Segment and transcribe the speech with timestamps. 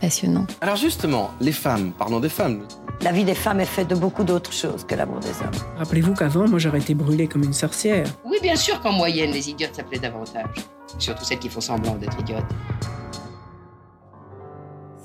[0.00, 0.56] passionnantes.
[0.60, 2.62] Alors justement, les femmes, parlons des femmes.
[3.02, 5.76] La vie des femmes est faite de beaucoup d'autres choses que l'amour des hommes.
[5.76, 8.06] Rappelez-vous qu'avant, moi, j'aurais été brûlée comme une sorcière.
[8.24, 10.54] Oui, bien sûr qu'en moyenne, les idiotes s'appelaient davantage.
[10.98, 12.44] Surtout celles qui font semblant d'être idiotes.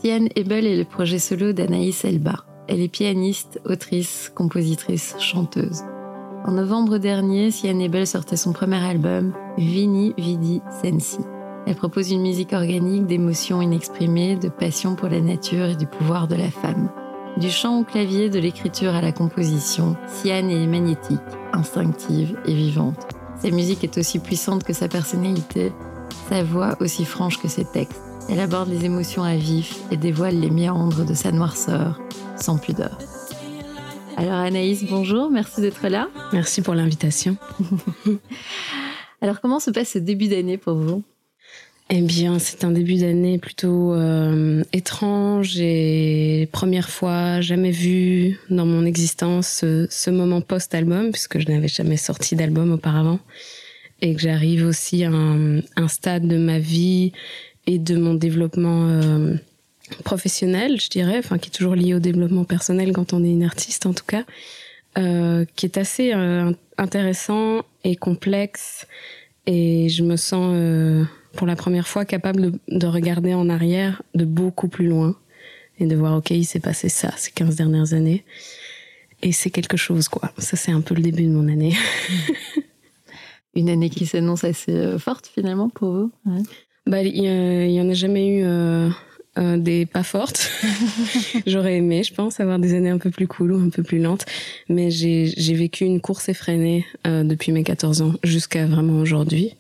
[0.01, 2.45] Sian Ebel est le projet solo d'Anaïs Elba.
[2.67, 5.83] Elle est pianiste, autrice, compositrice, chanteuse.
[6.45, 11.19] En novembre dernier, Sian Ebel sortait son premier album, Vini Vidi Sensi.
[11.67, 16.27] Elle propose une musique organique d'émotions inexprimées, de passion pour la nature et du pouvoir
[16.27, 16.89] de la femme.
[17.37, 21.19] Du chant au clavier, de l'écriture à la composition, Sian est magnétique,
[21.53, 23.07] instinctive et vivante.
[23.41, 25.71] Sa musique est aussi puissante que sa personnalité,
[26.29, 28.01] sa voix aussi franche que ses textes.
[28.29, 31.99] Elle aborde les émotions à vif et dévoile les méandres de sa noirceur,
[32.35, 32.97] sans pudeur.
[34.17, 36.09] Alors Anaïs, bonjour, merci d'être là.
[36.33, 37.37] Merci pour l'invitation.
[39.21, 41.03] Alors comment se passe ce début d'année pour vous?
[41.94, 48.66] Eh bien, c'est un début d'année plutôt euh, étrange et première fois jamais vu dans
[48.66, 53.19] mon existence ce, ce moment post-album, puisque je n'avais jamais sorti d'album auparavant,
[54.00, 57.12] et que j'arrive aussi à un, un, stade de ma vie
[57.68, 59.35] et de mon développement euh,
[60.06, 63.44] professionnel, je dirais, enfin qui est toujours lié au développement personnel quand on est une
[63.44, 64.24] artiste en tout cas,
[64.97, 68.88] euh, qui est assez euh, intéressant et complexe,
[69.46, 71.03] et je me sens euh,
[71.34, 75.16] pour la première fois capable de, de, regarder en arrière de beaucoup plus loin
[75.80, 78.24] et de voir, ok, il s'est passé ça ces 15 dernières années.
[79.24, 80.31] Et c'est quelque chose, quoi.
[80.38, 81.75] Ça, c'est un peu le début de mon année.
[83.56, 86.42] Une année qui s'annonce assez euh, forte, finalement, pour vous ouais.
[86.88, 88.90] Bah, il y, y, en a jamais eu euh,
[89.38, 90.52] euh, des pas fortes.
[91.48, 94.00] J'aurais aimé, je pense, avoir des années un peu plus cool ou un peu plus
[94.00, 94.25] lentes.
[94.68, 99.56] Mais j'ai vécu une course effrénée euh, depuis mes 14 ans jusqu'à vraiment aujourd'hui.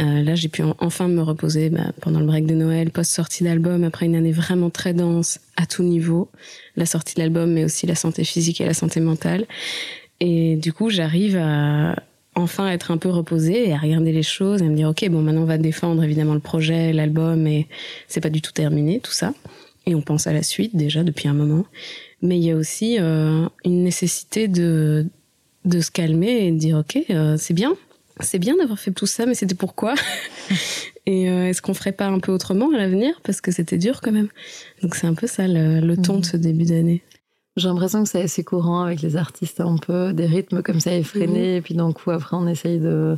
[0.00, 3.44] Euh, là, j'ai pu en, enfin me reposer bah, pendant le break de Noël, post-sortie
[3.44, 6.28] d'album, après une année vraiment très dense à tout niveau.
[6.76, 9.46] La sortie de l'album, mais aussi la santé physique et la santé mentale.
[10.20, 11.96] Et du coup, j'arrive à
[12.34, 15.08] enfin être un peu reposée et à regarder les choses et à me dire ok
[15.10, 17.66] bon maintenant on va défendre évidemment le projet l'album et
[18.06, 19.34] c'est pas du tout terminé tout ça
[19.86, 21.64] et on pense à la suite déjà depuis un moment
[22.22, 25.06] mais il y a aussi euh, une nécessité de
[25.64, 27.74] de se calmer et de dire ok euh, c'est bien
[28.20, 29.94] c'est bien d'avoir fait tout ça mais c'était pourquoi
[31.06, 33.20] et euh, est-ce qu'on ferait pas un peu autrement à l'avenir?
[33.22, 34.28] Parce que c'était dur quand même
[34.82, 36.20] donc c'est un peu ça le, le ton mmh.
[36.20, 37.02] de ce début d'année
[37.58, 40.94] j'ai l'impression que c'est assez courant avec les artistes, un peu des rythmes comme ça
[40.94, 41.56] effrénés, mmh.
[41.56, 43.16] et puis d'un coup, après, on essaye de,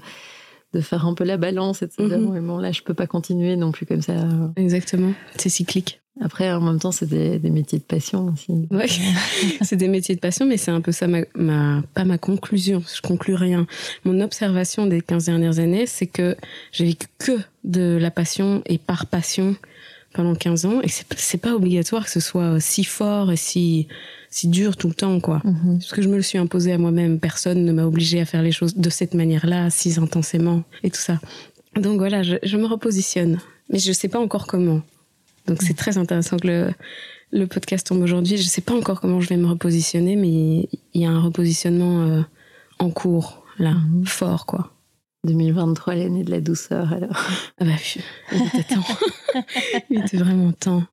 [0.73, 2.47] de faire un peu la balance et de se dire, mmh.
[2.47, 4.15] bon, là, je peux pas continuer non plus comme ça.
[4.57, 6.00] Exactement, c'est cyclique.
[6.23, 8.53] Après, en même temps, c'est des, des, métiers de passion aussi.
[8.71, 9.01] Oui,
[9.63, 12.83] c'est des métiers de passion, mais c'est un peu ça, ma, ma, pas ma conclusion,
[12.95, 13.67] je conclus rien.
[14.05, 16.37] Mon observation des 15 dernières années, c'est que
[16.73, 19.57] j'ai vécu que de la passion et par passion
[20.13, 23.87] pendant 15 ans, et c'est pas obligatoire que ce soit si fort et si
[24.29, 25.43] si dur tout le temps, quoi.
[25.45, 25.79] -hmm.
[25.79, 27.19] Parce que je me le suis imposé à moi-même.
[27.19, 31.01] Personne ne m'a obligé à faire les choses de cette manière-là, si intensément, et tout
[31.01, 31.19] ça.
[31.77, 33.39] Donc voilà, je, je, me repositionne.
[33.71, 34.83] Mais je sais pas encore comment.
[35.51, 36.71] Donc c'est très intéressant que le,
[37.33, 38.37] le podcast tombe aujourd'hui.
[38.37, 42.03] Je sais pas encore comment je vais me repositionner, mais il y a un repositionnement
[42.03, 42.23] euh,
[42.79, 44.07] en cours, là, -hmm.
[44.07, 44.71] fort, quoi.
[45.25, 47.17] 2023, l'année de la douceur, alors.
[47.59, 47.73] Ah bah,
[48.33, 48.87] il était temps.
[49.91, 50.85] il était vraiment temps.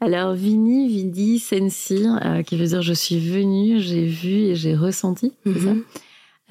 [0.00, 4.74] Alors, Vini, Vidi, Sensi, euh, qui veut dire je suis venue, j'ai vu et j'ai
[4.74, 5.74] ressenti, c'est ça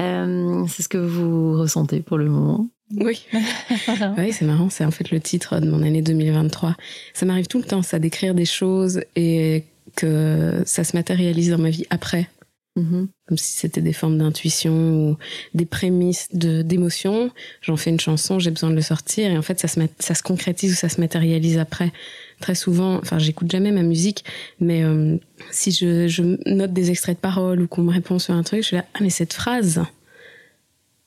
[0.02, 3.26] euh, C'est ce que vous ressentez pour le moment oui,
[4.18, 6.76] oui c'est marrant, c'est en fait le titre de mon année 2023.
[7.14, 9.64] Ça m'arrive tout le temps, ça, d'écrire des choses et
[9.96, 12.30] que ça se matérialise dans ma vie après.
[12.78, 13.08] Mhm.
[13.28, 15.18] comme si c'était des formes d'intuition ou
[15.56, 17.32] des prémices de d'émotion.
[17.62, 20.14] J'en fais une chanson, j'ai besoin de le sortir et en fait ça se ça
[20.14, 21.92] se concrétise ou ça se matérialise après.
[22.40, 24.24] Très souvent, enfin j'écoute jamais ma musique,
[24.60, 25.18] mais euh,
[25.50, 28.62] si je, je note des extraits de paroles ou qu'on me répond sur un truc,
[28.62, 29.82] je suis là ah mais cette phrase,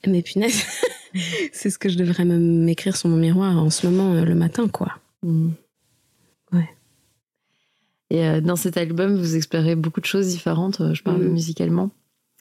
[0.07, 0.63] mais punaise,
[1.51, 4.67] c'est ce que je devrais m'écrire sur mon miroir en ce moment euh, le matin
[4.67, 4.93] quoi.
[5.23, 5.53] Mhm.
[6.53, 6.69] Ouais.
[8.09, 11.31] Et euh, dans cet album, vous explorez beaucoup de choses différentes, euh, je parle Mhm.
[11.31, 11.89] musicalement.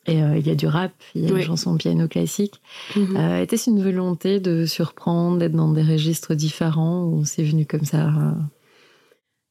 [0.07, 1.41] Et euh, il y a du rap, il y a Oui.
[1.41, 2.55] une chanson piano classique.
[2.97, 3.17] Mhm.
[3.17, 7.85] Euh, Était-ce une volonté de surprendre, d'être dans des registres différents ou c'est venu comme
[7.85, 8.11] ça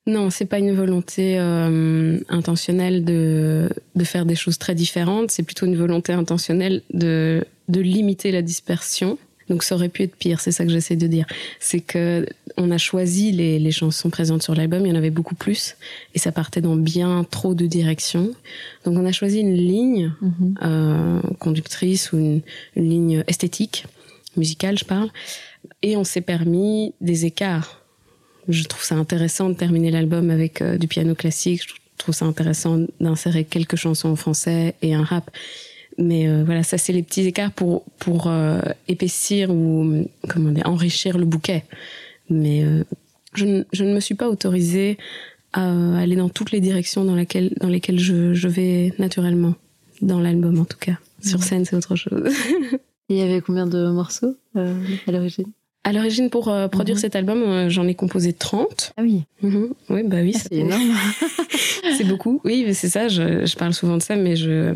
[0.07, 5.29] Non, c'est pas une volonté euh, intentionnelle de, de faire des choses très différentes.
[5.29, 9.17] C'est plutôt une volonté intentionnelle de, de limiter la dispersion.
[9.49, 11.25] Donc ça aurait pu être pire, c'est ça que j'essaie de dire.
[11.59, 12.27] C'est que
[12.57, 15.75] on a choisi les, les chansons présentes sur l'album, il y en avait beaucoup plus,
[16.13, 18.31] et ça partait dans bien trop de directions.
[18.85, 20.13] Donc on a choisi une ligne
[20.61, 22.41] euh, conductrice ou une,
[22.75, 23.85] une ligne esthétique,
[24.37, 25.09] musicale je parle,
[25.81, 27.83] et on s'est permis des écarts.
[28.49, 32.25] Je trouve ça intéressant de terminer l'album avec euh, du piano classique, je trouve ça
[32.25, 35.31] intéressant d'insérer quelques chansons en français et un rap.
[36.01, 40.65] Mais euh, voilà, ça c'est les petits écarts pour, pour euh, épaissir ou comment dire,
[40.65, 41.65] enrichir le bouquet.
[42.29, 42.83] Mais euh,
[43.33, 44.97] je, ne- je ne me suis pas autorisée
[45.51, 49.55] à aller dans toutes les directions dans, laquelle, dans lesquelles je, je vais naturellement,
[50.01, 50.97] dans l'album en tout cas.
[51.21, 52.31] Sur scène, c'est autre chose.
[53.09, 54.73] Il y avait combien de morceaux euh,
[55.07, 55.47] à l'origine?
[55.85, 57.01] À l'origine, pour euh, produire Mhm.
[57.01, 58.93] cet album, euh, j'en ai composé 30.
[58.97, 59.73] Ah oui, Mhm.
[59.89, 60.91] Oui, bah oui, Ah, c'est énorme.
[61.97, 62.41] c'est beaucoup.
[62.43, 64.73] Oui, c'est ça, je, je parle souvent de ça, mais je,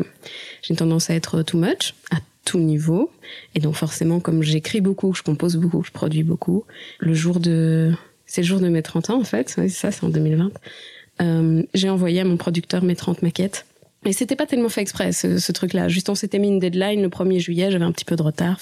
[0.62, 2.16] j'ai une tendance à être too much, à
[2.46, 3.10] tout niveau.
[3.54, 6.64] Et donc forcément, comme j'écris beaucoup, je compose beaucoup, je produis beaucoup,
[6.98, 7.92] le jour de...
[8.26, 9.54] C'est le jour de mes 30 ans, en fait.
[9.58, 10.50] Oui, c'est ça, c'est en 2020.
[11.22, 13.66] Euh, j'ai envoyé à mon producteur mes 30 maquettes.
[14.04, 15.88] Et c'était pas tellement fait exprès, ce, ce truc-là.
[15.88, 18.58] Juste, on s'était mis une deadline le 1er juillet, j'avais un petit peu de retard.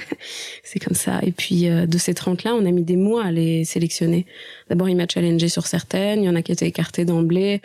[0.64, 1.20] C'est comme ça.
[1.22, 4.26] Et puis, euh, de ces 30-là, on a mis des mois à les sélectionner.
[4.68, 7.60] D'abord, il m'a challengé sur certaines, il y en a qui étaient écartées d'emblée.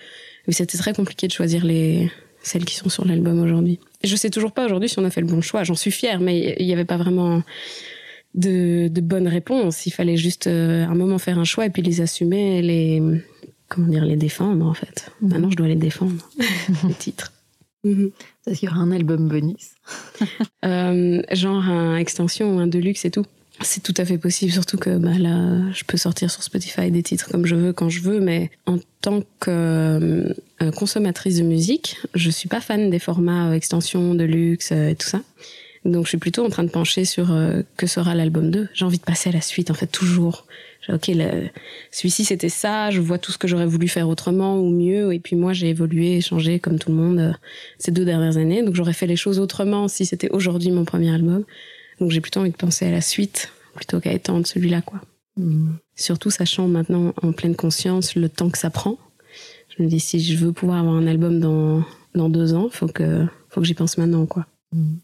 [0.48, 2.12] Mais c'était très compliqué de choisir les
[2.44, 3.80] celles qui sont sur l'album aujourd'hui.
[4.04, 5.64] Je sais toujours pas aujourd'hui si on a fait le bon choix.
[5.64, 7.42] J'en suis fière, mais il n'y avait pas vraiment
[8.36, 9.88] de, de bonnes réponses.
[9.88, 13.02] Il fallait juste euh, un moment faire un choix et puis les assumer, les
[13.68, 15.12] comment dire, les défendre en fait.
[15.22, 15.30] Mhm.
[15.30, 16.30] Maintenant, je dois les défendre,
[16.88, 17.32] les titres.
[17.84, 18.12] Mhm.
[18.44, 19.72] Parce qu'il y aura un album bonus.
[20.66, 23.24] Euh, genre un extension ou un deluxe et tout.
[23.62, 27.04] C'est tout à fait possible, surtout que bah, là, je peux sortir sur Spotify des
[27.04, 31.98] titres comme je veux, quand je veux, mais en tant que euh, consommatrice de musique,
[32.16, 35.22] je suis pas fan des formats euh, extension, deluxe euh, et tout ça.
[35.86, 37.32] Donc je suis plutôt en train de pencher sur
[37.78, 38.70] que sera l'album 2.
[38.74, 40.48] J'ai envie de passer à la suite, en fait, toujours.
[40.90, 41.10] Ok,
[41.92, 45.20] celui-ci c'était ça, je vois tout ce que j'aurais voulu faire autrement ou mieux, et
[45.20, 47.34] puis moi j'ai évolué et changé comme tout le monde euh,
[47.80, 51.12] ces deux dernières années, donc j'aurais fait les choses autrement si c'était aujourd'hui mon premier
[51.12, 51.44] album.
[52.00, 55.02] Donc j'ai plutôt envie de penser à la suite plutôt qu'à étendre celui-là, quoi.
[55.38, 55.78] Mhm.
[55.96, 58.98] Surtout sachant maintenant en pleine conscience le temps que ça prend.
[59.76, 61.84] Je me dis si je veux pouvoir avoir un album dans
[62.14, 64.46] dans deux ans, faut que faut que j'y pense maintenant, quoi.
[64.72, 65.00] Mhm.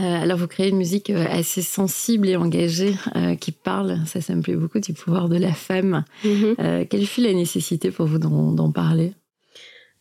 [0.00, 4.20] Euh, alors, vous créez une musique euh, assez sensible et engagée euh, qui parle, ça,
[4.20, 6.04] ça me plaît beaucoup, du pouvoir de la femme.
[6.24, 9.12] Euh, quelle fut la nécessité pour vous d'en parler?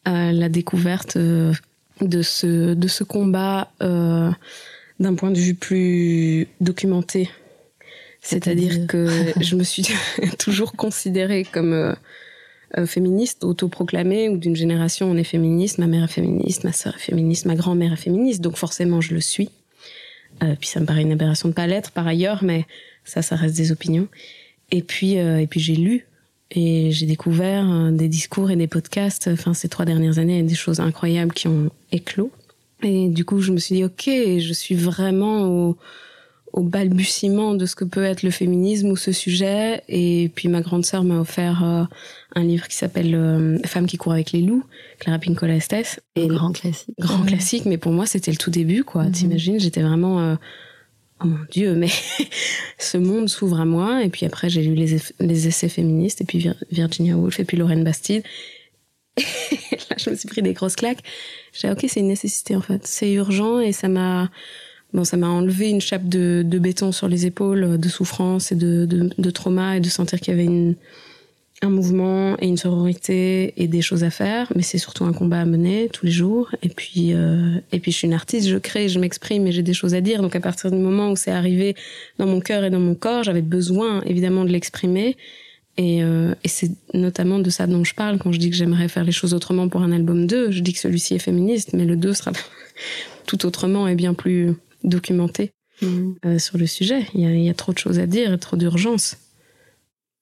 [0.05, 7.29] La découverte de ce, de ce combat d'un point de vue plus documenté.
[8.21, 9.85] C'est-à-dire que je me suis
[10.39, 11.93] toujours considérée comme
[12.85, 17.03] féministe, autoproclamée, ou d'une génération on est féministe, ma mère est féministe, ma sœur est
[17.03, 19.49] féministe, ma grand-mère est féministe, donc forcément je le suis.
[20.43, 22.65] Euh, puis ça me paraît une aberration de pas l'être par ailleurs, mais
[23.03, 24.07] ça, ça reste des opinions.
[24.71, 26.05] Et puis, euh, et puis j'ai lu
[26.51, 30.55] et j'ai découvert euh, des discours et des podcasts, enfin ces trois dernières années, des
[30.55, 32.31] choses incroyables qui ont éclos.
[32.83, 35.77] Et du coup, je me suis dit, ok, je suis vraiment au,
[36.57, 39.83] au balbutiement de ce que peut être le féminisme ou ce sujet.
[39.87, 41.83] Et puis ma grande sœur m'a offert euh,
[42.35, 44.63] un livre qui s'appelle euh, Femmes qui courent avec les loups,
[44.99, 46.01] Clara Pinkola Estes.
[46.15, 46.95] Et grand classique.
[46.99, 49.03] grand classique, mais pour moi c'était le tout début, quoi.
[49.03, 49.11] Mhm.
[49.11, 50.35] T'imagines, j'étais vraiment, euh,
[51.21, 51.89] oh mon dieu, mais
[52.79, 54.03] ce monde s'ouvre à moi.
[54.03, 57.55] Et puis après j'ai lu les, essais féministes, et puis Vir- Virginia Woolf, et puis
[57.55, 58.23] Lorraine Bastide.
[59.17, 61.03] Et là je me suis pris des grosses claques.
[61.53, 64.29] J'ai dit, ok, c'est une nécessité en fait, c'est urgent, et ça m'a,
[64.93, 68.55] bon, ça m'a enlevé une chape de, béton sur les épaules, euh, de souffrance et
[68.55, 70.75] de, de, de trauma, et de sentir qu'il y avait une
[71.61, 75.41] un mouvement et une sororité et des choses à faire, mais c'est surtout un combat
[75.41, 76.51] à mener tous les jours.
[76.61, 79.63] Et puis, euh, et puis je suis une artiste, je crée, je m'exprime et j'ai
[79.63, 80.21] des choses à dire.
[80.21, 81.75] Donc à partir du moment où c'est arrivé
[82.19, 85.17] dans mon cœur et dans mon corps, j'avais besoin évidemment de l'exprimer.
[85.77, 88.87] Et, euh, et c'est notamment de ça dont je parle quand je dis que j'aimerais
[88.87, 90.51] faire les choses autrement pour un album 2.
[90.51, 92.31] Je dis que celui-ci est féministe, mais le 2 sera
[93.25, 94.53] tout autrement et bien plus
[94.83, 96.15] documenté Mhm.
[96.25, 97.05] euh, sur le sujet.
[97.13, 99.17] Il y, a, il y a trop de choses à dire et trop d'urgence.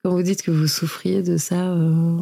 [0.03, 2.17] Quand vous dites que vous souffriez de ça, euh,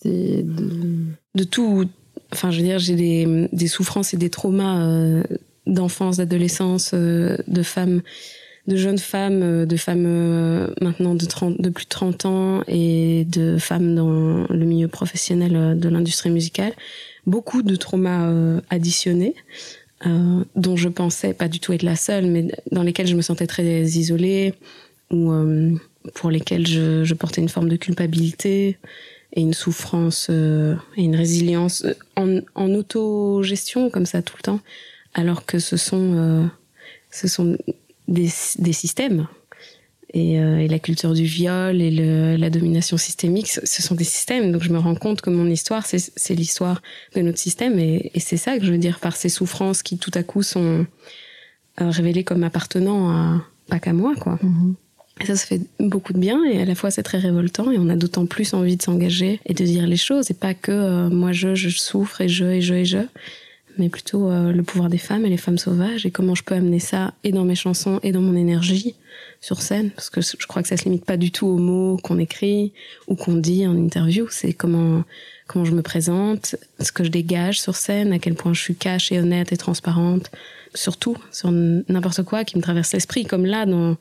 [0.00, 1.06] c'était de...
[1.34, 1.86] De tout.
[2.32, 5.22] Enfin, je veux dire, j'ai des, des souffrances et des traumas euh,
[5.66, 8.02] d'enfance, d'adolescence, de femmes,
[8.66, 13.58] de jeunes femmes, de femmes maintenant de, 30, de plus de 30 ans et de
[13.58, 16.72] femmes dans le milieu professionnel de l'industrie musicale.
[17.26, 18.30] Beaucoup de traumas
[18.70, 19.34] additionnés.
[20.06, 23.22] Euh, dont je pensais pas du tout être la seule, mais dans lesquels je me
[23.22, 24.54] sentais très isolée,
[25.10, 25.74] ou euh,
[26.14, 28.78] pour lesquels je, je portais une forme de culpabilité
[29.32, 34.42] et une souffrance euh, et une résilience euh, en, en autogestion comme ça tout le
[34.42, 34.60] temps,
[35.14, 36.46] alors que ce sont, euh,
[37.10, 37.58] ce sont
[38.06, 38.28] des,
[38.58, 39.26] des systèmes.
[40.14, 43.94] Et, euh, et la culture du viol et le, la domination systémique, ce ce sont
[43.94, 44.52] des systèmes.
[44.52, 46.80] Donc je me rends compte que mon histoire, c'est l'histoire
[47.14, 47.78] de notre système.
[47.78, 50.42] Et, et c'est ça que je veux dire par ces souffrances qui tout à coup
[50.42, 50.86] sont
[51.80, 54.38] euh, révélées comme appartenant à pas qu'à moi, quoi.
[54.42, 54.74] Mhm.
[55.20, 57.78] Et ça, ça fait beaucoup de bien et à la fois c'est très révoltant et
[57.78, 60.70] on a d'autant plus envie de s'engager et de dire les choses et pas que
[60.70, 62.98] euh, moi je, je souffre et je et je et je,
[63.78, 66.78] mais plutôt le pouvoir des femmes et les femmes sauvages et comment je peux amener
[66.78, 68.94] ça et dans mes chansons et dans mon énergie
[69.40, 71.96] sur scène parce que je crois que ça se limite pas du tout aux mots
[72.02, 72.72] qu'on écrit
[73.06, 75.04] ou qu'on dit en interview, c'est comment
[75.46, 78.74] comment je me présente, ce que je dégage sur scène, à quel point je suis
[78.74, 80.30] cash et honnête et transparente,
[80.74, 83.96] surtout sur n'importe quoi qui me traverse l'esprit comme là dans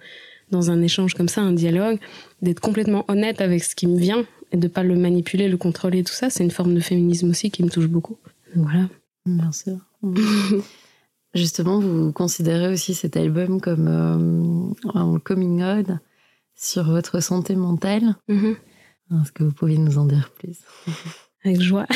[0.51, 1.99] dans un échange comme ça, un dialogue,
[2.41, 6.03] d'être complètement honnête avec ce qui me vient et de pas le manipuler, le contrôler,
[6.03, 8.17] tout ça, c'est une forme de féminisme aussi qui me touche beaucoup.
[8.55, 8.87] Voilà.
[9.25, 9.77] Bien sûr.
[11.37, 15.85] Justement, vous considérez aussi cet album comme euh, un coming out
[16.55, 18.15] sur votre santé mentale.
[18.27, 20.57] Est-ce que vous pourriez nous en dire plus?
[21.45, 21.85] Avec joie.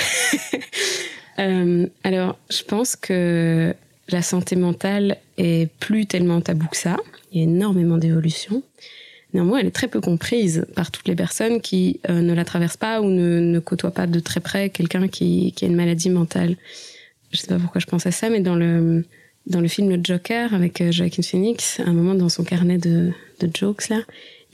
[1.40, 3.74] Euh, alors, je pense que
[4.10, 6.98] la santé mentale est plus tellement tabou que ça.
[7.32, 8.62] Il y a énormément d'évolution.
[9.34, 12.78] Néanmoins, elle est très peu comprise par toutes les personnes qui euh, ne la traversent
[12.78, 16.10] pas ou ne, ne côtoient pas de très près quelqu'un qui, qui a une maladie
[16.10, 16.58] mentale.
[17.32, 19.06] Je sais pas pourquoi je pense à ça, mais dans le,
[19.48, 22.78] dans le film Le Joker avec euh, Joaquin Phoenix, à un moment dans son carnet
[22.78, 24.02] de, de jokes, là,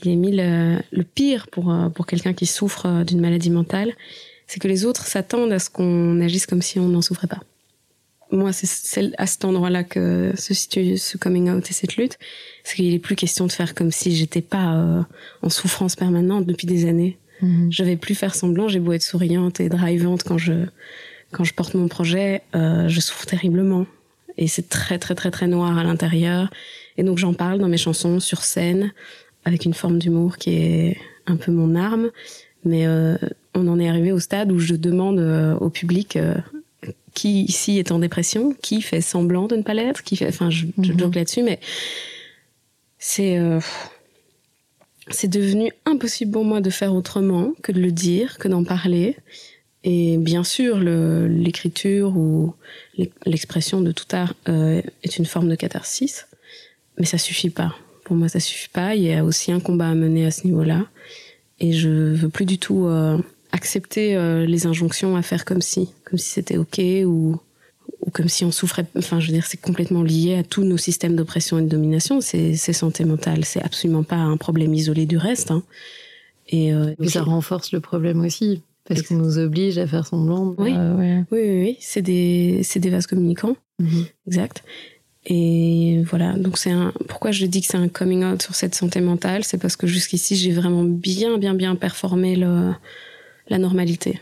[0.02, 3.50] il a mis le, le pire pour, euh, pour quelqu'un qui souffre euh, d'une maladie
[3.50, 3.92] mentale,
[4.46, 7.40] c'est que les autres s'attendent à ce qu'on agisse comme si on n'en souffrait pas.
[8.30, 12.18] Moi, c'est- à cet endroit-là que se situe ce coming out et cette lutte.
[12.62, 15.02] C'est qu'il n'est plus question de faire comme si j'étais pas euh,
[15.42, 17.16] en souffrance permanente depuis des années.
[17.70, 20.66] Je vais plus faire semblant, j'ai beau être souriante et drivante quand je,
[21.30, 23.86] quand je porte mon projet, euh, je souffre terriblement.
[24.38, 26.50] Et c'est très, très, très, très noir à l'intérieur.
[26.96, 28.92] Et donc j'en parle dans mes chansons, sur scène,
[29.44, 32.10] avec une forme d'humour qui est un peu mon arme.
[32.64, 33.16] Mais euh,
[33.54, 36.34] on en est arrivé au stade où je demande euh, au public euh,
[37.14, 40.50] qui ici est en dépression, qui fait semblant de ne pas l'être, qui fait, enfin,
[40.50, 40.98] je, je Mhm.
[40.98, 41.58] joke là-dessus, mais
[42.98, 43.38] c'est
[45.10, 49.16] c'est devenu impossible pour moi de faire autrement que de le dire, que d'en parler.
[49.84, 52.54] Et bien sûr, le- l'écriture ou
[52.98, 56.26] l'e- l'expression de tout art euh, est une forme de catharsis,
[56.98, 57.74] mais ça suffit pas.
[58.04, 58.94] Pour moi, ça suffit pas.
[58.94, 60.86] Il y a aussi un combat à mener à ce niveau-là,
[61.60, 63.18] et je veux plus du tout euh,
[63.52, 67.36] accepter euh, les injonctions à faire comme si, comme si c'était ok ou
[68.06, 68.86] ou comme si on souffrait.
[68.96, 72.20] Enfin, je veux dire, c'est complètement lié à tous nos systèmes d'oppression et de domination.
[72.20, 73.44] C'est santé mentale.
[73.44, 75.50] C'est absolument pas un problème isolé du reste.
[75.50, 75.62] hein.
[76.48, 80.54] Et euh, Puis ça renforce le problème aussi, parce qu'on nous oblige à faire semblant.
[80.56, 80.72] Oui.
[80.74, 81.24] Euh, ouais.
[81.30, 83.56] oui, oui, oui, c'est des, des vases communicants.
[83.78, 84.06] Mhm.
[84.26, 84.64] Exact.
[85.26, 86.92] Et voilà, donc c'est un.
[87.06, 89.86] Pourquoi je dis que c'est un coming out sur cette santé mentale, c'est parce que
[89.86, 92.72] jusqu'ici j'ai vraiment bien, bien, bien performé le,
[93.48, 94.20] la normalité.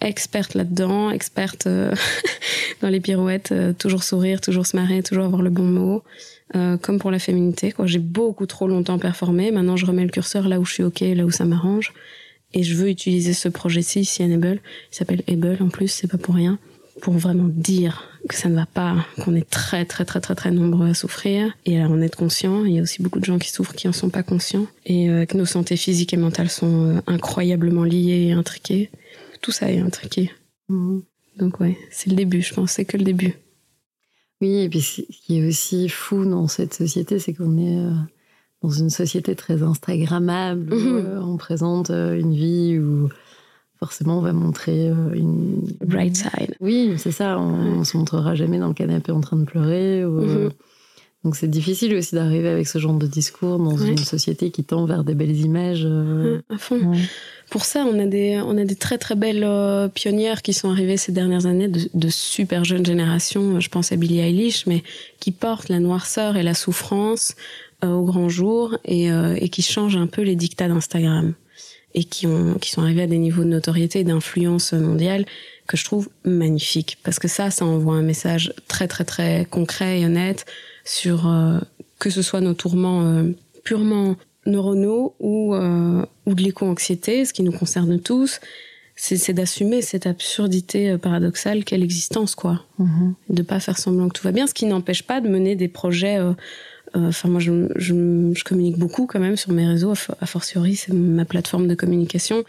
[0.00, 1.92] Experte là-dedans, experte euh,
[2.82, 6.02] dans les pirouettes, euh, toujours sourire, toujours se marrer, toujours avoir le bon mot.
[6.54, 7.86] Euh, comme pour la féminité, quoi.
[7.86, 9.50] J'ai beaucoup trop longtemps performé.
[9.50, 11.94] Maintenant, je remets le curseur là où je suis ok, là où ça m'arrange.
[12.54, 14.60] Et je veux utiliser ce projet-ci, ici à Able.
[14.92, 16.58] Il s'appelle Able en plus, c'est pas pour rien
[17.00, 20.50] pour vraiment dire que ça ne va pas, qu'on est très très très très très
[20.50, 22.64] nombreux à souffrir et à en être conscient.
[22.64, 25.10] Il y a aussi beaucoup de gens qui souffrent qui en sont pas conscients et
[25.10, 28.90] euh, que nos santé physiques et mentales sont euh, incroyablement liées et intriquées.
[29.40, 30.30] Tout ça est intriqué.
[30.68, 31.02] Mhm.
[31.38, 33.34] Donc ouais, c'est le début, je pense, c'est que le début.
[34.40, 37.92] Oui, et puis ce qui est aussi fou dans cette société, c'est qu'on est euh,
[38.62, 40.96] dans une société très Instagrammable, où Mhm.
[41.06, 43.08] euh, on présente euh, une vie où
[43.78, 45.60] forcément on va montrer euh, une...
[45.84, 46.54] Bright side.
[46.60, 50.04] Oui, c'est ça, on, on se montrera jamais dans le canapé en train de pleurer.
[50.04, 50.50] Ou, Mhm.
[51.24, 53.90] Donc c'est difficile aussi d'arriver avec ce genre de discours dans Ouais.
[53.90, 55.86] une société qui tend vers des belles images.
[56.48, 56.78] à fond.
[56.80, 56.98] ouais.
[57.48, 60.68] Pour ça, on a des, on a des très très belles euh, pionnières qui sont
[60.70, 63.60] arrivées ces dernières années, de, de super jeunes générations.
[63.60, 64.82] Je pense à Billie Eilish, mais
[65.20, 67.36] qui portent la noirceur et la souffrance
[67.88, 71.34] au grand jour et, euh, et qui changent un peu les dictats d'Instagram
[71.94, 75.26] et qui, ont, qui sont arrivés à des niveaux de notoriété et d'influence mondiale
[75.66, 76.98] que je trouve magnifiques.
[77.02, 80.46] Parce que ça, ça envoie un message très très très concret et honnête
[80.84, 81.58] sur euh,
[81.98, 83.30] que ce soit nos tourments euh,
[83.62, 88.40] purement neuronaux ou, euh, ou de l'éco-anxiété, ce qui nous concerne tous,
[88.96, 92.64] c'est d'assumer cette absurdité euh, paradoxale qu'est l'existence, quoi.
[92.78, 93.14] Mhm.
[93.30, 95.54] Et de pas faire semblant que tout va bien, ce qui n'empêche pas de mener
[95.54, 96.18] des projets.
[96.96, 97.94] Euh, Enfin, moi, je, je,
[98.34, 99.90] je communique beaucoup quand même sur mes réseaux.
[99.90, 102.44] A for- a fortiori, c'est ma plateforme de communication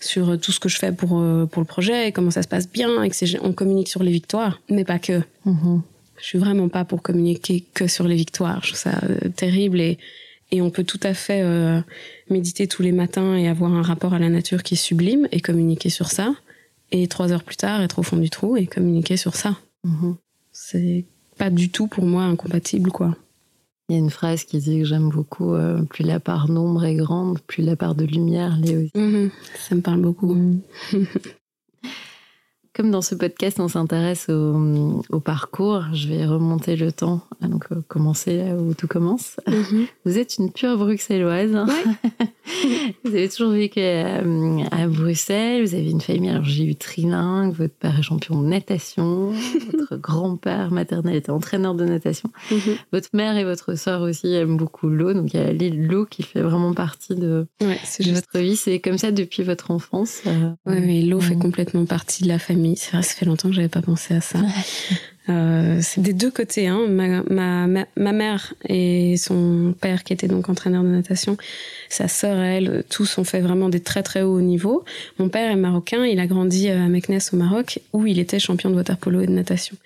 [0.00, 2.42] sur euh, tout ce que je fais pour euh, pour le projet et comment ça
[2.42, 3.02] se passe bien.
[3.02, 5.20] Et que on communique sur les victoires, mais pas que.
[5.44, 5.82] Mhm.
[6.18, 8.60] Je suis vraiment pas pour communiquer que sur les victoires.
[8.62, 9.00] Je trouve ça
[9.36, 9.98] terrible et,
[10.50, 11.78] et on peut tout à fait euh,
[12.30, 15.40] méditer tous les matins et avoir un rapport à la nature qui est sublime et
[15.40, 16.34] communiquer sur ça.
[16.90, 19.56] Et trois heures plus tard, être au fond du trou et communiquer sur ça.
[19.84, 20.16] Mhm.
[20.52, 21.04] C'est
[21.36, 23.14] pas du tout pour moi incompatible, quoi.
[23.88, 26.84] Il y a une phrase qui dit que j'aime beaucoup euh, plus la part d'ombre
[26.84, 28.92] est grande, plus la part de lumière l'est aussi.
[28.96, 29.30] Mhm.
[29.54, 30.36] Ça me parle beaucoup.
[32.76, 37.48] Comme dans ce podcast, on s'intéresse au, au parcours, je vais remonter le temps, Ah,
[37.48, 39.36] donc euh, commencer là où tout commence.
[39.48, 39.86] Mhm.
[40.04, 41.52] Vous êtes une pure bruxelloise.
[43.04, 44.18] vous avez toujours vécu à,
[44.72, 45.64] à Bruxelles.
[45.64, 47.54] Vous avez une famille, alors j'ai eu trilingue.
[47.54, 49.32] Votre père est champion de natation.
[49.72, 52.30] votre grand-père maternel était entraîneur de natation.
[52.50, 52.58] Mhm.
[52.92, 55.14] Votre mère et votre sœur aussi aiment beaucoup l'eau.
[55.14, 57.78] Donc il y a l'île l'eau qui fait vraiment partie de, Ouais,
[58.12, 58.56] votre vie.
[58.56, 60.20] C'est comme ça depuis votre enfance.
[60.26, 62.65] euh, Ouais, mais l'eau fait complètement partie de la famille.
[62.76, 64.40] C'est vrai, ça fait longtemps que j'avais pas pensé à ça.
[65.28, 66.68] Euh, c'est des deux côtés.
[66.68, 66.86] Hein.
[66.88, 71.36] Ma, ma, ma, ma mère et son père, qui était donc entraîneur de natation,
[71.88, 74.84] sa sœur, elle, tous ont fait vraiment des très très hauts niveaux.
[75.18, 78.70] Mon père est marocain, il a grandi à Meknes au Maroc, où il était champion
[78.70, 79.76] de waterpolo et de natation.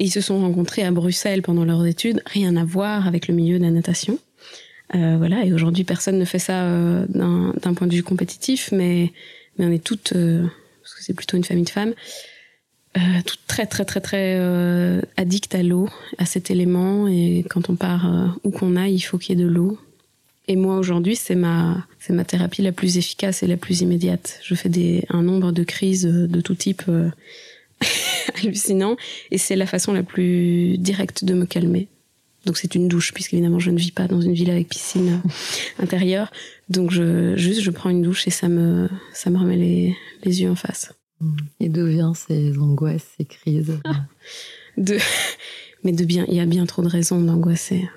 [0.00, 3.34] Et ils se sont rencontrés à Bruxelles pendant leurs études, rien à voir avec le
[3.34, 4.18] milieu de la natation.
[4.94, 9.12] Euh, voilà, et aujourd'hui personne ne fait ça euh, d'un point de vue compétitif, mais,
[9.58, 10.46] mais on est toutes, euh,
[10.82, 11.92] parce que c'est plutôt une famille de femmes,
[12.98, 15.88] euh, très très très très euh, addictes à l'eau,
[16.18, 17.08] à cet élément.
[17.08, 19.78] Et quand on part euh, où qu'on aille, il faut qu'il y ait de l'eau.
[20.46, 24.40] Et moi aujourd'hui, c'est ma c'est ma thérapie la plus efficace et la plus immédiate.
[24.42, 26.82] Je fais des un nombre de crises euh, de tout type
[28.36, 28.96] hallucinant,
[29.30, 31.88] et c'est la façon la plus directe de me calmer.
[32.46, 35.20] Donc c'est une douche, puisqu'évidemment je ne vis pas dans une ville avec piscine
[35.78, 36.32] intérieure.
[36.68, 40.50] Donc juste je prends une douche et ça me ça me remet les les yeux
[40.50, 40.97] en face.
[41.60, 43.78] Et d'où viennent ces angoisses, ces crises.
[44.76, 44.98] De
[45.84, 47.88] mais de bien il y a bien trop de raisons d'angoisser.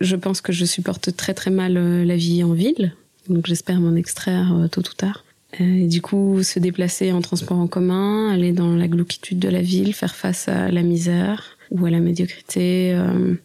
[0.00, 2.92] Je pense que je supporte très très mal euh, la vie en ville.
[3.28, 5.24] Donc j'espère m'en extraire euh, tôt ou tard.
[5.60, 9.48] Euh, et du coup se déplacer en transport en commun aller dans la glouquitude de
[9.48, 12.96] la ville faire face à la misère ou à la médiocrité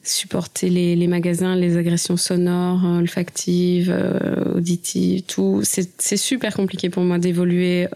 [0.04, 5.62] supporter les, magasins les agressions sonores olfactives euh, auditives tout.
[5.64, 7.88] C'est super compliqué pour moi d'évoluer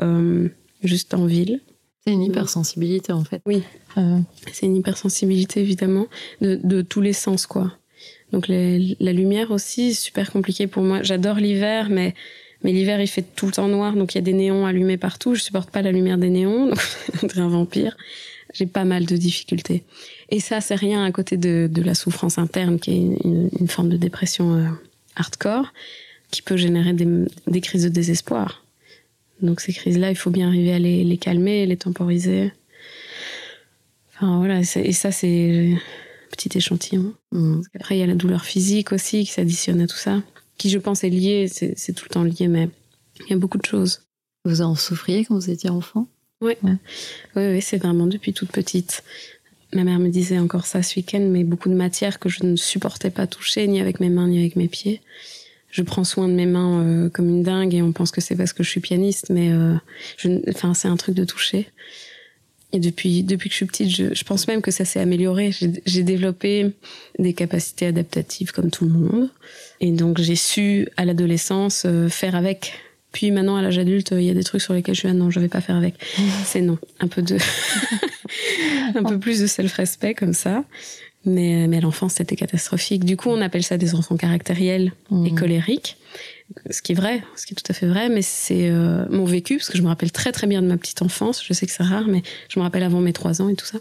[0.83, 1.61] juste en ville
[2.05, 3.41] C'est une hypersensibilité en fait.
[3.45, 3.63] Oui.
[3.97, 4.19] Euh,
[4.51, 6.07] c'est une hypersensibilité évidemment
[6.41, 7.71] de, de tous les sens quoi.
[8.31, 11.01] Donc les- la lumière aussi super compliqué pour moi.
[11.03, 12.13] J'adore l'hiver mais
[12.63, 14.97] mais l'hiver il fait tout le temps noir donc il y a des néons allumés
[14.97, 15.35] partout.
[15.35, 16.67] Je supporte pas la lumière des néons
[17.21, 17.95] donc je un vampire.
[18.53, 19.83] J'ai pas mal de difficultés.
[20.29, 23.49] Et ça c'est rien à côté de, de la souffrance interne qui est une, une-
[23.59, 24.67] une forme de dépression euh,
[25.15, 25.73] hardcore
[26.31, 27.07] qui peut générer des,
[27.47, 28.64] des crises de désespoir.
[29.41, 32.51] Donc ces crises-là, il faut bien arriver à les, les calmer, les temporiser.
[34.15, 37.13] Enfin voilà, et ça c'est un petit échantillon.
[37.31, 37.61] mm.
[37.75, 40.23] Après il y a la douleur physique aussi qui s'additionne à tout ça,
[40.57, 42.69] qui je pense est liée, c'est c'est tout le temps lié, mais
[43.25, 44.01] il y a beaucoup de choses.
[44.45, 46.07] Vous en souffriez quand vous étiez enfant?
[46.41, 46.53] Oui,
[47.35, 49.03] oui, c'est vraiment depuis toute petite.
[49.73, 52.55] Ma mère me disait encore ça ce week-end, mais beaucoup de matières que je ne
[52.55, 55.01] supportais pas toucher, ni avec mes mains, ni avec mes pieds.
[55.75, 58.37] Je prends soin de mes mains euh, comme une dingue et on pense que c'est
[58.37, 59.75] parce que je suis pianiste, mais euh,
[60.47, 61.67] enfin, c'est un truc de toucher.
[62.71, 65.51] Et depuis, depuis que je suis petite, je, je pense même que ça s'est amélioré.
[65.51, 66.71] J'ai j'ai développé
[67.19, 69.29] des capacités adaptatives comme tout le monde.
[69.81, 72.75] Et donc j'ai su à l'adolescence euh, faire avec.
[73.11, 75.13] Puis maintenant, à l'âge adulte, il y a des trucs sur lesquels je suis ah
[75.13, 75.95] non, je vais pas faire avec.
[76.45, 76.77] C'est non.
[77.01, 77.37] Un peu de,
[78.95, 80.63] un peu plus de self-respect comme ça.
[81.25, 83.03] Mais, mais à l'enfance, c'était catastrophique.
[83.03, 85.35] Du coup, on appelle ça des enfants caractériels et Mhm.
[85.35, 85.97] colériques.
[86.69, 89.25] Ce qui est vrai, ce qui est tout à fait vrai, mais c'est euh, mon
[89.25, 91.43] vécu, parce que je me rappelle très très bien de ma petite enfance.
[91.43, 93.65] Je sais que c'est rare, mais je me rappelle avant mes trois ans et tout
[93.65, 93.79] ça.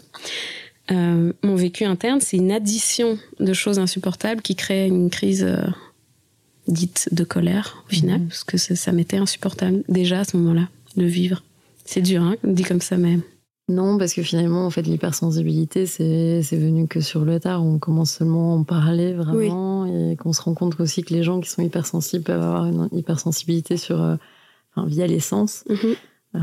[0.91, 5.57] Euh, mon vécu interne, c'est une addition de choses insupportables qui crée une crise euh,
[6.67, 8.27] dite de colère, au final, Mhm.
[8.27, 11.43] parce que ça, ça m'était insupportable déjà à ce moment-là de vivre.
[11.85, 13.19] C'est dur, hein, dit comme ça, mais
[13.67, 17.63] Non, parce que finalement, en fait, l'hypersensibilité, c'est venu que sur le tard.
[17.65, 21.23] On commence seulement à en parler vraiment et qu'on se rend compte aussi que les
[21.23, 24.17] gens qui sont hypersensibles peuvent avoir une hypersensibilité sur, euh,
[24.75, 25.63] enfin, via les sens.
[25.67, 25.95] Mhm.
[26.35, 26.39] Euh,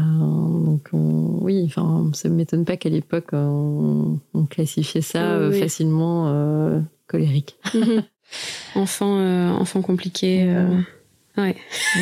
[0.64, 5.50] donc, on- oui, enfin, ça ne m'étonne pas qu'à l'époque, on, on classifiait ça euh,
[5.52, 5.61] Oui.
[5.61, 7.56] facilement euh, colérique.
[8.74, 10.52] enfant, euh, enfant compliqué
[11.37, 11.54] ouais.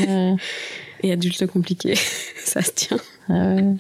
[0.07, 0.37] Ouais.
[1.03, 1.95] et adulte compliqué,
[2.45, 2.99] ça se tient.
[3.29, 3.77] Ah ouais.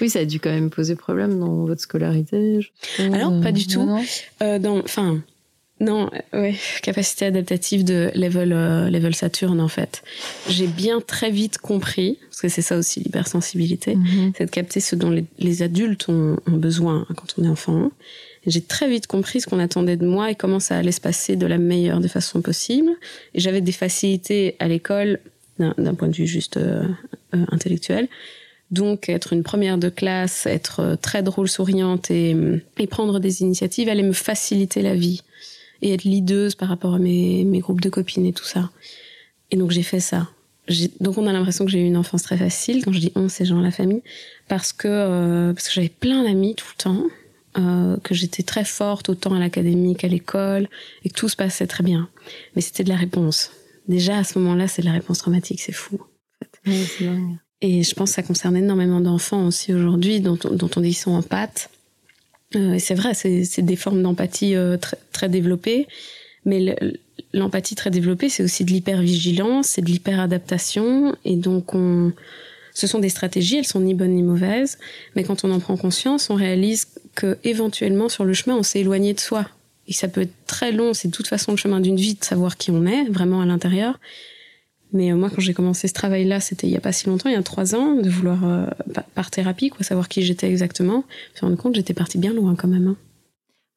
[0.00, 2.60] Oui, ça a dû quand même poser problème dans votre scolarité.
[2.60, 3.02] je.
[3.02, 3.84] Alors, pas du tout.
[3.84, 4.02] non
[4.42, 5.20] Euh, enfin,
[5.80, 10.02] non, ouais, capacité adaptative de level, euh, level Saturne en fait.
[10.48, 14.32] J'ai bien très vite compris, parce que c'est ça aussi l'hypersensibilité, Mhm.
[14.36, 17.90] c'est de capter ce dont les, les adultes ont, ont besoin quand on est enfant.
[18.46, 21.36] J'ai très vite compris ce qu'on attendait de moi et comment ça allait se passer
[21.36, 22.90] de la meilleure des façons possibles.
[23.34, 25.20] Et j'avais des facilités à l'école
[25.58, 26.82] d'un d'un point de vue juste euh,
[27.34, 28.08] euh, intellectuel.
[28.72, 32.34] Donc, être une première de classe, être euh, très drôle, souriante et,
[32.78, 35.22] et prendre des initiatives allait me faciliter la vie.
[35.82, 38.70] Et être leaduse par rapport à mes, groupes de copines et tout ça.
[39.50, 40.28] Et donc, j'ai fait ça.
[41.00, 42.82] Donc, on a l'impression que j'ai eu une enfance très facile.
[42.84, 44.02] Quand je dis on, c'est genre la famille.
[44.48, 47.04] Parce que, euh, que j'avais plein d'amis tout le temps.
[47.58, 50.68] euh, que j'étais très forte autant à l'académie qu'à l'école
[51.04, 52.08] et que tout se passait très bien.
[52.56, 53.50] Mais c'était de la réponse.
[53.88, 55.60] Déjà, à ce moment-là, c'est de la réponse traumatique.
[55.60, 56.00] C'est fou.
[57.62, 61.12] Et je pense que ça concerne énormément d'enfants aussi aujourd'hui, dont, on- dit qu'ils sont
[61.12, 61.70] en pâte.
[62.56, 65.86] Euh, c'est vrai, c'est des formes d'empathie euh, très, développées.
[66.44, 66.98] Mais le-
[67.32, 71.16] l'empathie très développée, c'est aussi de l'hypervigilance, c'est de l'hyperadaptation.
[71.24, 72.12] Et donc, on,
[72.74, 74.78] ce sont des stratégies, elles sont ni bonnes ni mauvaises.
[75.14, 78.80] Mais quand on en prend conscience, on réalise que éventuellement, sur le chemin, on s'est
[78.80, 79.46] éloigné de soi.
[79.86, 82.24] Et ça peut être très long, c'est de toute façon le chemin d'une vie de
[82.24, 84.00] savoir qui on est, vraiment à l'intérieur.
[84.92, 87.28] Mais euh, moi, quand j'ai commencé ce travail-là, c'était il y a pas si longtemps,
[87.28, 88.66] il y a trois ans, de vouloir, euh,
[89.14, 91.04] par, thérapie, quoi, savoir qui j'étais exactement.
[91.08, 92.88] Je me suis rendu compte j'étais partie bien loin quand même.
[92.88, 92.96] hein.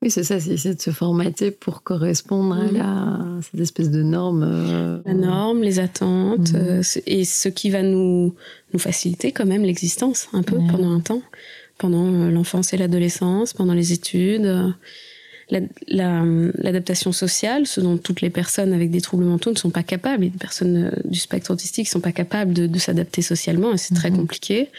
[0.02, 2.74] Oui, c'est ça, c'est essayer de se formater pour correspondre à, Mhm.
[2.78, 4.44] la, à cette espèce de norme.
[4.46, 8.36] euh, La norme, les attentes, euh, ce- et ce qui va nous,
[8.74, 10.68] nous faciliter quand même l'existence, un peu, Ouais.
[10.70, 11.22] pendant un temps.
[11.78, 14.74] Pendant l'enfance et l'adolescence, pendant les études.
[15.54, 19.58] Euh, la- la- L'adaptation sociale, ce dont toutes les personnes avec des troubles mentaux ne
[19.58, 22.80] sont pas capables, les personnes euh, du spectre autistique ne sont pas capables de, de
[22.80, 24.18] s'adapter socialement, et c'est très Mhm.
[24.18, 24.70] compliqué.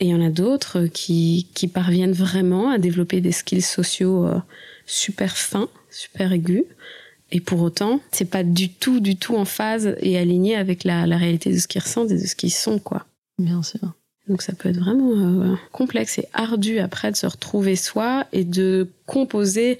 [0.00, 3.62] Et il y en a d'autres euh, qui, qui parviennent vraiment à développer des skills
[3.62, 4.38] sociaux euh,
[4.86, 6.64] super fins, super aigus.
[7.32, 11.06] Et pour autant, c'est pas du tout, du tout en phase et aligné avec la,
[11.06, 13.06] la réalité de ce qu'ils ressentent et de ce qu'ils sont, quoi.
[13.38, 13.78] Bien sûr.
[14.30, 18.44] Donc ça peut être vraiment euh, complexe et ardu après de se retrouver soi et
[18.44, 19.78] de composer,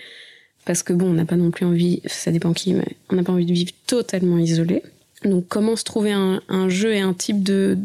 [0.64, 3.22] parce que bon, on n'a pas non plus envie, ça dépend qui, mais on n'a
[3.22, 4.82] pas envie de vivre totalement isolé.
[5.24, 7.78] Donc comment se trouver un, un jeu et un type de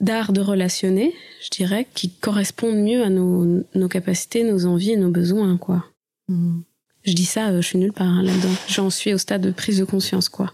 [0.00, 4.96] d'art de relationner, je dirais, qui correspondent mieux à nos, nos capacités, nos envies et
[4.96, 5.84] nos besoins, quoi.
[6.28, 6.62] Mhm.
[7.04, 8.54] Je dis ça, euh, je suis nulle part hein, là-dedans.
[8.68, 10.52] J'en suis au stade de prise de conscience, quoi.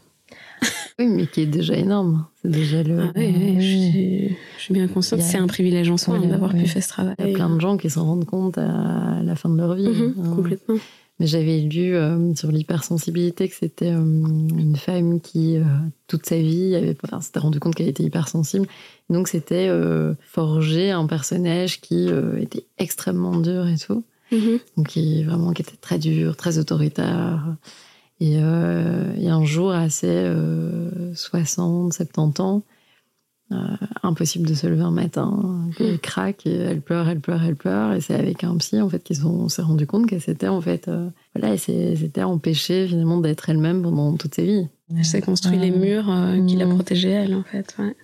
[0.98, 2.26] Oui, mais qui est déjà énorme.
[2.42, 3.00] C'est déjà le.
[3.02, 5.20] Ah oui, je, suis, je suis bien consciente.
[5.20, 7.14] A- C'est un privilège en soi hein, d'avoir pu faire ce travail.
[7.18, 9.74] Il y a plein de gens qui s'en rendent compte à la fin de leur
[9.74, 9.88] vie.
[9.88, 10.32] Mhm, hein.
[10.34, 10.76] complètement.
[11.18, 15.62] Mais j'avais lu euh, sur l'hypersensibilité que c'était euh, une femme qui, euh,
[16.08, 18.66] toute sa vie, avait, enfin, s'était rendu compte qu'elle était hypersensible.
[19.08, 24.04] Donc c'était euh, forger un personnage qui était extrêmement dur et tout.
[24.32, 24.58] Mhm.
[24.76, 27.46] Donc qui, vraiment, qui était très dur, très autoritaire.
[28.20, 32.62] Et, euh, et un jour, à ses euh, 60, 70 ans,
[33.52, 33.56] euh,
[34.02, 37.92] impossible de se lever un matin, elle craque, et elle pleure, elle pleure, elle pleure,
[37.92, 40.48] et c'est avec un psy en fait qu'ils sont- on s'est rendu compte qu'elle s'était
[40.48, 44.66] en fait, euh, voilà, elle s'est- s'était empêchée finalement d'être elle-même pendant toute sa vie.
[44.96, 45.70] Elle s'est construit Ouais.
[45.70, 46.74] les murs euh, qui la Mhm.
[46.74, 47.74] protégeaient, elle, en fait.
[47.78, 47.94] Ouais.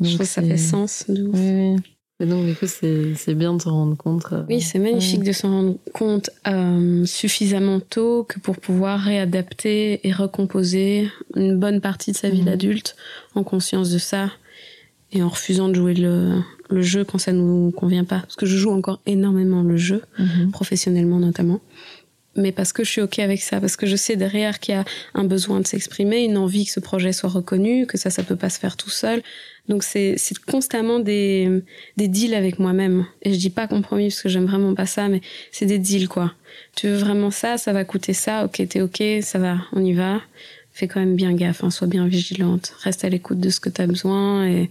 [0.00, 1.04] je trouve que ça fait sens.
[1.08, 1.34] De ouf.
[1.38, 1.93] Oui, oui.
[2.20, 4.26] Et donc du coup, c'est bien de se rendre compte.
[4.32, 10.06] euh, Oui, c'est magnifique de s'en rendre compte euh, suffisamment tôt que pour pouvoir réadapter
[10.06, 12.44] et recomposer une bonne partie de sa vie Mhm.
[12.46, 12.94] d'adulte
[13.34, 14.30] en conscience de ça
[15.10, 18.20] et en refusant de jouer le, le jeu quand ça nous convient pas.
[18.20, 20.52] Parce que je joue encore énormément le jeu, Mhm.
[20.52, 21.60] professionnellement notamment.
[22.36, 24.78] Mais parce que je suis OK avec ça, parce que je sais derrière qu'il y
[24.78, 28.22] a un besoin de s'exprimer, une envie que ce projet soit reconnu, que ça, ça
[28.24, 29.22] peut pas se faire tout seul.
[29.68, 31.62] Donc c'est c'est constamment des,
[31.96, 33.06] des deals avec moi-même.
[33.22, 35.20] Et je dis pas compromis parce que j'aime vraiment pas ça, mais
[35.52, 36.32] c'est des deals quoi.
[36.76, 39.92] Tu veux vraiment ça, ça va coûter ça, ok, t'es ok, ça va, on y
[39.92, 40.20] va.
[40.72, 42.74] Fais quand même bien gaffe, hein, sois bien vigilante.
[42.80, 44.70] Reste à l'écoute de ce que t'as besoin et,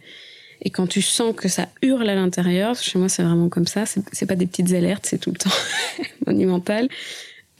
[0.61, 3.85] et quand tu sens que ça hurle à l'intérieur, chez moi c'est vraiment comme ça,
[3.85, 5.49] c'est pas des petites alertes, c'est tout le temps.
[6.27, 6.87] monumental,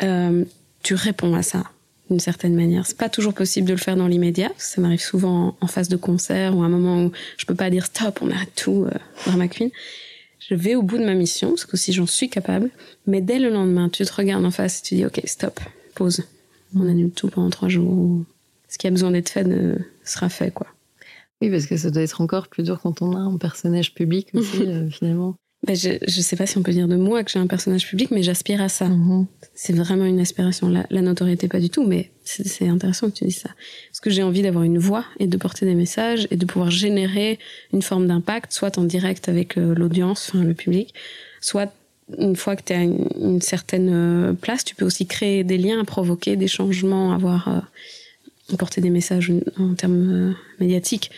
[0.03, 0.45] euh,
[0.83, 1.63] tu réponds à ça
[2.13, 2.85] d'une certaine manière.
[2.85, 4.51] C'est pas toujours possible de le faire dans l'immédiat.
[4.57, 7.69] Ça m'arrive souvent en phase de concert ou à un moment où je peux pas
[7.69, 9.71] dire stop, on arrête tout, euh, drama queen.
[10.39, 12.69] Je vais au bout de ma mission, parce que si j'en suis capable,
[13.07, 15.59] mais dès le lendemain, tu te regardes en face et tu dis ok, stop,
[15.95, 16.23] pause.
[16.75, 18.23] On annule tout pendant trois jours.
[18.67, 20.67] Ce qui a besoin d'être fait ne sera fait, quoi.
[21.41, 24.29] Oui, parce que ça doit être encore plus dur quand on a un personnage public
[24.33, 25.35] aussi, euh, finalement.
[25.65, 27.87] Ben, je ne sais pas si on peut dire de moi que j'ai un personnage
[27.87, 28.89] public, mais j'aspire à ça.
[28.89, 29.27] Mhm.
[29.55, 30.67] C'est vraiment une aspiration.
[30.67, 33.49] La, la notoriété, pas du tout, mais c'est intéressant que tu dises ça.
[33.89, 36.69] Parce que j'ai envie d'avoir une voix et de porter des messages et de pouvoir
[36.69, 37.39] générer
[37.71, 40.93] une forme d'impact, soit en direct avec euh, l'audience, enfin le public,
[41.39, 41.71] soit
[42.17, 45.57] une fois que tu as une, une certaine euh, place, tu peux aussi créer des
[45.57, 51.11] liens, provoquer des changements, avoir euh, porter des messages en termes euh, médiatiques.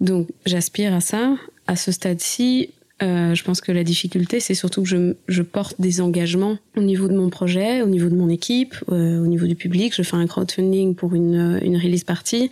[0.00, 1.36] Donc j'aspire à ça.
[1.66, 2.70] À ce stade-ci,
[3.02, 6.80] euh, je pense que la difficulté, c'est surtout que je, je, porte des engagements au
[6.80, 9.92] niveau de mon projet, au niveau de mon équipe, euh, au niveau du public.
[9.96, 12.50] Je fais un crowdfunding pour une, une release party.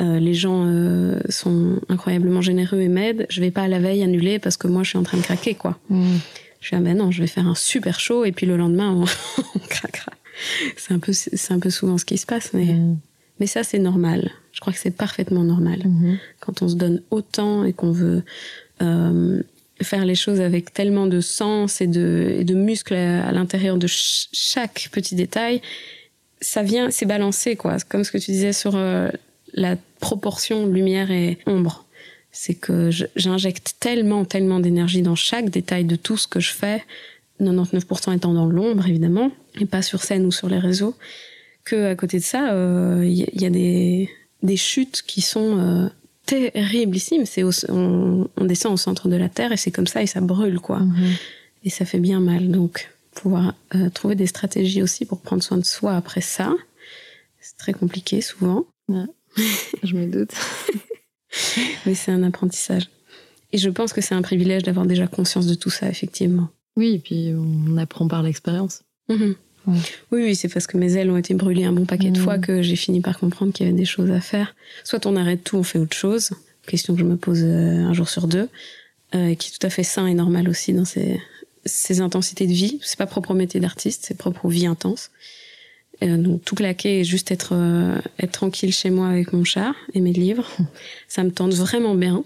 [0.00, 3.26] Euh, les gens euh, sont incroyablement généreux et m'aident.
[3.30, 5.22] Je vais pas à la veille annuler parce que moi, je suis en train de
[5.22, 5.78] craquer, quoi.
[5.88, 6.18] Mhm.
[6.60, 8.90] Je suis ah ben non, je vais faire un super show et puis le lendemain,
[8.92, 9.04] on,
[9.54, 10.12] on craquera.
[10.76, 12.76] C'est un peu, c'est un peu souvent ce qui se passe, mais,
[13.38, 14.32] mais ça, c'est normal.
[14.52, 16.18] Je crois que c'est parfaitement normal Mhm.
[16.40, 18.22] quand on se donne autant et qu'on veut
[18.82, 19.42] euh,
[19.82, 23.86] faire les choses avec tellement de sens et de, et de muscles à, l'intérieur de
[23.86, 25.60] ch- chaque petit détail,
[26.40, 27.76] ça vient, c'est balancé, quoi.
[27.88, 29.08] Comme ce que tu disais sur euh,
[29.52, 31.84] la proportion lumière et ombre.
[32.32, 36.52] C'est que je- j'injecte tellement, tellement d'énergie dans chaque détail de tout ce que je
[36.52, 36.82] fais,
[37.40, 40.94] 99% étant dans l'ombre, évidemment, et pas sur scène ou sur les réseaux,
[41.64, 44.08] que à côté de ça, euh, il y, y a des,
[44.42, 45.88] des chutes qui sont euh,
[46.26, 47.24] terriblissimes.
[47.26, 50.20] C'est on, on descend au centre de la Terre et c'est comme ça et ça
[50.20, 50.80] brûle, quoi.
[50.80, 51.14] Mhm.
[51.64, 52.50] Et ça fait bien mal.
[52.50, 56.54] Donc, pouvoir euh, trouver des stratégies aussi pour prendre soin de soi après ça,
[57.40, 58.66] c'est très compliqué souvent,
[59.82, 60.32] Je me doute.
[61.86, 62.88] mais c'est un apprentissage.
[63.52, 66.48] Et je pense que c'est un privilège d'avoir déjà conscience de tout ça, effectivement.
[66.76, 68.82] Oui, et puis on apprend par l'expérience.
[69.08, 69.34] Mhm.
[69.66, 72.24] Oui, oui, c'est parce que mes ailes ont été brûlées un bon paquet de Mhm.
[72.24, 74.54] fois que j'ai fini par comprendre qu'il y avait des choses à faire.
[74.84, 76.30] Soit on arrête tout, on fait autre chose.
[76.66, 78.48] Question que je me pose euh, un jour sur deux,
[79.14, 81.20] euh, qui est tout à fait sain et normal aussi dans ces,
[81.64, 82.78] ces intensités de vie.
[82.82, 85.10] C'est pas propre au métier d'artiste, c'est propre aux vies intenses.
[86.02, 89.74] Euh, donc tout claquer et juste être, euh, être tranquille chez moi avec mon chat
[89.94, 90.46] et mes livres,
[91.08, 92.22] ça me tente vraiment bien.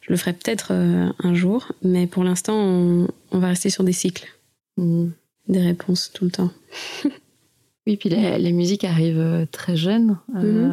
[0.00, 3.92] Je le ferai peut-être un jour, mais pour l'instant, on, on va rester sur des
[3.94, 4.26] cycles,
[4.76, 5.12] Mhm.
[5.48, 6.50] Des réponses tout le temps.
[7.86, 10.68] Oui, puis la, la musique arrive euh, très jeune euh,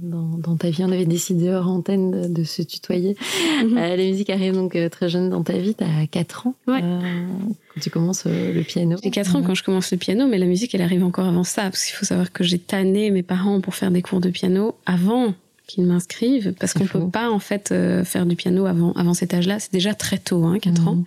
[0.00, 0.82] dans, dans ta vie.
[0.82, 3.14] On avait décidé hors antenne de, de se tutoyer.
[3.62, 3.76] Mhm.
[3.76, 5.74] Euh, la musique arrive donc très jeune dans ta vie.
[5.74, 6.80] Tu as 4 ans Ouais.
[6.82, 7.26] euh,
[7.74, 8.96] quand tu commences le piano.
[9.04, 11.44] J'ai 4 ans quand je commence le piano, mais la musique, elle arrive encore avant
[11.44, 14.30] ça, parce qu'il faut savoir que j'ai tanné mes parents pour faire des cours de
[14.30, 15.34] piano avant
[15.66, 17.00] qu'ils m'inscrivent, parce qu'on fou.
[17.00, 19.58] peut pas en fait euh, faire du piano avant, avant cet âge-là.
[19.58, 21.04] C'est déjà très tôt, hein, 4 ans.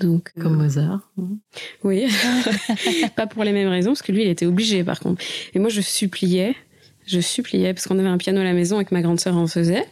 [0.00, 1.10] Donc, euh, Comme Mozart.
[1.16, 1.38] Mhm.
[1.84, 2.06] oui,
[3.16, 5.22] pas pour les mêmes raisons, parce que lui, il était obligé par contre.
[5.54, 6.54] Et moi, je suppliais,
[7.06, 9.36] je suppliais, parce qu'on avait un piano à la maison et que ma grande sœur
[9.36, 9.84] en faisait,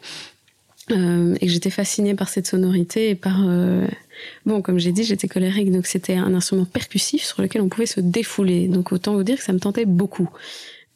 [0.91, 3.43] euh, et que j'étais fascinée par cette sonorité et par...
[3.47, 3.87] euh,
[4.47, 7.87] Bon, comme j'ai dit, j'étais colérique, donc c'était un instrument percussif sur lequel on pouvait
[7.87, 8.69] se défouler.
[8.69, 10.29] Donc autant vous dire que ça me tentait beaucoup.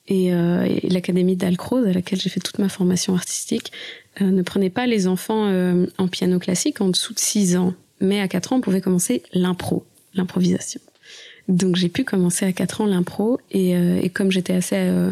[0.07, 3.73] Et, euh, et l'académie d'Alcroze, à laquelle j'ai fait toute ma formation artistique,
[4.21, 5.51] ne prenait pas les enfants
[5.99, 7.75] en piano classique en dessous de 6 ans.
[8.01, 9.85] Mais à 4 ans, on pouvait commencer l'impro,
[10.15, 10.81] l'improvisation.
[11.49, 15.11] Donc j'ai pu commencer à 4 ans l'impro, et, euh, et comme j'étais assez euh,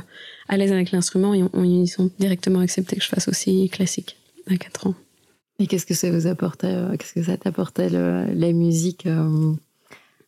[0.48, 4.16] à l'aise avec l'instrument, ils, ils ont directement accepté que je fasse aussi classique
[4.50, 4.94] à 4 ans.
[5.58, 9.52] Et qu'est-ce que ça vous apportait euh, Qu'est-ce que ça t'apportait la musique euh,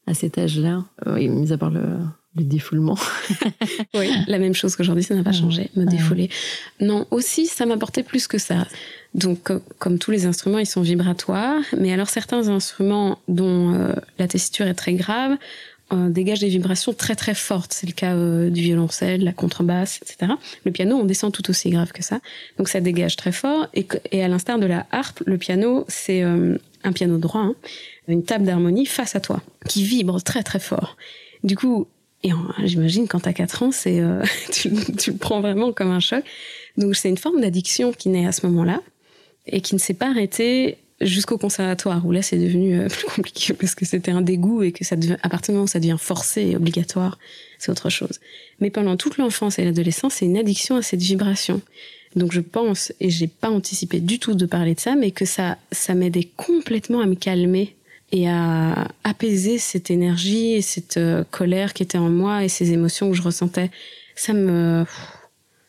[0.07, 0.85] à cet âge-là?
[1.07, 1.85] Euh, mis à part le,
[2.39, 2.97] le défoulement.
[3.95, 5.41] Oui, la même chose qu'aujourd'hui, ça n'a pas Ah.
[5.41, 5.91] changé, me Ah.
[5.91, 6.31] défouler.
[6.81, 8.67] Non, aussi, ça m'apportait plus que ça.
[9.15, 13.93] Donc, co- comme tous les instruments, ils sont vibratoires, mais alors certains instruments dont euh,
[14.19, 15.37] la tessiture est très grave
[15.93, 17.73] euh, dégagent des vibrations très très fortes.
[17.73, 20.33] C'est le cas euh, du violoncelle, de la contrebasse, etc.
[20.67, 22.21] Le piano, on descend tout aussi grave que ça.
[22.59, 23.69] Donc, ça dégage très fort.
[23.73, 27.55] Et, à l'instar de la harpe, le piano, c'est un piano droit, hein,
[28.07, 30.99] une table d'harmonie face à toi, qui vibre très très fort.
[31.43, 31.87] Du coup,
[32.25, 32.31] et
[32.65, 36.25] j'imagine quand t'as 4 ans, c'est euh, tu, tu le prends vraiment comme un choc.
[36.77, 38.81] Donc c'est une forme d'addiction qui naît à ce moment-là
[39.47, 43.55] et qui ne s'est pas arrêtée jusqu'au conservatoire où là c'est devenu euh, plus compliqué
[43.55, 45.81] parce que c'était un dégoût et que ça devient, à partir du moment où ça
[45.81, 47.19] devient forcé et obligatoire,
[47.59, 48.21] c'est autre chose.
[48.61, 51.61] Mais pendant toute l'enfance et l'adolescence, c'est une addiction à cette vibration.
[52.17, 55.25] Donc je pense, et j'ai pas anticipé du tout de parler de ça, mais que
[55.25, 57.77] ça, ça m'aidait complètement à me calmer
[58.13, 62.73] et à apaiser cette énergie et cette euh, colère qui était en moi et ces
[62.73, 63.71] émotions que je ressentais.
[64.15, 64.85] Ça me,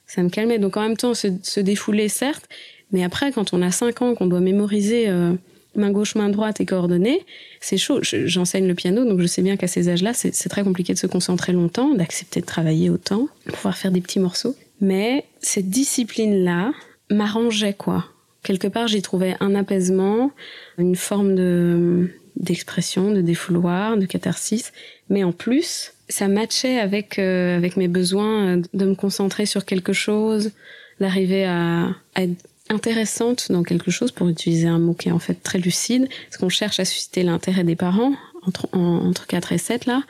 [0.08, 0.60] ça me calmait.
[0.60, 2.48] Donc en même temps, se, défouler, certes,
[2.92, 5.34] mais après, quand on a 5 ans, qu'on doit mémoriser euh,
[5.76, 7.26] main gauche, main droite et coordonnées,
[7.60, 8.00] c'est chaud.
[8.02, 11.08] J'enseigne le piano, donc je sais bien qu'à ces âges-là, c'est très compliqué de se
[11.08, 14.56] concentrer longtemps, d'accepter de travailler autant, pouvoir faire des petits morceaux.
[14.82, 16.72] Mais cette discipline-là
[17.10, 18.06] m'arrangeait, quoi.
[18.44, 20.32] Quelque part, j'y trouvais un apaisement,
[20.78, 24.72] une forme de d'expression, de défouloir, de catharsis.
[25.10, 29.66] Mais en plus, ça matchait avec, euh, avec mes besoins euh, de me concentrer sur
[29.66, 30.52] quelque chose,
[31.00, 35.36] d'arriver à, être intéressante dans quelque chose, pour utiliser un mot qui est en fait
[35.36, 38.14] très lucide, parce qu'on cherche à susciter l'intérêt des parents,
[38.46, 40.04] entre, entre 4 et 7 là.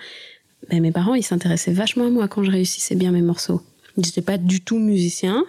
[0.69, 3.61] Ben, mes parents, ils s'intéressaient vachement à moi quand je réussissais bien mes morceaux.
[3.97, 5.45] Ils n'étaient pas du tout musiciens,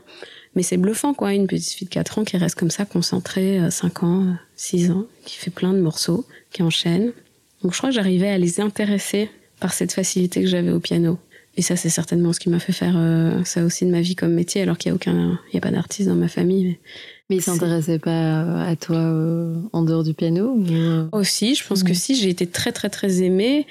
[0.55, 1.33] mais c'est bluffant, quoi.
[1.33, 4.91] Une petite fille de 4 ans qui reste comme ça, concentrée, 5 euh, ans, 6
[4.91, 7.13] ans, qui fait plein de morceaux, qui enchaîne.
[7.63, 11.19] Donc je crois que j'arrivais à les intéresser par cette facilité que j'avais au piano.
[11.57, 14.17] Et ça, c'est certainement ce qui m'a fait faire euh, ça aussi de ma vie
[14.17, 16.65] comme métier, alors qu'il n'y a aucun, il y a pas d'artiste dans ma famille.
[16.65, 16.79] Mais,
[17.29, 20.59] mais il s'intéressait pas à toi euh, en dehors du piano
[21.13, 23.67] Aussi, je pense que si, j'ai été très très très aimée,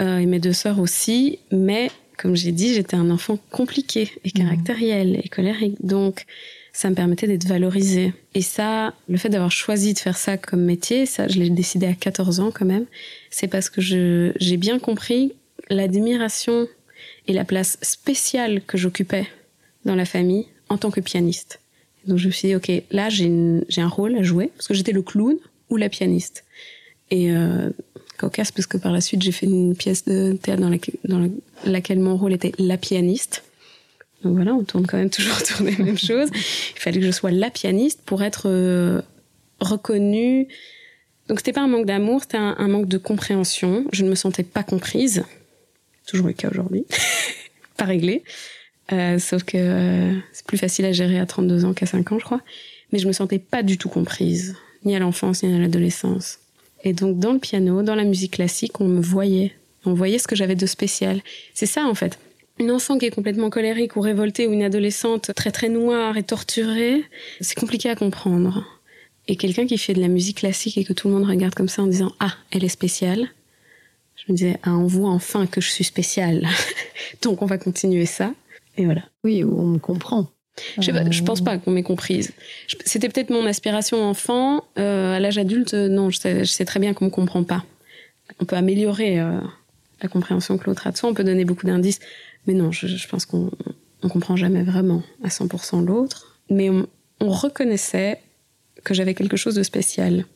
[0.00, 4.32] et mes deux sœurs aussi, mais comme j'ai dit, j'étais un enfant compliqué et mmh.
[4.32, 5.76] caractériel et colérique.
[5.84, 6.26] Donc,
[6.72, 8.12] ça me permettait d'être valorisée.
[8.34, 11.86] Et ça, le fait d'avoir choisi de faire ça comme métier, ça, je l'ai décidé
[11.86, 12.86] à 14 ans quand même,
[13.30, 15.32] c'est parce que j'ai bien compris
[15.68, 16.66] l'admiration
[17.26, 19.26] et la place spéciale que j'occupais
[19.84, 21.60] dans la famille en tant que pianiste.
[22.06, 24.92] Donc je me suis dit, ok, là j'ai un rôle à jouer, parce que j'étais
[24.92, 25.36] le clown
[25.70, 26.44] ou la pianiste.
[27.10, 27.70] Et euh,
[28.22, 31.28] cocasse parce que par la suite j'ai fait une pièce de théâtre dans
[31.64, 33.44] laquelle, mon rôle était la pianiste.
[34.22, 36.30] Donc voilà, on tourne quand même toujours autour des mêmes choses.
[36.32, 39.02] Il fallait que je sois la pianiste pour être euh,
[39.60, 40.46] reconnue.
[41.28, 43.84] Donc c'était pas un manque d'amour, c'était un, manque de compréhension.
[43.92, 45.24] Je ne me sentais pas comprise.
[46.06, 46.84] Toujours le cas aujourd'hui.
[47.76, 48.22] pas réglé.
[48.92, 52.18] Euh, sauf que euh, c'est plus facile à gérer à 32 ans qu'à 5 ans,
[52.18, 52.40] je crois.
[52.92, 54.54] Mais je me sentais pas du tout comprise,
[54.84, 56.41] ni à l'enfance, ni à l'adolescence.
[56.84, 59.52] Et donc dans le piano, dans la musique classique, on me voyait.
[59.84, 61.20] On voyait ce que j'avais de spécial.
[61.54, 62.18] C'est ça en fait.
[62.58, 66.22] Une enfant qui est complètement colérique ou révoltée ou une adolescente très très noire et
[66.22, 67.04] torturée,
[67.40, 68.64] c'est compliqué à comprendre.
[69.28, 71.68] Et quelqu'un qui fait de la musique classique et que tout le monde regarde comme
[71.68, 73.28] ça en disant Ah, elle est spéciale.
[74.16, 76.46] Je me disais Ah, on voit enfin que je suis spéciale.
[77.22, 78.34] donc on va continuer ça.
[78.76, 79.02] Et voilà.
[79.24, 80.28] Oui, on me comprend.
[80.78, 82.32] Je, pense pas qu'on m'ait comprise.
[82.84, 84.64] C'était peut-être mon aspiration enfant.
[84.78, 87.64] Euh, à l'âge adulte, non, je sais, très bien qu'on me comprend pas.
[88.40, 89.40] On peut améliorer euh,
[90.02, 92.00] la compréhension que l'autre a de soi, on peut donner beaucoup d'indices,
[92.46, 93.50] mais non, je, pense qu'on
[94.02, 96.38] on comprend jamais vraiment à 100% l'autre.
[96.50, 96.86] Mais on,
[97.20, 98.20] reconnaissait
[98.84, 100.26] que j'avais quelque chose de spécial.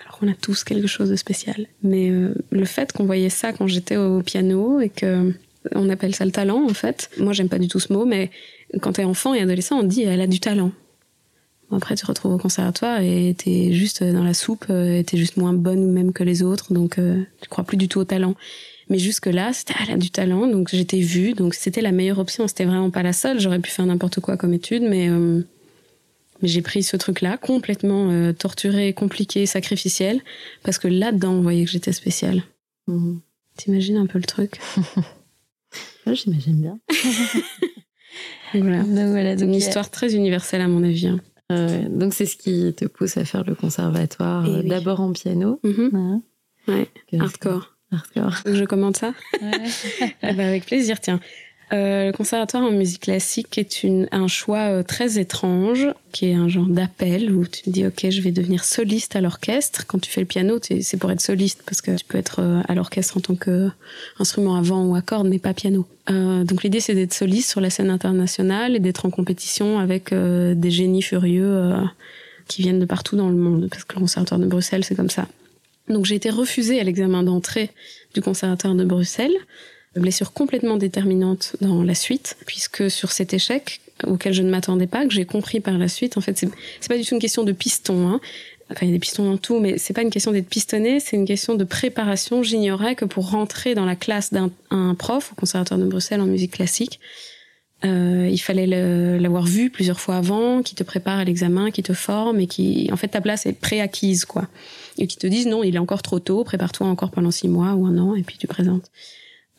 [0.00, 1.66] Alors qu'on a tous quelque chose de spécial.
[1.82, 5.34] Mais euh, le fait qu'on voyait ça quand j'étais au piano et que
[5.74, 7.10] on appelle ça le talent en fait.
[7.18, 8.30] Moi j'aime pas du tout ce mot, mais
[8.80, 10.72] quand t'es enfant et adolescent, on dit elle a du talent.
[11.72, 15.36] Après, tu te retrouves au conservatoire et t'es juste dans la soupe, euh, t'es juste
[15.36, 18.34] moins bonne même que les autres, donc euh, tu crois plus du tout au talent.
[18.88, 22.48] Mais jusque-là, c'était elle a du talent, donc j'étais vue, donc c'était la meilleure option.
[22.48, 23.38] C'était vraiment pas la seule.
[23.38, 25.42] J'aurais pu faire n'importe quoi comme étude, mais, euh,
[26.42, 30.20] mais j'ai pris ce truc-là, complètement torturé, compliqué, sacrificiel,
[30.64, 32.42] parce que là-dedans, on voyait que j'étais spéciale.
[32.88, 33.18] Mmh.
[33.56, 34.58] T'imagines un peu le truc?
[36.12, 36.80] J'imagine bien.
[38.54, 39.36] Voilà.
[39.36, 41.08] Donc, une histoire très universelle à mon avis.
[41.08, 41.20] Hein.
[41.50, 45.60] Euh, donc c'est ce qui te pousse à faire le conservatoire, euh, d'abord en piano.
[45.64, 46.20] Mm-hmm.
[46.68, 46.88] Ouais.
[47.18, 47.76] Hardcore.
[47.90, 48.36] Hardcore.
[48.46, 49.50] Je commande ça ouais.
[50.22, 51.18] Eh ben, Avec plaisir, tiens.
[51.72, 56.34] Euh, le conservatoire en musique classique est une, un choix euh, très étrange, qui est
[56.34, 59.86] un genre d'appel où tu te dis ok je vais devenir soliste à l'orchestre.
[59.86, 62.60] Quand tu fais le piano, c'est pour être soliste parce que tu peux être euh,
[62.66, 65.86] à l'orchestre en tant qu'instrument avant ou à cordes, mais pas piano.
[66.10, 70.12] Euh, donc l'idée c'est d'être soliste sur la scène internationale et d'être en compétition avec
[70.12, 71.72] des génies furieux
[72.48, 75.10] qui viennent de partout dans le monde parce que le conservatoire de Bruxelles c'est comme
[75.10, 75.28] ça.
[75.88, 77.70] Donc j'ai été refusée à l'examen d'entrée
[78.14, 79.36] du conservatoire de Bruxelles
[79.96, 85.04] blessure complètement déterminante dans la suite, puisque sur cet échec auquel je ne m'attendais pas,
[85.04, 87.52] que j'ai compris par la suite, en fait, c'est pas du tout une question de
[87.52, 88.08] piston.
[88.08, 88.20] Hein.
[88.70, 91.00] Enfin, il y a des pistons dans tout, mais c'est pas une question d'être pistonné,
[91.00, 92.42] c'est une question de préparation.
[92.42, 94.50] J'ignorais que pour rentrer dans la classe d'un
[94.94, 97.00] prof au conservatoire de Bruxelles en musique classique,
[97.84, 98.66] euh, il fallait
[99.18, 102.88] l'avoir vu plusieurs fois avant, qui te prépare à l'examen, qui te forme et qui,
[102.92, 104.46] en fait, ta place est préacquise, quoi.
[104.98, 107.72] Et qui te disent non, il est encore trop tôt, prépare-toi encore pendant six mois
[107.74, 108.90] ou un an et puis tu présentes.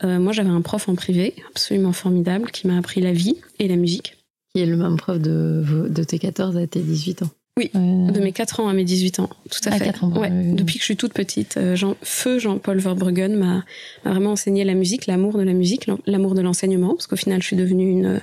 [0.03, 3.67] Euh, moi, j'avais un prof en privé, absolument formidable, qui m'a appris la vie et
[3.67, 4.17] la musique.
[4.53, 7.29] Qui est le même prof de, de tes 14 à tes 18 ans.
[7.57, 9.85] Oui, Euh, de mes 4 ans à mes 18 ans, tout à À fait.
[9.85, 10.55] 4 ans, Ouais, oui, oui, oui.
[10.55, 13.65] Depuis que je suis toute petite, euh, Jean, feu Jean-Paul Verbruggen m'a
[14.05, 17.47] vraiment enseigné la musique, l'amour de la musique, l'amour de l'enseignement, parce qu'au final, je
[17.47, 18.21] suis devenue une,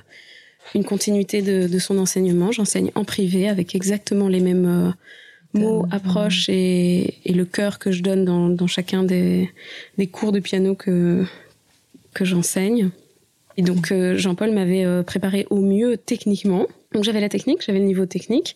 [0.74, 2.53] une continuité de, de son enseignement.
[2.53, 4.91] J'enseigne en privé avec exactement les mêmes euh,
[5.61, 9.51] mots, approches et, et le cœur que je donne dans, dans chacun des,
[9.99, 11.24] des cours de piano que,
[12.15, 12.91] que j'enseigne.
[13.57, 16.67] Et donc, euh, Jean-Paul m'avait euh, préparé au mieux techniquement.
[16.93, 18.55] Donc, j'avais la technique, j'avais le niveau technique.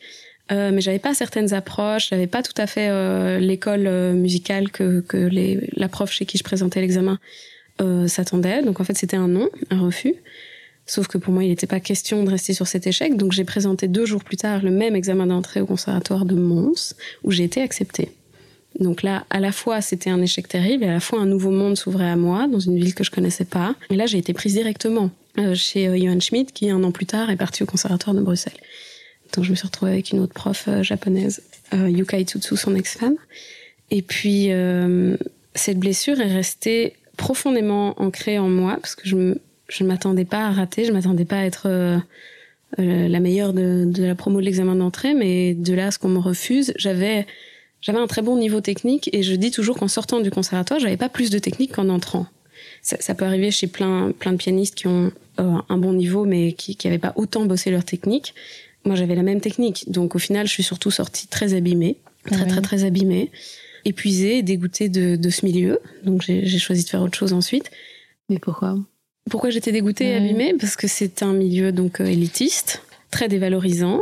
[0.51, 2.91] Euh, mais j'avais pas certaines approches, j'avais pas tout à fait
[3.39, 5.31] l'école musicale que, que
[5.77, 7.21] la prof chez qui je présentais l'examen
[8.07, 8.61] s'attendait.
[8.63, 10.17] Donc en fait c'était un non, un refus.
[10.85, 13.45] Sauf que pour moi il n'était pas question de rester sur cet échec, donc j'ai
[13.45, 17.45] présenté deux jours plus tard le même examen d'entrée au conservatoire de Mons où j'ai
[17.45, 18.11] été acceptée.
[18.81, 21.51] Donc là, à la fois, c'était un échec terrible, et à la fois, un nouveau
[21.51, 23.75] monde s'ouvrait à moi, dans une ville que je connaissais pas.
[23.91, 27.07] Et là, j'ai été prise directement euh, chez euh, Johan Schmidt, qui, un an plus
[27.07, 28.59] tard, est parti au conservatoire de Bruxelles.
[29.35, 31.43] Donc, je me suis retrouvée avec une autre prof euh, japonaise,
[31.73, 33.17] Yuka Itsutsu, son ex-femme.
[33.91, 34.51] Et puis,
[35.55, 40.51] cette blessure est restée profondément ancrée en moi, parce que je ne m'attendais pas à
[40.51, 42.03] rater, je m'attendais pas à être
[42.77, 46.19] la meilleure de la promo de l'examen d'entrée, mais de là à ce qu'on me
[46.19, 47.27] refuse, j'avais
[47.83, 50.97] j'avais un très bon niveau technique et je dis toujours qu'en sortant du conservatoire, j'avais
[50.97, 52.27] pas plus de technique qu'en entrant.
[52.81, 56.25] Ça, ça peut arriver chez plein plein de pianistes qui ont euh, un bon niveau
[56.25, 58.35] mais qui qui avaient pas autant bossé leur technique.
[58.85, 62.37] Moi, j'avais la même technique, donc au final, je suis surtout sortie très abîmée, très
[62.37, 62.49] Ah ouais.
[62.49, 63.31] très très abîmée,
[63.85, 65.79] épuisée, dégoûtée de, de ce milieu.
[66.05, 67.71] Donc j'ai choisi de faire autre chose ensuite.
[68.29, 68.77] Mais pourquoi?
[69.31, 70.55] Pourquoi j'étais dégoûtée et abîmée?
[70.59, 74.01] Parce que c'est un milieu donc euh, élitiste, très dévalorisant,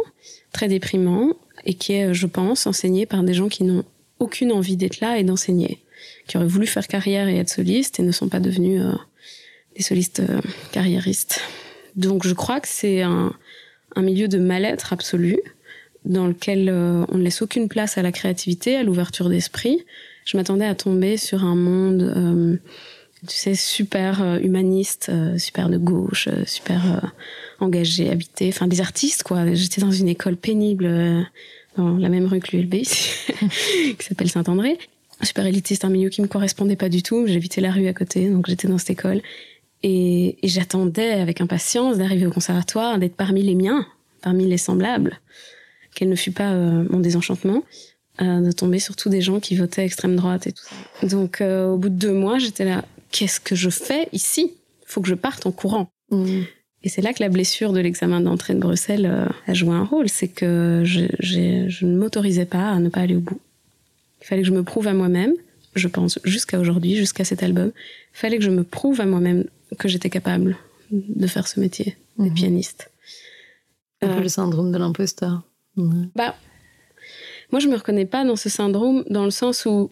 [0.52, 1.34] très déprimant,
[1.64, 3.84] et qui est, euh, je pense, enseigné par des gens qui n'ont
[4.18, 5.82] aucune envie d'être là et d'enseigner,
[6.26, 8.92] qui auraient voulu faire carrière et être solistes et ne sont pas devenus euh,
[9.76, 10.40] des solistes euh,
[10.72, 11.40] carriéristes.
[11.96, 13.34] Donc je crois que c'est un,
[13.96, 15.38] milieu de mal-être absolu,
[16.06, 19.84] dans lequel on ne laisse aucune place à la créativité, à l'ouverture d'esprit.
[20.24, 22.58] Je m'attendais à tomber sur un monde
[23.28, 27.12] tu sais, super humaniste, super de gauche, super
[27.61, 29.54] euh, engagé, habité, enfin des artistes quoi.
[29.54, 31.22] J'étais dans une école pénible euh,
[31.76, 34.78] dans la même rue que l'ULB qui s'appelle Saint-André.
[35.22, 37.26] Super élitiste, un milieu qui me correspondait pas du tout.
[37.26, 39.20] J'habitais la rue à côté, donc j'étais dans cette école.
[39.82, 43.86] Et, j'attendais avec impatience d'arriver au conservatoire, d'être parmi les miens,
[44.22, 45.20] parmi les semblables.
[45.94, 47.62] Quel ne fut pas euh, mon désenchantement
[48.22, 51.06] euh, de tomber sur tous des gens qui votaient extrême droite et tout ça.
[51.06, 54.54] Donc au bout de deux mois, j'étais là, qu'est-ce que je fais ici?
[54.86, 55.90] Faut que je parte en courant.
[56.11, 56.42] Mm.
[56.82, 59.84] Et c'est là que la blessure de l'examen d'entrée de Bruxelles euh, a joué un
[59.84, 60.08] rôle.
[60.08, 63.40] C'est que je, ne m'autorisais pas à ne pas aller au bout.
[64.22, 65.34] Il fallait que je me prouve à moi-même,
[65.74, 67.72] je pense, jusqu'à aujourd'hui, jusqu'à cet album.
[68.14, 69.44] Il fallait que je me prouve à moi-même
[69.78, 70.56] que j'étais capable
[70.90, 72.34] de faire ce métier, d'être Mhm.
[72.34, 72.90] pianiste.
[74.02, 75.42] Un peu Euh, le syndrome de l'imposteur.
[76.16, 76.34] Bah,
[77.52, 79.90] moi, je me reconnais pas dans ce syndrome dans le sens où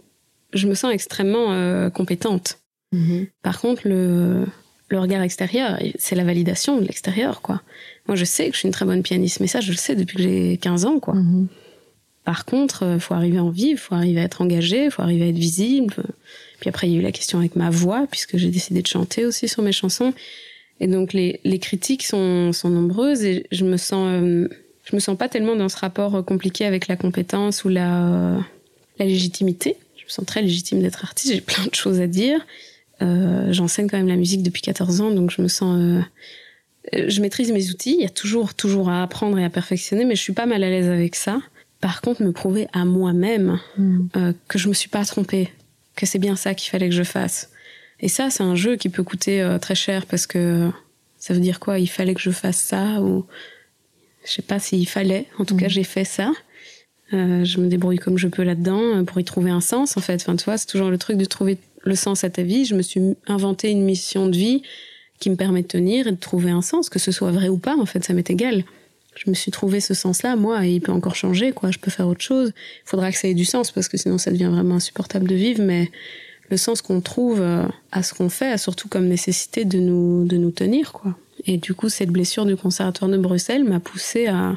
[0.52, 2.58] je me sens extrêmement euh, compétente.
[2.92, 3.26] Mhm.
[3.42, 4.46] Par contre, le,
[4.88, 7.62] le regard extérieur, c'est la validation de l'extérieur, quoi.
[8.06, 9.94] Moi, je sais que je suis une très bonne pianiste, mais ça, je le sais
[9.94, 11.14] depuis que j'ai 15 ans, quoi.
[11.14, 11.48] Mhm.
[12.24, 15.28] Par contre, euh, faut arriver en vivre, faut arriver à être engagé, faut arriver à
[15.28, 15.94] être visible.
[16.60, 18.86] Puis après, il y a eu la question avec ma voix, puisque j'ai décidé de
[18.86, 20.12] chanter aussi sur mes chansons.
[20.80, 24.48] Et donc, les, les critiques sont, sont nombreuses et je me sens, euh,
[24.84, 28.38] je me sens pas tellement dans ce rapport euh, compliqué avec la compétence ou la,
[28.98, 29.76] la légitimité.
[29.96, 32.40] Je me sens très légitime d'être artiste, j'ai plein de choses à dire.
[33.02, 35.76] Euh, J'enseigne quand même la musique depuis 14 ans, donc je me sens.
[35.78, 36.00] euh,
[36.94, 37.94] euh, je maîtrise mes outils.
[37.98, 40.62] Il y a toujours, toujours à apprendre et à perfectionner, mais je suis pas mal
[40.64, 41.40] à l'aise avec ça.
[41.80, 43.60] Par contre, me prouver à moi-même
[44.16, 45.48] euh, que je me suis pas trompée,
[45.96, 47.50] que c'est bien ça qu'il fallait que je fasse.
[48.00, 50.70] Et ça, c'est un jeu qui peut coûter euh, très cher parce que
[51.18, 51.78] ça veut dire quoi?
[51.78, 53.26] Il fallait que je fasse ça ou
[54.24, 55.26] je sais pas s'il fallait.
[55.38, 55.60] En tout Mhm.
[55.60, 56.32] cas, j'ai fait ça.
[57.12, 59.96] Euh, je me débrouille comme je peux là-dedans pour y trouver un sens.
[59.96, 62.42] En fait, enfin, tu vois, c'est toujours le truc de trouver le sens à ta
[62.42, 62.64] vie.
[62.64, 64.62] Je me suis inventé une mission de vie
[65.18, 67.58] qui me permet de tenir et de trouver un sens, que ce soit vrai ou
[67.58, 67.76] pas.
[67.76, 68.64] En fait, ça m'est égal.
[69.16, 71.72] Je me suis trouvé ce sens-là, moi, et il peut encore changer, quoi.
[71.72, 72.52] Je peux faire autre chose.
[72.54, 75.34] Il faudra que ça ait du sens parce que sinon ça devient vraiment insupportable de
[75.34, 75.62] vivre.
[75.62, 75.90] Mais
[76.50, 80.24] le sens qu'on trouve euh, à ce qu'on fait a surtout comme nécessité de nous,
[80.24, 81.16] de nous tenir, quoi.
[81.46, 84.50] Et du coup, cette blessure du conservatoire de Bruxelles m'a poussée à,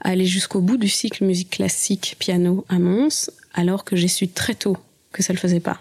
[0.00, 4.28] à aller jusqu'au bout du cycle musique classique piano à Mons, alors que j'ai su
[4.28, 4.76] très tôt
[5.12, 5.80] que ça le faisait pas.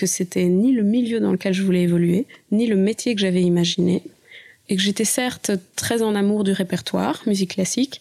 [0.00, 3.42] Que c'était ni le milieu dans lequel je voulais évoluer, ni le métier que j'avais
[3.42, 4.02] imaginé.
[4.70, 8.00] Et que j'étais certes très en amour du répertoire, musique classique,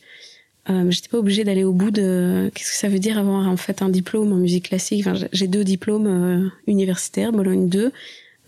[0.70, 3.58] euh, j'étais pas obligée d'aller au bout de qu'est-ce que ça veut dire avoir en
[3.58, 5.06] fait un diplôme en musique classique?
[5.34, 7.91] J'ai deux diplômes euh, universitaires, Bologne 2,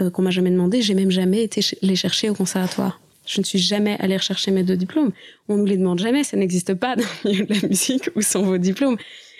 [0.01, 0.81] euh, qu'on m'a jamais demandé.
[0.81, 3.01] J'ai même jamais été les chercher au conservatoire.
[3.25, 5.11] Je ne suis jamais allée rechercher mes deux diplômes.
[5.49, 8.21] On nous les demande jamais, ça n'existe pas dans le milieu de la musique ou
[8.21, 8.95] sans vos diplômes.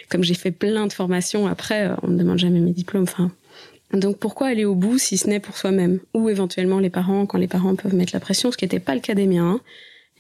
[0.10, 3.04] Comme j'ai fait plein de formations après, on ne me demande jamais mes diplômes.
[3.04, 3.32] Enfin,
[3.94, 7.38] donc pourquoi aller au bout si ce n'est pour soi-même Ou éventuellement les parents, quand
[7.38, 9.52] les parents peuvent mettre la pression, ce qui n'était pas le cas des miens.
[9.52, 9.62] Hein.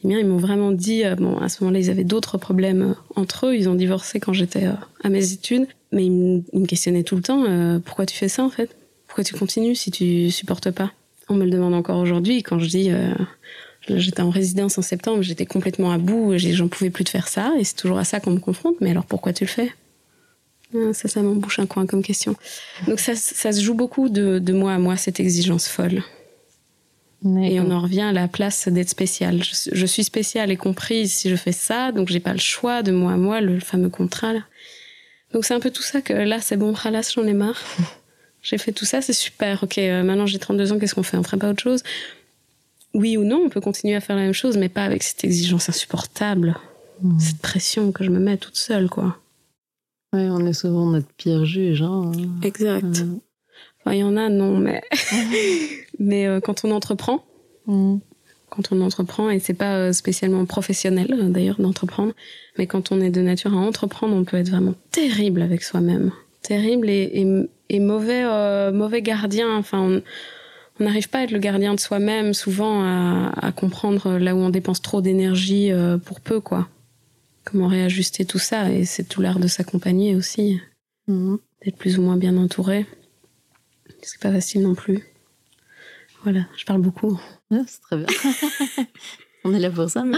[0.03, 2.81] Les miens, ils m'ont vraiment dit, euh, bon, à ce moment-là, ils avaient d'autres problèmes
[2.81, 3.55] euh, entre eux.
[3.55, 4.65] Ils ont divorcé quand j'étais
[5.03, 5.67] à mes études.
[5.91, 7.43] Mais ils me, questionnaient tout le temps,
[7.83, 8.73] pourquoi tu fais ça en fait?
[9.07, 10.93] Pourquoi tu continues si tu supportes pas?
[11.27, 12.91] On me le demande encore aujourd'hui quand je dis,
[13.87, 17.51] J'étais en résidence en septembre, j'étais complètement à bout, j'en pouvais plus de faire ça,
[17.59, 18.75] et c'est toujours à ça qu'on me confronte.
[18.79, 19.73] Mais alors pourquoi tu le fais?
[20.93, 22.35] Ça, ça m'embouche un coin comme question.
[22.87, 26.03] Donc ça, ça se joue beaucoup de, de, moi à moi, cette exigence folle.
[27.23, 29.43] Et on en revient à la place d'être spécial.
[29.43, 32.91] Je, suis spéciale et comprise si je fais ça, donc j'ai pas le choix de
[32.91, 34.33] moi à moi, le fameux contrat.
[34.33, 34.41] Là.
[35.31, 37.61] Donc c'est un peu tout ça que là, c'est bon, halas, j'en ai marre.
[38.41, 39.61] j'ai fait tout ça, c'est super.
[39.61, 41.83] Ok, euh, maintenant j'ai 32 ans, qu'est-ce qu'on fait On ferait pas autre chose?
[42.95, 45.23] Oui ou non, on peut continuer à faire la même chose, mais pas avec cette
[45.23, 46.57] exigence insupportable,
[47.01, 47.19] hmm.
[47.19, 49.20] cette pression que je me mets toute seule, quoi.
[50.13, 51.81] Ouais, on est souvent notre pire juge.
[51.81, 52.11] Hein.
[52.43, 53.03] Exact.
[53.79, 54.81] Enfin, il y en a, non, mais
[55.99, 57.23] mais euh, quand on entreprend,
[57.65, 57.97] hmm.
[58.49, 62.13] quand on entreprend, et c'est pas euh, spécialement professionnel euh, d'ailleurs d'entreprendre,
[62.57, 66.11] mais quand on est de nature à entreprendre, on peut être vraiment terrible avec soi-même,
[66.41, 69.55] terrible et, et, mauvais mauvais gardien.
[69.55, 69.79] Enfin.
[69.79, 70.01] On,
[70.79, 74.49] on n'arrive pas à être le gardien de soi-même souvent à, comprendre là où on
[74.49, 75.69] dépense trop d'énergie
[76.05, 76.69] pour peu quoi
[77.43, 80.59] comment réajuster tout ça et c'est tout l'art de s'accompagner aussi.
[81.07, 81.39] Mhm.
[81.65, 82.85] d'être plus ou moins bien entouré.
[84.01, 85.03] C'est pas facile non plus.
[86.23, 87.19] Voilà je parle beaucoup.
[87.51, 88.05] C'est très bien.
[89.43, 90.03] On est là pour ça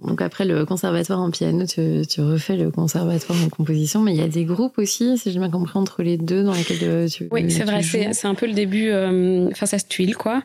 [0.00, 4.18] Donc après le conservatoire en piano, tu, tu, refais le conservatoire en composition, mais il
[4.18, 7.08] y a des groupes aussi, si j'ai bien compris, entre les deux dans lesquels euh,
[7.08, 10.42] tu Oui, c'est vrai, c'est un peu le début, euh, enfin ça se tuile quoi,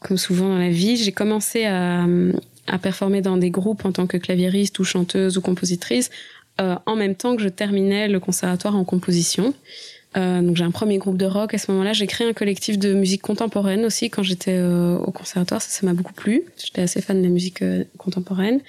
[0.00, 0.96] comme souvent dans la vie.
[0.96, 2.06] J'ai commencé à,
[2.66, 6.10] à, performer dans des groupes en tant que claviériste ou chanteuse ou compositrice,
[6.60, 9.54] euh, en même temps que je terminais le conservatoire en composition.
[10.16, 11.92] Euh, donc j'ai un premier groupe de rock à ce moment-là.
[11.92, 15.60] J'ai créé un collectif de musique contemporaine aussi quand j'étais euh, au conservatoire.
[15.60, 16.44] Ça, ça m'a beaucoup plu.
[16.64, 17.64] J'étais assez fan de la musique
[17.98, 18.60] contemporaine.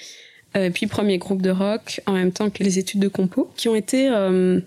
[0.55, 3.67] Euh, puis premier groupe de rock en même temps que les études de compo, qui
[3.67, 4.09] ont été...
[4.09, 4.59] Euh,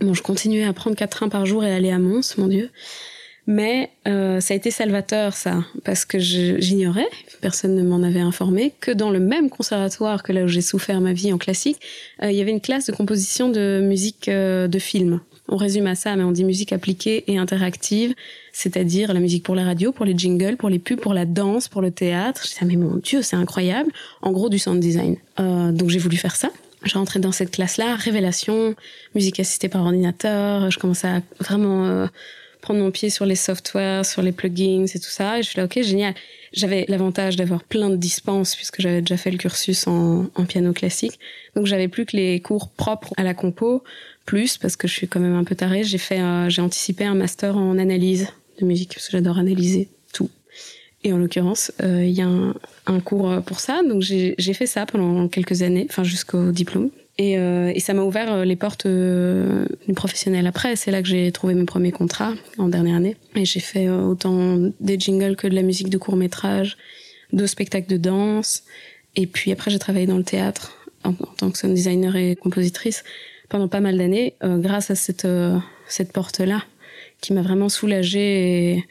[0.00, 2.70] bon, je continuais à prendre quatre trains par jour et aller à Mons, mon Dieu.
[3.48, 7.08] Mais euh, ça a été salvateur, ça, parce que j'ignorais,
[7.40, 11.00] personne ne m'en avait informé, que dans le même conservatoire que là où j'ai souffert
[11.00, 11.78] ma vie en classique,
[12.22, 15.20] il y avait une classe de composition de musique de film.
[15.48, 18.14] On résume à ça, mais on dit musique appliquée et interactive,
[18.52, 21.68] c'est-à-dire la musique pour la radio, pour les jingles, pour les pubs, pour la danse,
[21.68, 22.42] pour le théâtre.
[22.44, 23.90] Je disais, ah, mais mon Dieu, c'est incroyable.
[24.20, 25.16] En gros, du sound design.
[25.40, 26.50] Euh, donc j'ai voulu faire ça.
[26.84, 28.74] J'ai rentré dans cette classe-là, révélation,
[29.14, 30.70] musique assistée par ordinateur.
[30.70, 32.06] Je commençais à vraiment euh,
[32.60, 35.38] prendre mon pied sur les softwares, sur les plugins et tout ça.
[35.38, 36.14] Et je suis là, ok, génial.
[36.52, 41.18] J'avais l'avantage d'avoir plein de dispenses puisque j'avais déjà fait le cursus en, piano classique.
[41.54, 43.82] Donc j'avais plus que les cours propres à la compo,
[44.24, 45.84] plus parce que je suis quand même un peu tarée.
[45.84, 48.28] J'ai fait, euh, j'ai anticipé un master en analyse
[48.60, 50.30] de musique parce que j'adore analyser tout.
[51.04, 52.54] Et en l'occurrence, euh, il y a un,
[52.86, 56.90] un, cours pour ça, donc j'ai fait ça pendant quelques années, enfin jusqu'au diplôme.
[57.18, 60.76] Et, et, ça m'a ouvert les portes du professionnel après.
[60.76, 63.16] C'est là que j'ai trouvé mes premiers contrats en dernière année.
[63.34, 66.76] Et j'ai fait autant des jingles que de la musique de court métrage,
[67.32, 68.62] de spectacles de danse.
[69.16, 73.04] Et puis après, j'ai travaillé dans le théâtre en, tant que sound designer et compositrice
[73.48, 75.58] pendant pas mal d'années euh, grâce à cette, euh,
[75.88, 76.64] cette porte-là
[77.20, 78.84] qui m'a vraiment soulagée et,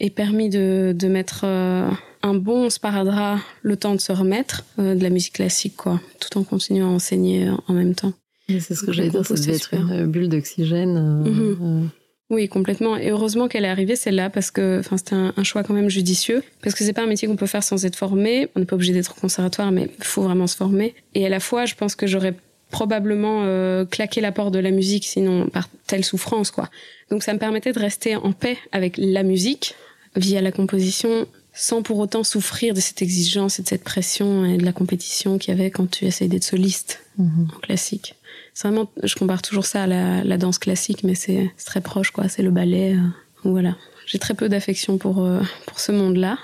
[0.00, 1.88] et permis de, de mettre euh,
[2.22, 6.44] un bon sparadrap le temps de se remettre de la musique classique, quoi, tout en
[6.44, 8.12] continuant à enseigner en même temps.
[8.48, 11.22] C'est ce que j'allais dire, ça devait être une bulle d'oxygène.
[11.24, 11.90] Mhm.
[12.30, 12.96] Oui, complètement.
[12.96, 15.90] Et heureusement qu'elle est arrivée celle-là parce que, enfin, c'était un, un, choix quand même
[15.90, 18.48] judicieux parce que c'est pas un métier qu'on peut faire sans être formé.
[18.56, 20.94] On n'est pas obligé d'être au conservatoire, mais il faut vraiment se former.
[21.14, 22.34] Et à la fois, je pense que j'aurais
[22.70, 26.70] probablement euh, claquer la porte de la musique, sinon par telle souffrance, quoi.
[27.10, 29.74] Donc ça me permettait de rester en paix avec la musique
[30.16, 34.56] via la composition, sans pour autant souffrir de cette exigence et de cette pression et
[34.56, 37.48] de la compétition qu'il y avait quand tu essayes d'être soliste mhm.
[37.54, 38.14] en classique.
[38.54, 42.28] C'est vraiment, je compare toujours ça à la, danse classique, mais c'est très proche, quoi.
[42.28, 42.94] C'est le ballet.
[42.94, 43.08] Euh,
[43.44, 43.76] voilà.
[44.06, 46.38] J'ai très peu d'affection pour, euh, pour ce monde-là.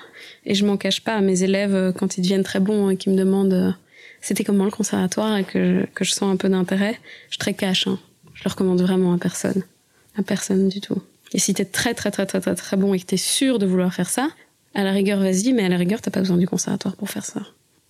[0.47, 2.97] Et je m'en cache pas à mes élèves euh, quand ils deviennent très bons et
[2.97, 3.75] qui me demandent
[4.21, 6.99] c'était comment le conservatoire et que, que je sens un peu d'intérêt,
[7.31, 7.87] je très cache.
[7.87, 7.99] Hein.
[8.35, 9.63] Je le recommande vraiment à personne.
[10.17, 11.01] À personne du tout.
[11.33, 13.67] Et si t'es très très très très très très bon et que t'es sûr de
[13.67, 14.29] vouloir faire ça,
[14.79, 17.25] à la rigueur vas-y, mais à la rigueur t'as pas besoin du conservatoire pour faire
[17.25, 17.43] ça.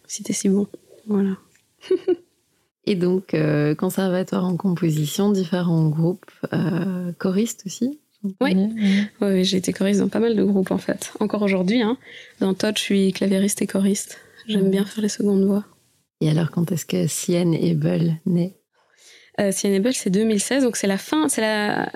[0.07, 0.67] Si t'es si bon.
[1.07, 1.37] Voilà.
[2.87, 8.01] et donc, euh, conservatoire en composition, différents groupes, euh, choristes aussi
[8.41, 8.57] Oui.
[9.45, 11.13] J'ai été choriste dans pas mal de groupes en fait.
[11.21, 11.99] Encore aujourd'hui, hein.
[12.41, 14.19] Dans Todd, je suis clavieriste et choriste.
[14.47, 15.67] J'aime bien faire les secondes voix.
[16.23, 18.57] Et alors, quand est-ce que Sienne et Bull naît?
[19.41, 21.93] Euh, Sienable, c'est 2016, donc c'est la fin, c'est la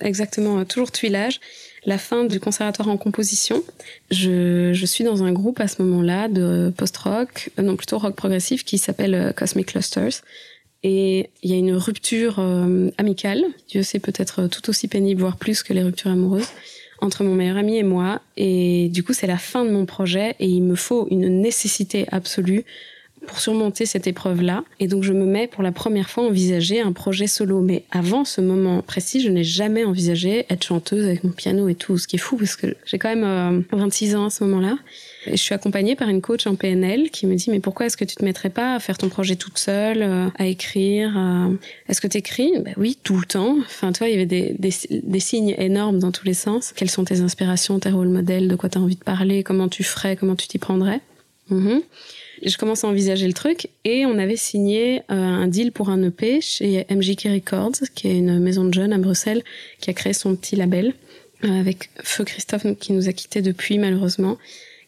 [0.00, 1.40] exactement euh, toujours tuilage,
[1.86, 3.62] la fin du conservatoire en composition.
[4.10, 8.14] Je, je suis dans un groupe à ce moment-là de post-rock, euh, non plutôt rock
[8.16, 10.22] progressif, qui s'appelle euh, Cosmic Clusters.
[10.82, 15.36] Et il y a une rupture euh, amicale, Dieu sait peut-être tout aussi pénible, voire
[15.36, 16.48] plus que les ruptures amoureuses,
[17.00, 18.20] entre mon meilleur ami et moi.
[18.36, 22.06] Et du coup, c'est la fin de mon projet et il me faut une nécessité
[22.10, 22.64] absolue
[23.26, 24.64] pour surmonter cette épreuve-là.
[24.80, 27.60] Et donc, je me mets pour la première fois à envisager un projet solo.
[27.60, 31.74] Mais avant ce moment précis, je n'ai jamais envisagé être chanteuse avec mon piano et
[31.74, 34.44] tout, ce qui est fou parce que j'ai quand même euh, 26 ans à ce
[34.44, 34.78] moment-là.
[35.26, 37.96] Et je suis accompagnée par une coach en PNL qui me dit mais pourquoi est-ce
[37.96, 41.48] que tu te mettrais pas à faire ton projet toute seule, euh, à écrire à-
[41.88, 42.52] Est-ce que tu écris?
[42.64, 43.56] Ben oui, tout le temps.
[43.58, 44.70] Enfin, toi, il y avait des, des,
[45.02, 46.72] des signes énormes dans tous les sens.
[46.76, 49.68] Quelles sont tes inspirations, tes rôles modèles, de quoi tu as envie de parler, comment
[49.68, 51.00] tu ferais, comment tu t'y prendrais?
[51.50, 51.82] Mhm.
[52.42, 56.02] Je commence à envisager le truc et on avait signé euh, un deal pour un
[56.02, 59.42] EP chez MJK Records, qui est une maison de jeunes à Bruxelles,
[59.80, 60.94] qui a créé son petit label
[61.44, 64.38] euh, avec Feu Christophe qui nous a quittés depuis malheureusement,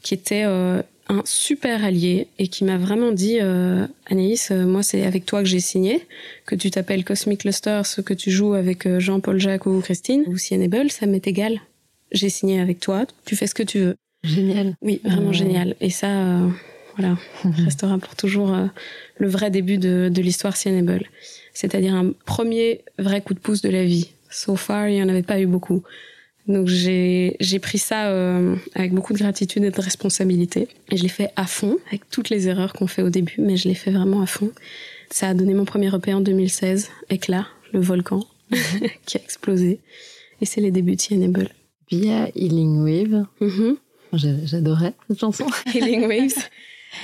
[0.03, 3.39] qui était euh, un super allié et qui m'a vraiment dit
[4.11, 6.07] Anaïs, moi c'est avec toi que j'ai signé,
[6.45, 10.37] que tu t'appelles Cosmic Cluster, ce que tu joues avec Jean-Paul Jacques ou Christine ou
[10.37, 11.63] Sienable, ça m'est égal.
[12.13, 13.95] J'ai signé avec toi, tu fais ce que tu veux.
[14.25, 14.77] Génial.
[14.83, 15.33] Oui, vraiment Euh.
[15.33, 15.77] génial.
[15.81, 16.49] Et ça, euh,
[16.97, 17.17] voilà,
[17.65, 18.67] restera pour toujours euh,
[19.19, 21.07] le vrai début de, de l'histoire Sienable.
[21.55, 24.11] C'est-à-dire un premier vrai coup de pouce de la vie.
[24.31, 25.83] So far, il n'y en avait pas eu beaucoup.
[26.47, 30.69] Donc j'ai j'ai pris ça euh, avec beaucoup de gratitude et de responsabilité.
[30.91, 33.57] Et je l'ai fait à fond, avec toutes les erreurs qu'on fait au début, mais
[33.57, 34.51] je l'ai fait vraiment à fond.
[35.11, 38.25] Ça a donné mon premier EP en 2016, Éclat, le volcan,
[39.07, 39.79] qui a explosé.
[40.41, 41.49] Et c'est les débuts de Sienable.
[41.87, 43.25] Puis il y a Healing Wave.
[43.41, 43.77] Mhm.
[44.13, 45.47] J'adorais cette chanson.
[45.75, 46.49] Healing Waves,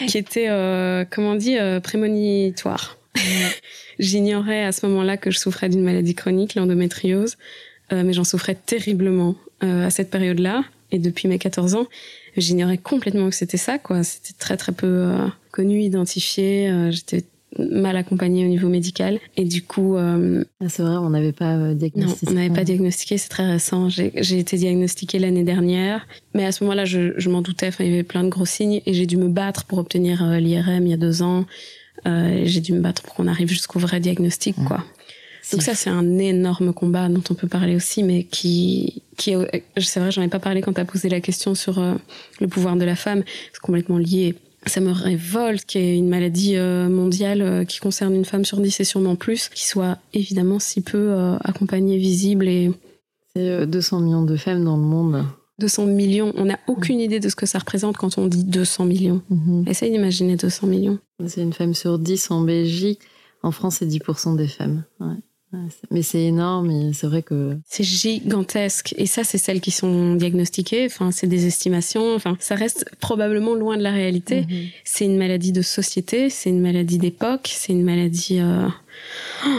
[0.07, 2.99] qui était, euh, comment on dit, euh, prémonitoire.
[3.99, 7.37] J'ignorais à ce moment-là que je souffrais d'une maladie chronique, l'endométriose,
[7.93, 10.63] euh, mais j'en souffrais terriblement à cette période-là.
[10.91, 11.87] Et depuis mes 14 ans,
[12.37, 14.05] j'ignorais complètement que c'était ça, quoi.
[14.05, 15.11] C'était très très peu
[15.53, 16.91] connu, identifié.
[16.91, 17.25] J'étais
[17.59, 19.19] mal accompagnée au niveau médical.
[19.37, 22.31] Et du coup, euh, Ah, c'est vrai, on n'avait pas euh, non, diagnostiqué.
[22.31, 23.89] on n'avait pas diagnostiqué, c'est très récent.
[23.89, 27.69] J'ai été diagnostiquée l'année dernière, mais à ce moment-là, je, je m'en doutais.
[27.69, 30.25] Enfin, il y avait plein de gros signes et j'ai dû me battre pour obtenir
[30.25, 31.45] euh, l'IRM il y a deux ans.
[32.07, 34.85] Euh, j'ai dû me battre pour qu'on arrive jusqu'au vrai diagnostic, quoi.
[35.53, 39.65] Donc ça, c'est un énorme combat dont on peut parler aussi, mais qui, qui est,
[39.77, 41.95] c'est vrai, j'en ai pas parlé quand tu as posé la question sur euh,
[42.41, 43.23] le pouvoir de la femme.
[43.53, 44.35] C'est complètement lié.
[44.67, 48.45] Ça me révolte qu'il y ait une maladie euh, mondiale euh, qui concerne une femme
[48.45, 52.73] sur dix et sûrement plus, qui soit évidemment si peu euh, accompagnée, visible et
[53.37, 55.25] C'est euh, 200 millions de femmes dans le monde.
[55.61, 56.33] 200 millions.
[56.37, 59.23] On n'a aucune idée de ce que ça représente quand on dit 200 millions.
[59.31, 59.65] Mhm.
[59.69, 60.99] Essaye d'imaginer 200 millions.
[61.27, 63.01] C'est une femme sur 10 en Belgique.
[63.43, 64.85] En France, c'est 10% des femmes.
[65.01, 65.15] Ouais.
[65.91, 68.95] Mais c'est énorme et c'est vrai que C'est gigantesque.
[68.99, 70.87] Et ça, c'est celles qui sont diagnostiquées.
[70.87, 72.15] Enfin, c'est des estimations.
[72.15, 74.43] Enfin, ça reste probablement loin de la réalité.
[74.43, 74.69] Mhm.
[74.85, 78.39] C'est une maladie de société, c'est une maladie d'époque, c'est une maladie.
[78.41, 78.69] euh,
[79.47, 79.49] oh.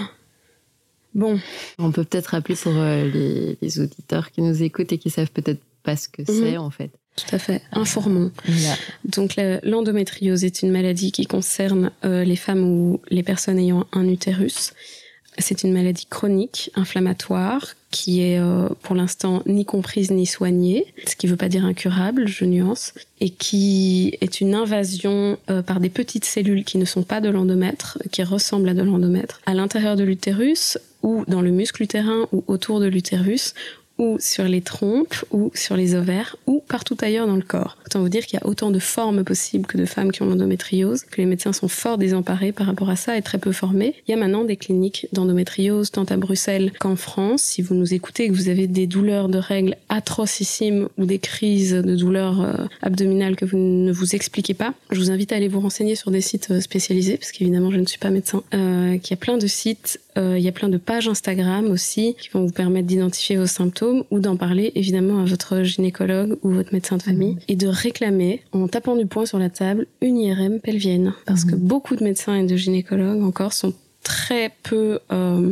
[1.15, 1.39] Bon,
[1.79, 5.31] on peut peut-être rappeler pour euh, les, les auditeurs qui nous écoutent et qui savent
[5.31, 6.91] peut-être pas ce que c'est en fait.
[7.15, 7.61] tout à fait.
[7.71, 8.31] Informons.
[9.05, 14.09] Donc, l'endométriose est une maladie qui concerne euh, les femmes ou les personnes ayant un
[14.09, 14.73] utérus.
[15.37, 21.15] C'est une maladie chronique, inflammatoire, qui est euh, pour l'instant ni comprise ni soignée, ce
[21.15, 25.79] qui ne veut pas dire incurable, je nuance, et qui est une invasion euh, par
[25.79, 29.53] des petites cellules qui ne sont pas de l'endomètre, qui ressemblent à de l'endomètre, à
[29.53, 33.53] l'intérieur de l'utérus ou dans le muscle utérin ou autour de l'utérus
[33.97, 37.77] ou sur les trompes, ou sur les ovaires, ou partout ailleurs dans le corps.
[37.85, 40.25] Autant vous dire qu'il y a autant de formes possibles que de femmes qui ont
[40.25, 43.95] l'endométriose, que les médecins sont fort désemparés par rapport à ça et très peu formés.
[44.07, 47.41] Il y a maintenant des cliniques d'endométriose, tant à Bruxelles qu'en France.
[47.41, 51.19] Si vous nous écoutez et que vous avez des douleurs de règles atrocissimes ou des
[51.19, 55.35] crises de douleurs euh, abdominales que vous ne vous expliquez pas, je vous invite à
[55.35, 58.43] aller vous renseigner sur des sites euh, spécialisés, parce qu'évidemment je ne suis pas médecin,
[58.53, 62.15] euh, qu'il y a plein de sites, il y a plein de pages Instagram aussi
[62.19, 66.51] qui vont vous permettre d'identifier vos symptômes ou d'en parler évidemment à votre gynécologue ou
[66.51, 70.17] votre médecin de famille et de réclamer en tapant du poing sur la table une
[70.17, 71.13] IRM pelvienne.
[71.25, 75.51] Parce que beaucoup de médecins et de gynécologues encore sont très peu euh,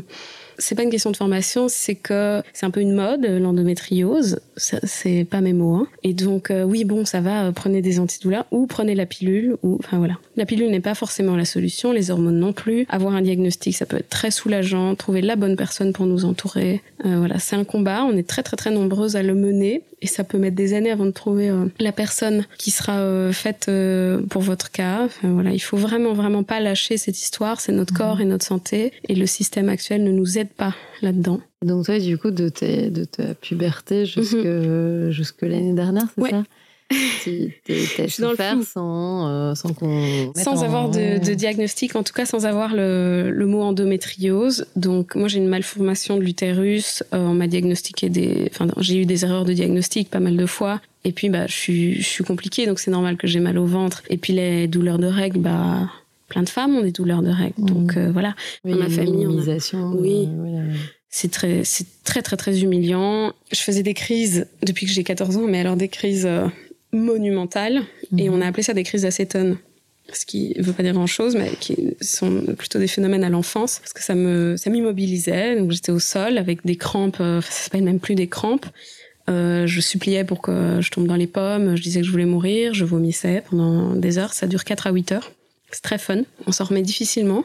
[0.58, 4.40] c'est pas une question de formation, c'est que c'est un peu une mode, l'endométriose.
[4.58, 5.76] C'est pas mes mots.
[5.76, 5.88] Hein.
[6.04, 9.58] Et donc, euh, oui, bon, ça va, euh, prenez des antidouleurs ou prenez la pilule.
[9.64, 10.18] Ou, enfin voilà.
[10.36, 12.86] La pilule n'est pas forcément la solution, les hormones non plus.
[12.90, 14.96] Avoir un diagnostic, ça peut être très soulageant.
[14.96, 16.82] Trouver la bonne personne pour nous entourer.
[17.06, 18.04] Euh, voilà, c'est un combat.
[18.04, 19.84] On est très, très, très nombreuses à le mener.
[20.04, 23.32] Et ça peut mettre des années avant de trouver euh, la personne qui sera euh,
[23.32, 25.06] faite euh, pour votre cas.
[25.06, 27.62] Enfin, voilà, il faut vraiment, vraiment pas lâcher cette histoire.
[27.62, 28.92] C'est notre corps et notre santé.
[29.08, 31.40] Et le système actuel ne nous aide pas là-dedans.
[31.64, 34.38] Donc toi, du coup, de, tes- de ta puberté jusque,
[35.10, 36.32] jusque l'année dernière, c'est Ouais.
[36.32, 36.44] ça?
[37.24, 40.32] Tu t'es- souffert sans, euh, sans qu'on...
[40.36, 44.66] Sans en- avoir de, de diagnostic, en tout cas sans avoir le, le mot endométriose.
[44.76, 48.48] Donc moi j'ai une malformation de l'utérus, Euh, on m'a diagnostiqué des...
[48.52, 50.82] Enfin j'ai eu des erreurs de diagnostic pas mal de fois.
[51.04, 53.66] Et puis bah je suis, je suis compliquée, donc c'est normal que j'ai mal au
[53.66, 54.04] ventre.
[54.10, 55.90] Et puis les douleurs de règles, bah
[56.28, 57.60] plein de femmes ont des douleurs de règles.
[57.62, 57.66] Mhm.
[57.68, 58.36] Donc euh, voilà,
[58.66, 60.30] Oui, dans ma famille, on a- Oui.
[60.38, 60.62] voilà.
[61.16, 63.34] C'est très, c'est très très très humiliant.
[63.52, 66.48] Je faisais des crises depuis que j'ai 14 ans, mais alors des crises euh,
[66.92, 67.82] monumentales.
[68.18, 68.36] Et Mhm.
[68.36, 69.58] on a appelé ça des crises d'acétone.
[70.12, 73.30] Ce qui ne veut pas dire grand chose, mais qui sont plutôt des phénomènes à
[73.30, 73.80] l'enfance.
[73.80, 75.56] Parce que ça me, ça m'immobilisait.
[75.56, 77.18] Donc j'étais au sol avec des crampes.
[77.22, 78.66] euh, ça s'appelle même plus des crampes.
[79.30, 81.78] Euh, je suppliais pour que je tombe dans les pommes.
[81.78, 82.74] Je disais que je voulais mourir.
[82.74, 84.34] Je vomissais pendant des heures.
[84.34, 85.32] Ça dure 4 à 8 heures.
[85.72, 86.24] C'est très fun.
[86.48, 87.44] On s'en remet difficilement.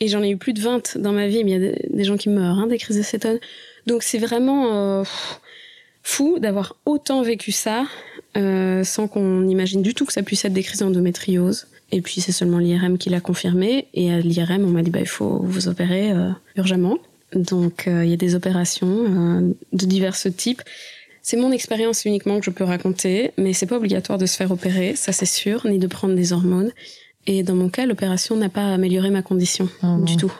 [0.00, 2.04] Et j'en ai eu plus de 20 dans ma vie, mais il y a des,
[2.04, 3.38] gens qui meurent, hein, des crises d'acétone.
[3.86, 5.04] Donc c'est vraiment euh,
[6.02, 7.86] fou d'avoir autant vécu ça
[8.36, 11.66] euh, sans qu'on imagine du tout que ça puisse être des crises d'endométriose.
[11.92, 13.86] Et puis c'est seulement l'IRM qui l'a confirmé.
[13.94, 16.98] Et à l'IRM, on m'a dit bah, il faut vous opérer euh, urgemment.
[17.32, 20.62] Donc euh, il y a des opérations de divers types.
[21.22, 24.50] C'est mon expérience uniquement que je peux raconter, mais c'est pas obligatoire de se faire
[24.50, 26.70] opérer, ça c'est sûr, ni de prendre des hormones.
[27.26, 30.32] Et dans mon cas, l'opération n'a pas amélioré ma condition Ah du tout.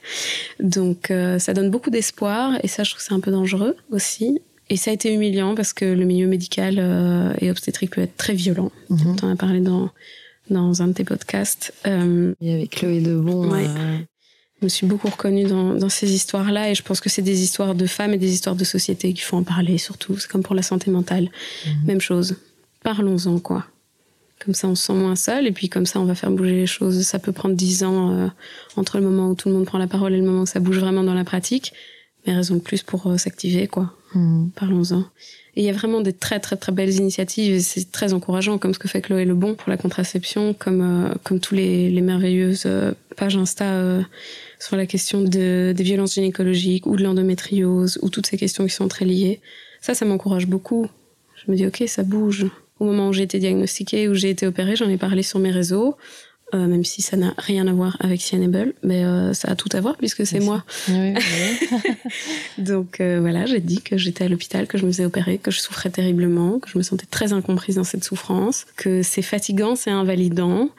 [0.60, 3.76] Donc euh, ça donne beaucoup d'espoir et ça je trouve que c'est un peu dangereux
[3.90, 4.40] aussi.
[4.68, 8.16] Et ça a été humiliant parce que le milieu médical euh, et obstétrique peut être
[8.16, 8.70] très violent.
[8.88, 9.16] Mhm.
[9.16, 9.90] Tu en as parlé dans,
[10.48, 11.74] dans un de tes podcasts.
[11.86, 13.50] Euh, y avait Chloé Debon.
[13.50, 13.66] Ouais.
[13.66, 13.98] euh,
[14.60, 17.42] je me suis beaucoup reconnue dans, dans ces histoires-là et je pense que c'est des
[17.42, 20.16] histoires de femmes et des histoires de société qu'il faut en parler surtout.
[20.18, 21.30] C'est comme pour la santé mentale.
[21.66, 21.72] Mhm.
[21.86, 22.36] Même chose.
[22.84, 23.66] Parlons-en, quoi.
[24.44, 26.54] Comme ça, on se sent moins seul et puis comme ça, on va faire bouger
[26.54, 27.02] les choses.
[27.02, 28.28] Ça peut prendre dix ans euh,
[28.76, 30.60] entre le moment où tout le monde prend la parole et le moment où ça
[30.60, 31.72] bouge vraiment dans la pratique.
[32.26, 33.92] Mais raison de plus pour euh, s'activer, quoi.
[34.14, 34.50] mhm.
[34.54, 35.04] Parlons-en.
[35.56, 38.58] Et il y a vraiment des très très très belles initiatives et c'est très encourageant
[38.58, 42.00] comme ce que fait Chloé Lebon pour la contraception, comme euh, comme tous les, les
[42.00, 44.02] merveilleuses euh, pages Insta euh,
[44.60, 48.74] sur la question de, des violences gynécologiques ou de l'endométriose ou toutes ces questions qui
[48.74, 49.40] sont très liées.
[49.80, 50.86] Ça, ça m'encourage beaucoup.
[51.34, 52.46] Je me dis ok, ça bouge.
[52.80, 55.50] Au moment où j'ai été diagnostiquée, où j'ai été opérée, j'en ai parlé sur mes
[55.50, 55.96] réseaux.
[56.52, 59.68] euh, même si ça n'a rien à voir avec Cianable, mais euh, ça a tout
[59.72, 61.68] à voir puisque c'est moi Oui, oui.
[62.58, 65.52] donc euh, voilà, j'ai dit que j'étais à l'hôpital, que je me faisais opérer, que
[65.52, 69.76] je souffrais terriblement, que je me sentais très incomprise dans cette souffrance, que c'est fatigant,
[69.76, 70.70] c'est invalidant,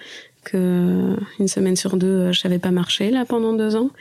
[0.44, 3.92] que une semaine sur deux, euh, je savais pas marcher là pendant deux ans.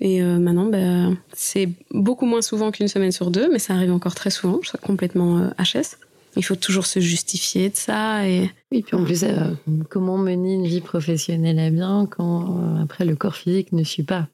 [0.00, 3.92] Et euh, maintenant, bah, c'est beaucoup moins souvent qu'une semaine sur deux, mais ça arrive
[3.92, 4.60] encore très souvent.
[4.62, 5.96] Je suis complètement euh, HS.
[6.36, 9.50] Il faut toujours se justifier de ça et Oui, puis en plus, euh,
[9.88, 14.02] comment mener une vie professionnelle à bien quand euh, après le corps physique ne suit
[14.02, 14.28] pas?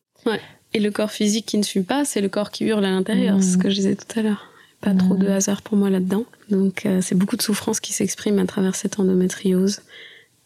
[0.72, 3.42] Et le corps physique qui ne suit pas, c'est le corps qui hurle à l'intérieur,
[3.42, 4.50] c'est ce que je disais tout à l'heure.
[4.80, 6.24] Pas trop de hasard pour moi là-dedans.
[6.50, 9.80] Donc euh, c'est beaucoup de souffrance qui s'exprime à travers cette endométriose.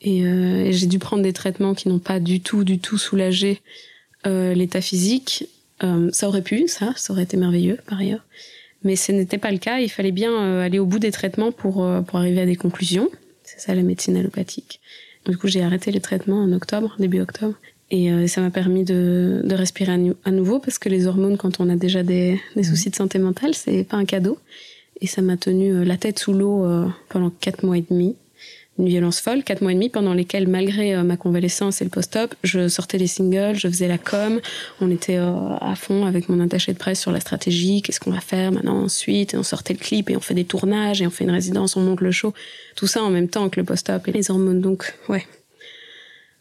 [0.00, 3.62] Et, et j'ai dû prendre des traitements qui n'ont pas du tout, du tout soulagé
[4.24, 5.48] l'état physique.
[6.12, 8.24] Ça aurait pu, ça, ça aurait été merveilleux par ailleurs.
[8.84, 9.78] Mais ce n'était pas le cas.
[9.80, 12.56] Il fallait bien euh, aller au bout des traitements pour, euh, pour arriver à des
[12.56, 13.08] conclusions.
[13.42, 14.80] C'est ça la médecine allopathique.
[15.26, 17.54] Du coup, j'ai arrêté les traitements en octobre, début octobre.
[17.90, 21.06] Et euh, ça m'a permis de, de respirer à, nou- à nouveau parce que les
[21.06, 24.38] hormones, quand on a déjà des, des soucis de santé mentale, c'est pas un cadeau.
[25.00, 26.66] Et ça m'a tenu la tête sous l'eau
[27.08, 28.16] pendant quatre mois et demi.
[28.78, 31.90] Une violence folle, quatre mois et demi pendant lesquels, malgré euh, ma convalescence et le
[31.90, 34.40] post-op, je sortais les singles, je faisais la com,
[34.80, 38.12] on était euh, à fond avec mon attaché de presse sur la stratégie, qu'est-ce qu'on
[38.12, 41.06] va faire maintenant ensuite, et on sortait le clip et on fait des tournages et
[41.06, 42.32] on fait une résidence, on monte le show,
[42.76, 44.60] tout ça en même temps que le post-op et les hormones.
[44.60, 45.26] Donc, ouais,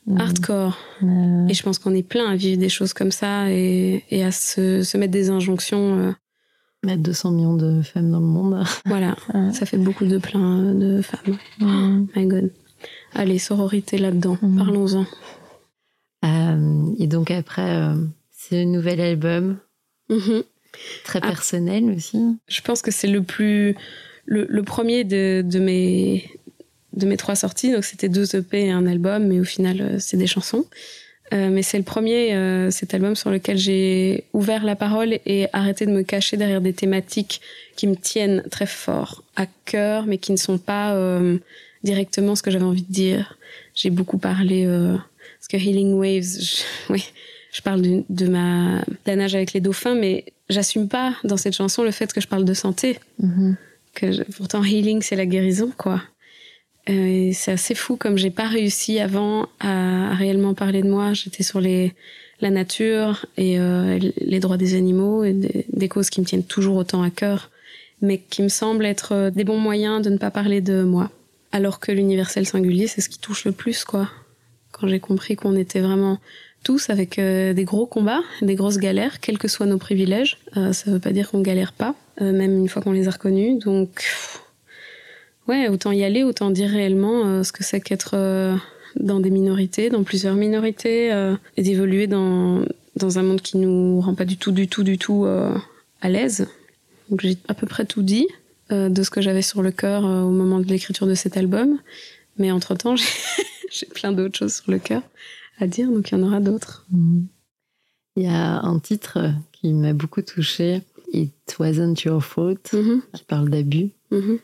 [0.05, 0.21] Mhm.
[0.21, 0.77] hardcore.
[1.03, 4.23] Euh, Et je pense qu'on est plein à vivre des choses comme ça et, et
[4.23, 6.15] à se, se mettre des injonctions.
[6.88, 8.63] Mettre 200 millions de femmes dans le monde.
[8.85, 9.51] voilà, Ouais.
[9.51, 11.38] ça fait beaucoup de plein de femmes.
[12.15, 12.49] My God.
[13.13, 14.57] Allez, sororité là-dedans, Mhm.
[14.57, 15.05] parlons-en.
[16.25, 17.95] Euh, et donc après, euh,
[18.31, 19.57] c'est le nouvel album,
[20.09, 20.43] Mhm.
[21.03, 21.27] très Ah.
[21.27, 22.19] personnel aussi.
[22.47, 23.75] Je pense que c'est le plus.
[24.25, 26.29] Le, le premier de, de, mes,
[26.93, 27.71] de mes trois sorties.
[27.73, 30.65] Donc, c'était deux EP et un album, mais au final, euh, c'est des chansons.
[31.34, 35.47] Euh, mais c'est le premier, euh, cet album sur lequel j'ai ouvert la parole et
[35.51, 37.41] arrêté de me cacher derrière des thématiques
[37.75, 41.38] qui me tiennent très fort à cœur, mais qui ne sont pas euh,
[41.84, 43.38] directement ce que j'avais envie de dire.
[43.75, 46.63] J'ai beaucoup parlé, parce que Healing Waves, je,
[46.93, 47.03] oui,
[47.51, 51.53] je parle de, de ma la nage avec les dauphins, mais j'assume pas dans cette
[51.55, 52.99] chanson le fait que je parle de santé.
[53.19, 53.57] Mhm.
[53.93, 56.01] Que je- pourtant Healing c'est la guérison, quoi.
[56.89, 61.13] Euh, c'est assez fou comme j'ai pas réussi avant à, réellement parler de moi.
[61.13, 61.93] J'étais sur les
[62.39, 66.43] la nature et euh, les droits des animaux et des, des causes qui me tiennent
[66.43, 67.49] toujours autant à cœur,
[67.99, 71.09] mais qui me semblent être euh, des bons moyens de ne pas parler de moi.
[71.51, 74.07] Alors que l'universel singulier, c'est ce qui touche le plus, quoi.
[74.71, 76.19] Quand j'ai compris qu'on était vraiment
[76.63, 80.73] tous avec euh, des gros combats, des grosses galères, quels que soient nos privilèges, euh,
[80.73, 83.59] ça veut pas dire qu'on galère pas, euh, même une fois qu'on les a reconnus.
[83.63, 84.03] Donc,
[85.48, 88.56] ouais, autant y aller, autant dire réellement euh, ce que c'est qu'être euh,
[89.00, 92.64] dans des minorités, dans plusieurs minorités, euh, et d'évoluer dans,
[92.95, 96.48] dans un monde qui nous rend pas du tout, du tout, du tout à l'aise.
[97.10, 98.28] Donc j'ai à peu près tout dit
[98.70, 101.80] de ce que j'avais sur le cœur au moment de l'écriture de cet album.
[102.38, 103.06] Mais entre-temps, j'ai
[103.70, 105.02] j'ai plein d'autres choses sur le cœur
[105.60, 106.86] à dire, donc il y en aura d'autres.
[108.16, 110.82] Il y a un titre qui m'a beaucoup touchée,
[111.14, 113.89] It Wasn't Your Fault, Mhm, qui parle d'abus.
[114.12, 114.39] mhm.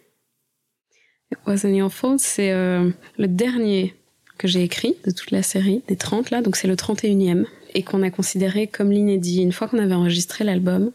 [1.48, 3.96] Wasn't Your Fault, c'est euh, le dernier
[4.38, 7.84] que j'ai écrit de toute la série, des 30 là, donc c'est le 31e, et
[7.84, 9.42] qu'on a considéré comme l'inédit.
[9.42, 10.92] Une fois qu'on avait enregistré l'album,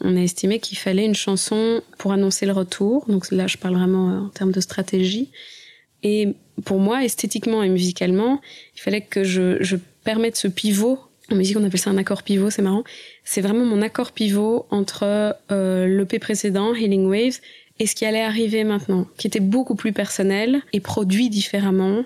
[0.00, 3.76] on a estimé qu'il fallait une chanson pour annoncer le retour, donc là je parle
[3.76, 5.30] vraiment euh, en termes de stratégie.
[6.02, 8.40] Et pour moi, esthétiquement et musicalement,
[8.76, 10.98] il fallait que je, je permette ce pivot.
[11.30, 12.82] En musique, on appelle ça un accord pivot, c'est marrant.
[13.24, 17.40] C'est vraiment mon accord pivot entre euh, l'EP précédent, Healing Waves,
[17.78, 22.04] et ce qui allait arriver maintenant, qui était beaucoup plus personnel et produit différemment,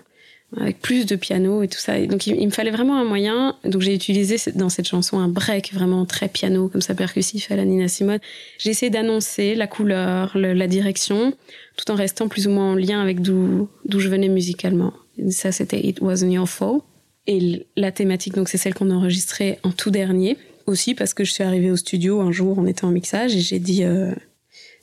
[0.57, 2.01] avec plus de piano et tout ça.
[2.07, 3.57] Donc il, me fallait vraiment un moyen.
[3.65, 7.57] Donc j'ai utilisé dans cette chanson un break vraiment très piano, comme ça percussif à
[7.57, 8.21] la Nina Simone.
[8.59, 11.35] J'ai essayé d'annoncer la couleur, le- la direction,
[11.77, 14.93] tout en restant plus ou moins en lien avec d'où je venais musicalement.
[15.31, 16.85] Ça c'était It Wasn't Your Fault.
[17.27, 20.37] Et la thématique, donc c'est celle qu'on a enregistrée en tout dernier.
[20.67, 23.41] Aussi parce que je suis arrivée au studio un jour, on était en mixage et
[23.41, 24.13] j'ai dit euh,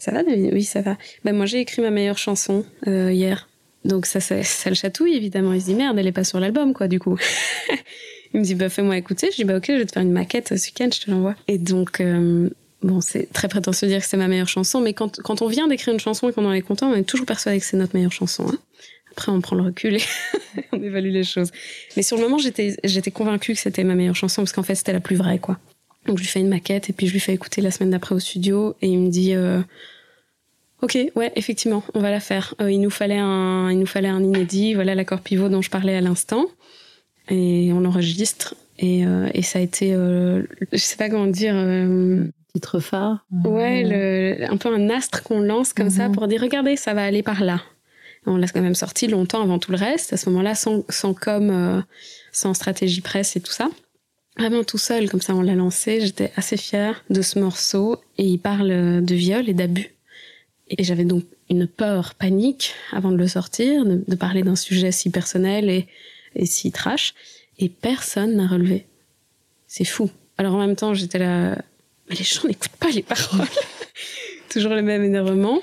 [0.03, 0.51] ça va David?
[0.53, 0.97] Oui, ça va.
[1.23, 3.47] Ben moi j'ai écrit ma meilleure chanson euh, hier.
[3.85, 5.53] Donc ça, ça, ça le chatouille évidemment.
[5.53, 7.17] Il se dit merde, elle est pas sur l'album quoi du coup.
[8.33, 9.29] il me dit bah fais-moi écouter.
[9.31, 11.35] Je dis bah ok, je vais te faire une maquette ce week-end, je te l'envoie.
[11.47, 12.49] Et donc euh,
[12.81, 15.47] bon, c'est très prétentieux de dire que c'est ma meilleure chanson, mais quand, quand on
[15.47, 17.77] vient d'écrire une chanson et qu'on en est content, on est toujours persuadé que c'est
[17.77, 18.45] notre meilleure chanson.
[18.47, 18.57] hein.
[19.11, 20.01] Après, on prend le recul et
[20.73, 21.51] on évalue les choses.
[21.95, 24.75] Mais sur le moment, j'étais j'étais convaincue que c'était ma meilleure chanson parce qu'en fait,
[24.75, 25.59] c'était la plus vraie quoi.
[26.07, 28.15] Donc je lui fais une maquette et puis je lui fais écouter la semaine d'après
[28.15, 29.61] au studio et il me dit euh,
[30.83, 32.53] Ok, ouais, effectivement, on va la faire.
[32.61, 34.73] Euh, il nous fallait un, il nous fallait un inédit.
[34.73, 36.45] Voilà l'accord pivot dont je parlais à l'instant,
[37.29, 38.55] et on l'enregistre.
[38.79, 43.25] Et, euh, et ça a été, euh, je sais pas comment dire, euh, Titre phare.
[43.45, 46.13] ouais, le, un peu un astre qu'on lance comme ça Mhm.
[46.15, 47.61] pour dire regardez, ça va aller par là.
[48.25, 50.13] On l'a quand même sorti longtemps avant tout le reste.
[50.13, 51.83] À ce moment-là, sans, sans com,
[52.31, 53.69] sans stratégie presse et tout ça.
[54.37, 55.99] Vraiment tout seul, comme ça, on l'a lancé.
[56.01, 57.97] J'étais assez fière de ce morceau.
[58.17, 59.89] Et il parle de viol et d'abus.
[60.69, 65.09] Et j'avais donc une peur, panique, avant de le sortir, de, parler d'un sujet si
[65.09, 65.87] personnel et,
[66.35, 67.13] et si trash.
[67.59, 68.85] Et personne n'a relevé.
[69.67, 70.09] C'est fou.
[70.37, 71.57] Alors en même temps, j'étais là,
[72.09, 73.47] mais les gens n'écoutent pas les paroles.
[74.49, 75.61] Toujours le même énervement.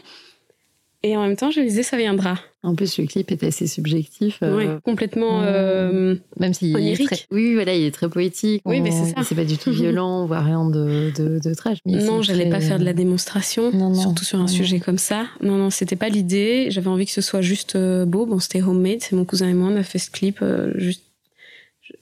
[1.02, 2.38] Et en même temps, je me disais, ça viendra.
[2.62, 4.38] En plus, le clip est assez subjectif.
[4.42, 5.40] euh, Oui, complètement.
[5.40, 5.44] mm.
[5.46, 7.06] euh, Même s'il est Onirique.
[7.06, 7.18] très...
[7.30, 8.60] Oui, voilà, il est très poétique.
[8.66, 9.22] Oui, mais c'est ça.
[9.24, 11.78] C'est pas du tout violent, on voit rien de, de, de trash.
[11.86, 14.46] mais non, j'allais très- pas faire de la démonstration, Non, non, surtout sur un non,
[14.48, 15.24] sujet comme ça.
[15.42, 16.66] Non, non, c'était pas l'idée.
[16.70, 18.26] J'avais envie que ce soit juste euh, beau.
[18.26, 18.98] Bon, c'était homemade.
[19.00, 20.40] C'est mon cousin et moi, on a fait ce clip.
[20.42, 21.02] euh, juste...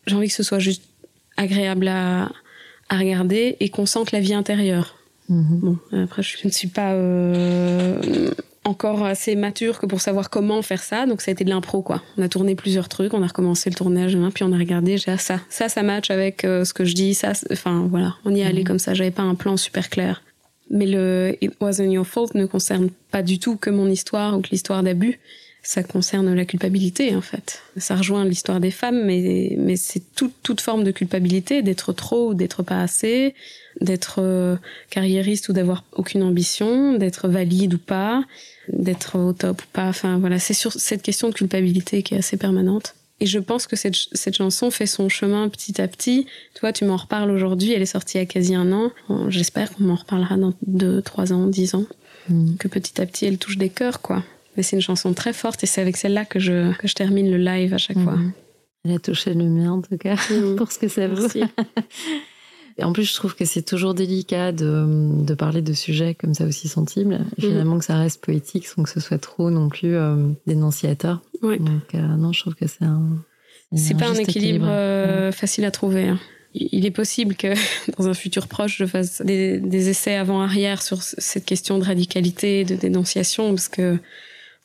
[0.09, 0.83] J'ai envie que ce soit juste
[1.37, 2.33] agréable à,
[2.89, 4.97] à regarder et qu'on sente la vie intérieure.
[5.29, 5.61] Mhm.
[5.61, 8.01] Bon, après, je ne suis pas euh,
[8.69, 11.07] encore assez mature que pour savoir comment faire ça.
[11.07, 12.03] Donc, ça a été de l'impro, quoi.
[12.17, 14.99] On a tourné plusieurs trucs, on a recommencé le tournage, hein, puis on a regardé,
[14.99, 18.15] j'ai ah, ça, ça, ça match avec euh, ce que je dis, ça, enfin, voilà.
[18.25, 18.67] On y est allé Mhm.
[18.67, 20.23] comme ça, j'avais pas un plan super clair.
[20.71, 24.43] Mais le It Wasn't Your Fault ne concerne pas du tout que mon histoire ou
[24.43, 25.19] que l'histoire d'abus.
[25.63, 27.63] Ça concerne la culpabilité, en fait.
[27.77, 32.31] Ça rejoint l'histoire des femmes, mais, mais c'est toute, toute forme de culpabilité, d'être trop
[32.31, 33.35] ou d'être pas assez,
[33.81, 34.57] d'être euh,
[34.91, 38.23] carriériste ou d'avoir aucune ambition, d'être valide ou pas,
[38.73, 39.87] d'être au top ou pas.
[39.89, 42.95] Enfin, voilà, c'est sur cette question de culpabilité qui est assez permanente.
[43.21, 46.27] Et je pense que cette, ch- cette chanson fait son chemin petit à petit.
[46.55, 48.93] Toi, tu m'en reparles aujourd'hui, elle est sortie il y a quasi un an.
[49.09, 51.85] Bon, J'espère qu'on m'en reparlera dans deux, trois ans, dix ans.
[52.29, 52.57] Mhm.
[52.59, 54.23] Que petit à petit, elle touche des cœurs, quoi.
[54.57, 57.31] Mais c'est une chanson très forte et c'est avec celle-là que je, que je termine
[57.31, 58.17] le live à chaque fois.
[58.17, 58.33] Mhm.
[58.85, 60.55] Elle a touché le mien, en tout cas, Mhm.
[60.57, 61.27] pour ce que ça vaut.
[62.81, 66.33] Et en plus, je trouve que c'est toujours délicat de, de parler de sujets comme
[66.35, 67.19] ça aussi sensibles.
[67.37, 70.15] Et finalement, que ça reste poétique sans que ce soit trop non plus euh,
[70.47, 71.21] dénonciateur.
[71.43, 71.59] Ouais.
[71.59, 73.03] Donc, euh, non, je trouve que c'est un.
[73.75, 76.09] C'est pas un équilibre euh, facile à trouver.
[76.09, 76.19] hein.
[76.55, 77.53] Il est possible que
[77.99, 82.65] dans un futur proche, je fasse des, des essais avant-arrière sur cette question de radicalité,
[82.65, 83.99] de dénonciation, parce que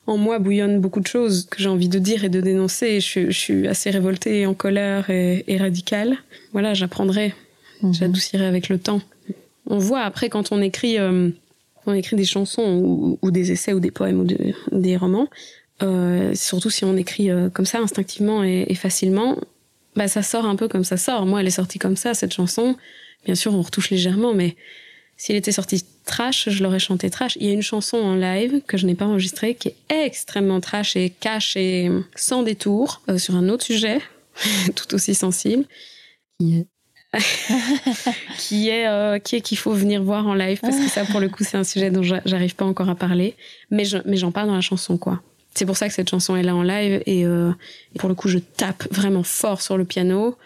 [0.06, 3.00] en moi bouillonnent beaucoup de choses que j'ai envie de dire et de dénoncer.
[3.00, 6.16] Je, suis- je suis assez révoltée, en colère et, et radicale.
[6.52, 7.34] Voilà, j'apprendrai,
[7.92, 9.00] J'adoucirai avec le temps.
[9.66, 11.30] On voit après quand on écrit, euh,
[11.86, 15.28] on écrit des chansons ou, des essais ou des poèmes ou, de- ou des romans,
[15.82, 19.36] euh, surtout si on écrit euh, comme ça instinctivement et, facilement,
[19.96, 21.26] bah ça sort un peu comme ça sort.
[21.26, 22.76] Moi, elle est sortie comme ça cette chanson.
[23.24, 24.56] Bien sûr, on retouche légèrement, mais
[25.16, 27.36] s'il était sorti trash, je l'aurais chanté trash.
[27.40, 30.60] Il y a une chanson en live que je n'ai pas enregistrée qui est extrêmement
[30.60, 34.00] trash et cash et sans détour sur un autre sujet,
[34.74, 35.64] tout aussi sensible,
[36.40, 36.66] Qui
[38.38, 41.20] qui est euh, qui est qu'il faut venir voir en live parce que ça, pour
[41.20, 43.34] le coup, c'est un sujet dont j'a- j'arrive pas encore à parler,
[43.70, 45.22] mais je, mais j'en parle dans la chanson, quoi.
[45.54, 47.52] C'est pour ça que cette chanson est là en live et, euh,
[47.98, 50.36] pour le coup, je tape vraiment fort sur le piano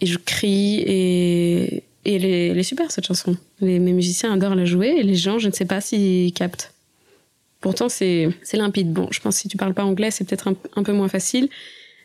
[0.00, 2.24] et je crie et, et elle,
[2.58, 3.36] est, super cette chanson.
[3.60, 6.72] Les, mes musiciens adorent la jouer et les gens, je ne sais pas s'ils captent.
[7.60, 8.92] Pourtant, c'est c'est limpide.
[8.92, 11.08] Bon, je pense que si tu parles pas anglais, c'est peut-être un, un peu moins
[11.08, 11.48] facile.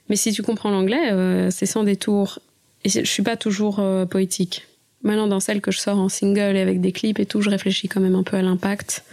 [0.09, 2.39] Mais si tu comprends l'anglais, euh, c'est sans détour.
[2.83, 4.67] Et je suis pas toujours euh, poétique.
[5.03, 7.49] Maintenant, dans celle que je sors en single et avec des clips et tout, je
[7.49, 9.03] réfléchis quand même un peu à l'impact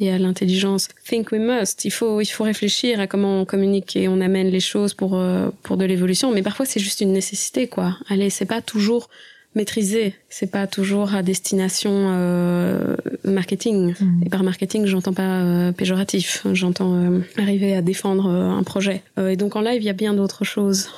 [0.00, 0.88] et à l'intelligence.
[1.08, 1.84] Think we must.
[1.84, 5.14] Il faut, il faut réfléchir à comment on communique et on amène les choses pour,
[5.14, 6.32] euh, pour de l'évolution.
[6.32, 7.96] Mais parfois, c'est juste une nécessité, quoi.
[8.08, 9.08] Allez, c'est pas toujours
[9.54, 10.14] maîtrisé.
[10.28, 13.94] C'est pas toujours à destination euh, marketing.
[14.00, 14.22] Mhm.
[14.26, 16.46] Et par marketing, j'entends pas euh, péjoratif.
[16.52, 19.02] J'entends euh, arriver à défendre euh, un projet.
[19.18, 20.88] Euh, et donc en live, il y a bien d'autres choses.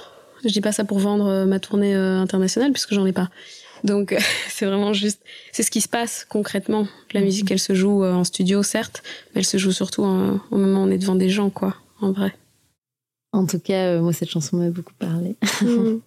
[0.44, 3.30] Je dis pas ça pour vendre euh, ma tournée euh, internationale puisque j'en ai pas.
[3.84, 4.14] Donc
[4.48, 5.20] c'est vraiment juste,
[5.52, 6.86] c'est ce qui se passe concrètement.
[7.12, 9.02] La musique, elle se joue euh, en studio, certes,
[9.34, 11.76] mais elle se joue surtout euh, au moment où on est devant des gens, quoi,
[12.00, 12.34] en vrai.
[13.32, 15.36] En tout cas, euh, moi, cette chanson m'a beaucoup parlé.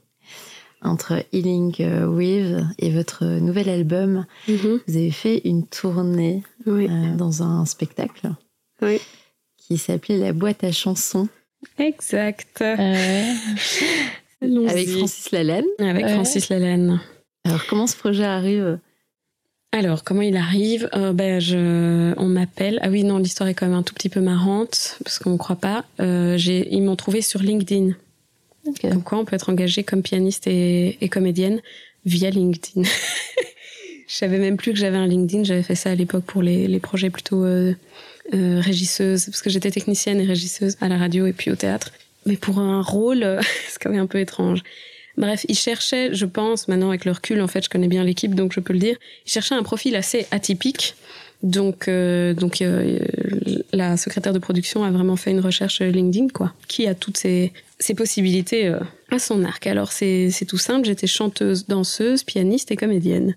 [0.82, 4.82] Entre Healing euh, Wave et votre nouvel album, Mhm.
[4.88, 6.88] vous avez fait une tournée Oui.
[6.90, 8.30] euh, dans un spectacle
[8.84, 9.00] Oui.
[9.58, 11.28] qui s'appelait La boîte à chansons
[11.80, 12.64] Exact.
[14.68, 15.66] Avec Francis Lalanne.
[15.80, 16.14] Avec Ouais.
[16.14, 17.00] Francis Lalanne.
[17.44, 18.80] Alors, comment ce projet arrive
[19.72, 22.80] Alors, comment il arrive Euh, ben, je, On m'appelle.
[22.82, 25.38] Ah oui, non, l'histoire est quand même un tout petit peu marrante, parce qu'on ne
[25.38, 25.86] croit pas.
[26.00, 27.92] Euh, j'ai- ils m'ont trouvé sur LinkedIn.
[28.68, 28.82] Ok.
[28.82, 31.62] Comme quoi, on peut être engagé comme pianiste et, et comédienne
[32.06, 32.82] via LinkedIn.
[34.08, 35.44] Je savais même plus que j'avais un LinkedIn.
[35.44, 37.74] J'avais fait ça à l'époque pour les, les projets plutôt euh,
[38.34, 41.92] euh, régisseuses, parce que j'étais technicienne et régisseuse à la radio et puis au théâtre.
[42.26, 44.64] Mais pour un rôle, euh, c'est quand même un peu étrange.
[45.18, 48.36] Bref, ils cherchaient, je pense, maintenant avec le recul, en fait, je connais bien l'équipe,
[48.36, 50.96] donc je peux le dire, ils cherchaient un profil assez atypique.
[51.44, 53.00] Donc, euh, donc euh,
[53.72, 57.54] la secrétaire de production a vraiment fait une recherche LinkedIn, quoi, qui a toutes ces,
[57.80, 58.80] ces possibilités euh,
[59.12, 59.68] à son arc.
[59.68, 63.36] Alors, c'est tout simple, j'étais chanteuse, danseuse, pianiste et comédienne.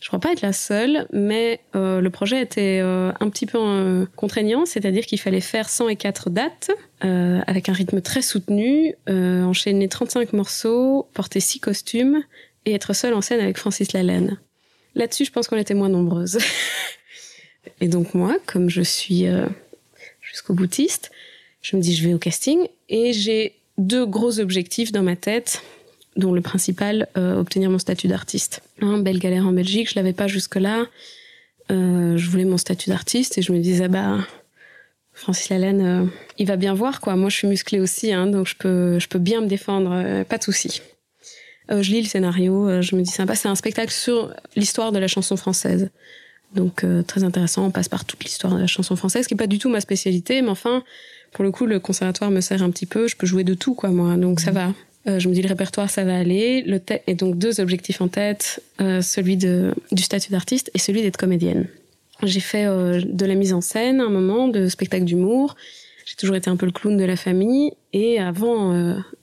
[0.00, 3.58] Je crois pas être la seule, mais euh, le projet était euh, un petit peu
[3.58, 6.70] euh, contraignant, c'est-à-dire qu'il fallait faire 104 dates
[7.00, 12.22] avec un rythme très soutenu, enchaîner 35 morceaux, porter 6 costumes
[12.64, 14.38] et être seule en scène avec Francis Lalanne.
[14.94, 16.38] Là-dessus, je pense qu'on était moins nombreuses.
[17.80, 19.26] et donc moi, comme je suis
[20.20, 21.12] jusqu'au boutiste,
[21.60, 25.62] je me dis je vais au casting et j'ai deux gros objectifs dans ma tête
[26.16, 28.62] dont le principal, euh, obtenir mon statut d'artiste.
[28.80, 30.86] Hein, belle galère en Belgique, je l'avais pas jusque-là.
[31.70, 34.18] Euh, je voulais mon statut d'artiste et je me disais, bah,
[35.12, 36.06] Francis Lalanne, euh,
[36.38, 37.16] il va bien voir, quoi.
[37.16, 40.24] Moi, je suis musclée aussi, hein, donc je peux, je peux bien me défendre, euh,
[40.24, 40.82] pas de souci.
[41.70, 44.92] Euh, je lis le scénario, euh, je me dis, sympa, c'est un spectacle sur l'histoire
[44.92, 45.90] de la chanson française.
[46.54, 49.36] Donc, euh, très intéressant, on passe par toute l'histoire de la chanson française, qui est
[49.36, 50.84] pas du tout ma spécialité, mais enfin,
[51.32, 53.74] pour le coup, le conservatoire me sert un petit peu, je peux jouer de tout,
[53.74, 54.72] quoi, moi, donc ça va.
[55.08, 56.62] Euh, je me dis le répertoire ça va aller.
[56.62, 61.02] Le et donc deux objectifs en tête, euh, celui de, du statut d'artiste et celui
[61.02, 61.68] d'être comédienne.
[62.22, 65.54] J'ai fait euh, de la mise en scène un moment, de spectacle d'humour.
[66.04, 67.72] J'ai toujours été un peu le clown de la famille.
[67.92, 68.72] Et avant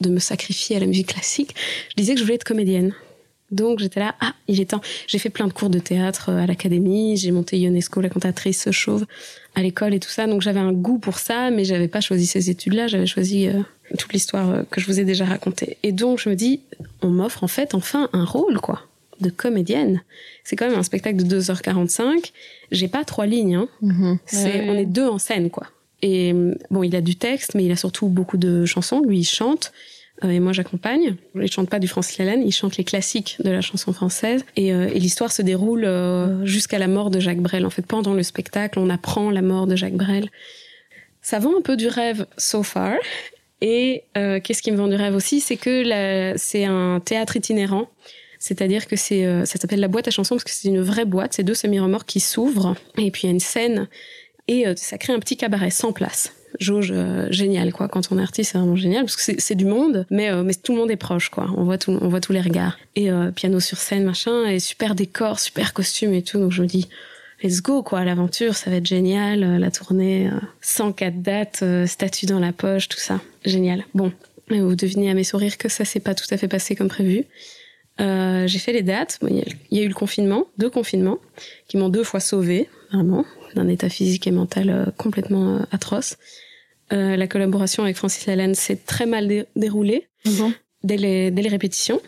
[0.01, 1.55] de me sacrifier à la musique classique,
[1.89, 2.93] je disais que je voulais être comédienne.
[3.53, 4.81] Donc j'étais là, ah, il est temps.
[5.07, 8.69] J'ai fait plein de cours de théâtre euh, à l'académie, j'ai monté Ionesco, la cantatrice
[8.71, 9.05] chauve,
[9.55, 10.25] à l'école et tout ça.
[10.27, 13.61] Donc j'avais un goût pour ça, mais j'avais pas choisi ces études-là, j'avais choisi euh,
[13.99, 15.77] toute l'histoire euh, que je vous ai déjà racontée.
[15.83, 16.61] Et donc je me dis,
[17.01, 18.81] on m'offre en fait enfin un rôle, quoi,
[19.21, 20.01] de comédienne.
[20.43, 22.31] C'est quand même un spectacle de 2h45.
[22.71, 23.67] J'ai pas trois lignes, hein.
[23.81, 24.17] Mhm.
[24.25, 24.69] C'est, Ouais, ouais.
[24.69, 25.67] on est deux en scène, quoi.
[26.01, 26.33] Et
[26.69, 28.99] bon, il a du texte, mais il a surtout beaucoup de chansons.
[29.01, 29.71] Lui, il chante.
[30.29, 31.15] Et moi j'accompagne.
[31.35, 34.45] Ils chantent pas du Francis Lalanne, ils chantent les classiques de la chanson française.
[34.55, 37.65] Et, euh, l'histoire se déroule euh, jusqu'à la mort de Jacques Brel.
[37.65, 40.29] En fait, pendant le spectacle, on apprend la mort de Jacques Brel.
[41.21, 42.95] Ça vend un peu du rêve so far.
[43.61, 47.87] Et euh, qu'est-ce qui me vend du rêve aussi, c'est que c'est un théâtre itinérant.
[48.39, 51.43] C'est-à-dire que ça s'appelle la boîte à chansons parce que c'est une vraie boîte, c'est
[51.43, 53.87] deux semi-remorques qui s'ouvrent et puis il y a une scène
[54.49, 56.33] et ça crée un petit cabaret sans place.
[56.59, 57.87] Jauge euh, génial quoi.
[57.87, 60.53] Quand on est artiste, c'est vraiment génial parce que c'est, du monde, mais euh, mais
[60.53, 61.47] tout le monde est proche quoi.
[61.57, 64.59] On voit tout, on voit tous les regards et euh, piano sur scène machin et
[64.59, 66.39] super décor, super costume et tout.
[66.39, 66.87] Donc je me dis
[67.43, 72.39] let's go quoi, l'aventure, ça va être génial, la tournée, euh, 104 dates, statut dans
[72.39, 73.83] la poche, tout ça, génial.
[73.93, 74.11] Bon,
[74.49, 77.25] vous devinez à mes sourires que ça s'est pas tout à fait passé comme prévu.
[77.99, 79.19] J'ai fait les dates.
[79.29, 79.37] Il
[79.71, 81.19] y, a- eu le confinement, deux confinements,
[81.67, 83.25] qui m'ont deux fois sauvée, vraiment,
[83.55, 86.17] d'un état physique et mental complètement atroce.
[86.93, 90.07] Euh, la collaboration avec Francis Lalanne s'est très mal dé- déroulée
[90.83, 91.99] dès, les, dès les répétitions.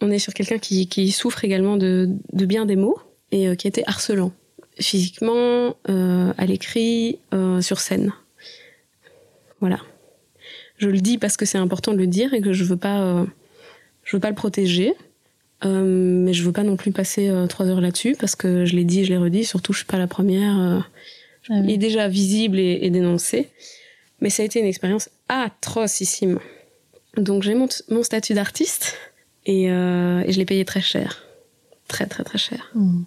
[0.00, 2.98] On est sur quelqu'un qui, qui souffre également de, de bien des mots
[3.30, 4.32] et euh, qui était harcelant
[4.80, 8.12] physiquement, euh, à l'écrit, euh, sur scène.
[9.60, 9.78] Voilà.
[10.78, 13.24] Je le dis parce que c'est important de le dire et que je veux pas,
[14.02, 14.94] je veux pas le protéger.
[15.62, 19.04] Mais je veux pas non plus passer trois heures là-dessus parce que je l'ai dit,
[19.04, 19.44] je l'ai redit.
[19.44, 20.58] Surtout, je suis pas la première.
[20.58, 20.84] Ah
[21.48, 21.60] oui.
[21.64, 23.48] Il est déjà visible et, et dénoncé.
[24.24, 26.40] Mais ça a été une expérience atrocissime.
[27.18, 28.96] Donc j'ai mon, mon statut d'artiste
[29.44, 31.22] et, euh, et je l'ai payé très cher.
[31.88, 32.70] Très très très cher.
[32.74, 33.02] Mm.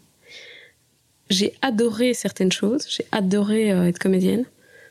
[1.32, 2.86] J'ai adoré certaines choses.
[2.88, 4.46] J'ai adoré euh, être comédienne.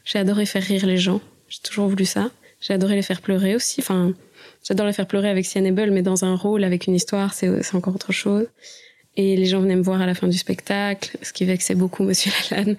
[0.04, 1.20] J'ai adoré faire rire les gens.
[1.48, 2.32] J'ai toujours voulu ça.
[2.60, 3.80] J'ai adoré les faire pleurer aussi.
[3.80, 4.12] Enfin,
[4.66, 7.62] j'adore les faire pleurer avec Sian Ebel, mais dans un rôle, avec une histoire, c'est
[7.62, 8.48] c'est encore autre chose.
[9.14, 12.02] Et les gens venaient me voir à la fin du spectacle, ce qui vexait beaucoup
[12.02, 12.76] Monsieur Lalanne,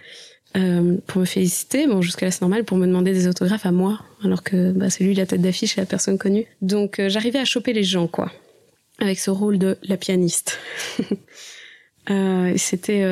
[0.58, 1.88] euh, pour me féliciter.
[1.88, 5.04] Bon, jusque-là, c'est normal, pour me demander des autographes à moi, alors que bah, c'est
[5.04, 6.46] lui la tête d'affiche et la personne connue.
[6.62, 8.32] Donc, euh, j'arrivais à choper les gens, quoi,
[9.00, 10.60] avec ce rôle de la pianiste.
[12.10, 13.06] Euh, C'était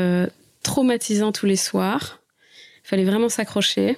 [0.63, 2.21] traumatisant tous les soirs.
[2.85, 3.97] Il fallait vraiment s'accrocher,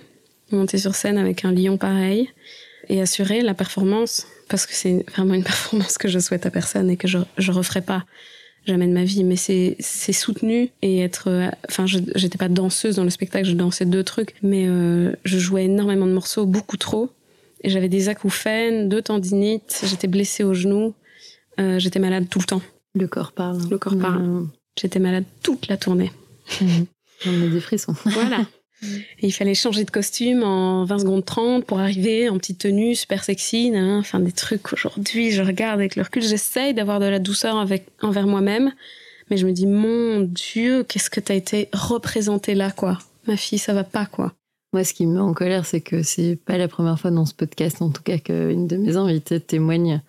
[0.51, 2.31] monter sur scène avec un lion pareil
[2.89, 6.89] et assurer la performance, parce que c'est vraiment une performance que je souhaite à personne
[6.89, 8.05] et que je, je referai pas
[8.67, 11.29] jamais de ma vie, mais c'est c'est soutenu et être.
[11.29, 15.13] euh, Enfin, je j'étais pas danseuse dans le spectacle, je dansais deux trucs, mais euh,
[15.23, 17.09] je jouais énormément de morceaux, beaucoup trop,
[17.63, 20.93] et j'avais des acouphènes, deux tendinites, j'étais blessée au genou,
[21.59, 22.61] euh, j'étais malade tout le temps.
[22.93, 23.59] Le corps parle.
[23.69, 24.21] Le corps parle.
[24.23, 24.49] Mm.
[24.79, 26.11] J'étais malade toute la tournée.
[26.61, 26.85] Mhm.
[27.25, 27.95] On a des frissons.
[28.05, 28.45] Voilà.
[28.83, 32.95] Et il fallait changer de costume en 20 secondes 30 pour arriver en petite tenue
[32.95, 33.71] super sexy.
[33.75, 37.87] Enfin, des trucs aujourd'hui, je regarde avec le recul, j'essaye d'avoir de la douceur avec,
[38.01, 38.71] envers moi-même.
[39.29, 42.99] Mais je me dis, mon Dieu, qu'est-ce que t'as été représentée là, quoi?
[43.27, 44.33] Ma fille, ça va pas, quoi.
[44.73, 47.25] Moi, ce qui me met en colère, c'est que c'est pas la première fois dans
[47.25, 50.01] ce podcast, en tout cas, qu'une de mes invitées témoigne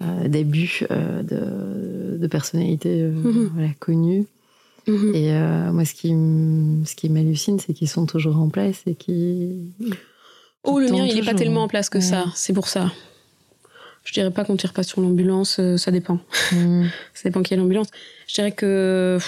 [0.00, 3.12] euh, d'abus euh, de, de personnalités euh,
[3.52, 4.26] voilà, connues.
[4.88, 5.14] Mhm.
[5.14, 8.94] Et euh, moi, ce qui, ce qui m'hallucine, c'est qu'ils sont toujours en place et
[8.94, 9.72] qui.
[10.64, 12.24] Oh, le mien, il est pas tellement en place que ça.
[12.34, 12.90] C'est pour ça.
[14.04, 16.18] Je dirais pas qu'on tire pas sur l'ambulance, euh, ça dépend.
[16.52, 16.86] Mm.
[17.14, 17.88] Ça dépend qui est l'ambulance.
[18.26, 19.18] Je dirais que.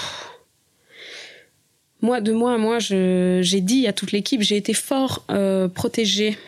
[2.03, 6.39] Moi, de moi à moi, j'ai dit à toute l'équipe, j'ai été fort euh, protégée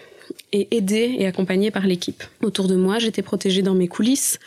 [0.52, 2.22] et aidée et accompagnée par l'équipe.
[2.42, 4.38] Autour de moi, j'étais protégée dans mes coulisses.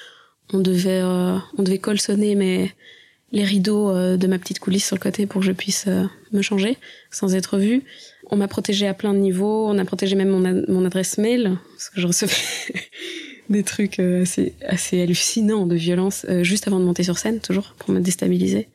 [0.52, 2.74] On devait, euh, on devait colsonner mes,
[3.36, 6.06] les rideaux euh, de ma petite coulisse sur le côté pour que je puisse euh,
[6.32, 6.78] me changer
[7.12, 7.84] sans être vue.
[8.32, 9.68] On m'a protégée à plein de niveaux.
[9.70, 12.34] On a protégé même mon, ad- mon adresse mail parce que je recevais
[13.50, 17.76] des trucs euh, assez, assez hallucinants de violence juste avant de monter sur scène, toujours
[17.78, 18.68] pour me déstabiliser.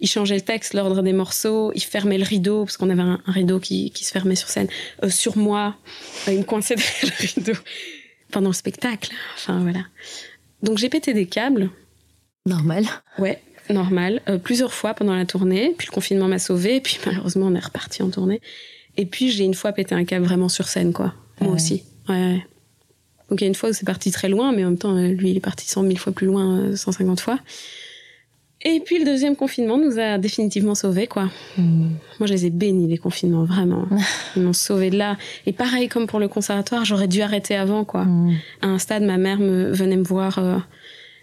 [0.00, 3.20] Il changeait le texte, l'ordre des morceaux, il fermait le rideau, parce qu'on avait un,
[3.26, 4.68] un rideau qui, qui se fermait sur scène,
[5.02, 5.76] euh, sur moi,
[6.28, 7.58] euh, il me coinçait derrière le rideau
[8.30, 9.10] pendant le spectacle.
[9.34, 9.80] Enfin voilà.
[10.62, 11.70] Donc j'ai pété des câbles,
[12.46, 12.84] Normal.
[13.18, 13.42] ouais,
[13.74, 17.54] normal, euh, plusieurs fois pendant la tournée, puis le confinement m'a sauvée, puis malheureusement on
[17.54, 18.40] est reparti en tournée.
[18.96, 21.14] Et puis j'ai une fois pété un câble vraiment sur scène, quoi.
[21.40, 21.56] Moi ouais.
[21.56, 21.84] aussi.
[22.08, 22.46] Ouais, ouais.
[23.30, 24.96] Donc il y a une fois où c'est parti très loin, mais en même temps,
[24.96, 27.38] euh, lui, il est parti 100 000 fois plus loin, euh, 150 fois.
[28.62, 31.30] Et puis le deuxième confinement nous a définitivement sauvés, quoi.
[31.56, 31.90] Mm.
[32.18, 33.86] Moi, je les ai bénis, les confinements, vraiment.
[34.36, 35.16] Ils m'ont sauvés de là.
[35.46, 38.04] Et pareil, comme pour le conservatoire, j'aurais dû arrêter avant, quoi.
[38.04, 38.36] Mm.
[38.62, 40.58] À un stade, ma mère me venait me voir euh,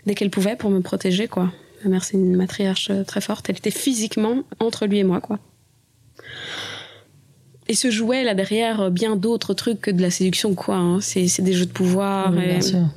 [0.06, 1.52] dès qu'elle pouvait pour me protéger, quoi.
[1.86, 3.48] Ma mère, c'est une matriarche euh, très forte.
[3.50, 5.40] Elle était physiquement entre lui et moi, quoi.
[7.68, 10.76] Et se jouait là derrière euh, bien d'autres trucs que de la séduction, quoi.
[10.76, 11.00] hein.
[11.02, 12.32] C'est des jeux de pouvoir.
[12.34, 12.88] Oui, et, bien sûr.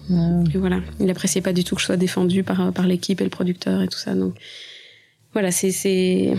[0.54, 0.80] Et voilà.
[1.00, 3.82] Il appréciait pas du tout que je sois défendue par, par l'équipe et le producteur
[3.82, 4.14] et tout ça.
[4.14, 4.34] Donc
[5.34, 6.34] voilà, c'est c'est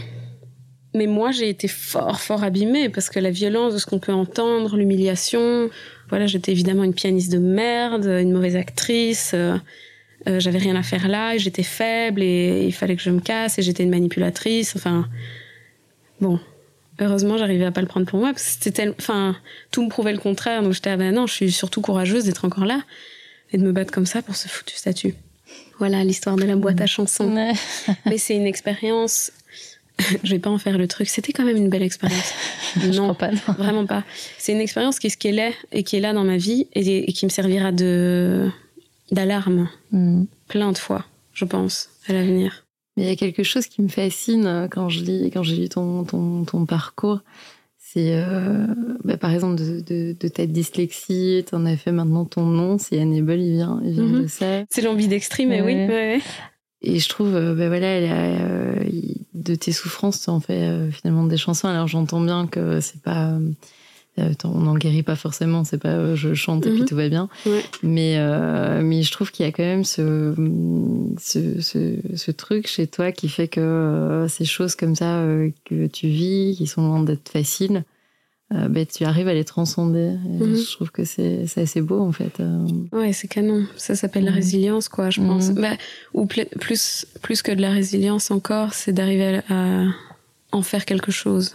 [0.96, 4.14] Mais moi, j'ai été fort, fort abîmée parce que la violence de ce qu'on peut
[4.14, 5.70] entendre, l'humiliation.
[6.10, 9.32] Voilà, j'étais évidemment une pianiste de merde, une mauvaise actrice.
[9.36, 9.58] euh,
[10.28, 13.20] euh, j'avais rien à faire là, et j'étais faible et il fallait que je me
[13.20, 14.76] casse et j'étais une manipulatrice.
[14.76, 15.08] Enfin,
[16.20, 16.40] bon.
[17.02, 19.34] Heureusement, j'arrivais à pas le prendre pour moi parce que c'était enfin,
[19.72, 20.62] tout me prouvait le contraire.
[20.62, 22.82] Donc j'étais, ah ben non, je suis surtout courageuse d'être encore là
[23.54, 25.16] et de me battre comme ça pour ce foutu statut.
[25.78, 27.34] Voilà l'histoire de la boîte à chansons.
[27.34, 27.54] Ouais.
[28.06, 29.32] Mais c'est une expérience.
[30.24, 31.08] je vais pas en faire le truc.
[31.08, 32.34] C'était quand même une belle expérience.
[32.94, 33.32] Non, crois pas.
[33.32, 33.54] non.
[33.58, 34.04] vraiment pas.
[34.38, 36.68] C'est une expérience qui est ce qu'elle est et qui est là dans ma vie
[36.74, 38.52] et, et qui me servira de
[39.12, 40.26] d'alarme Mm.
[40.48, 42.66] plein de fois, je pense, à l'avenir.
[42.98, 45.56] Mais il y a quelque chose qui me fascine euh, quand je lis, quand j'ai
[45.56, 47.22] lu ton, ton, ton parcours.
[47.78, 48.68] C'est, euh,
[49.04, 52.78] bah, par exemple, de, de, de ta dyslexie, tu en as fait maintenant ton nom,
[52.78, 54.22] c'est Hannibal, il vient, il vient Mhm.
[54.24, 54.64] de ça.
[54.70, 55.74] C'est l'ambidextrie, mais oui.
[55.74, 55.88] Ouais.
[55.88, 56.22] ouais.
[56.82, 60.62] Et je trouve, bah, voilà, elle a, euh, il- de tes souffrances, tu en fais
[60.68, 61.68] euh, finalement des chansons.
[61.68, 63.40] Alors j'entends bien que c'est pas.
[64.18, 66.88] Euh, on n'en guérit pas forcément, c'est pas euh, je chante et puis Mhm.
[66.88, 67.30] tout va bien.
[67.46, 67.64] Ouais.
[67.84, 70.34] Mais, euh, mais je trouve qu'il y a quand même ce,
[71.20, 75.50] ce, ce, ce truc chez toi qui fait que euh, ces choses comme ça euh,
[75.66, 77.84] que tu vis, qui sont loin d'être faciles,
[78.52, 80.16] ben, tu arrives à les transcender.
[80.26, 80.56] Mhm.
[80.56, 82.42] Je trouve que c'est assez beau en fait.
[82.92, 83.68] Ouais, c'est canon.
[83.78, 84.36] Ça s'appelle la Mhm.
[84.38, 85.52] résilience, quoi, je pense.
[85.52, 85.78] Bah,
[86.16, 89.86] ou pl- plus, plus que de la résilience encore, c'est d'arriver à, à
[90.52, 91.54] en faire quelque chose.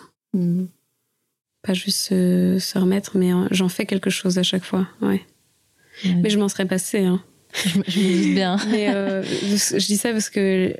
[1.65, 4.87] Pas juste se, se remettre, mais en- j'en fais quelque chose à chaque fois.
[5.01, 5.23] Ouais.
[6.05, 6.15] Ouais.
[6.23, 7.01] Mais je m'en serais passé.
[7.05, 7.23] Hein.
[7.65, 8.57] Je, me- je me doute bien.
[8.71, 10.75] Mais euh, je dis ça parce que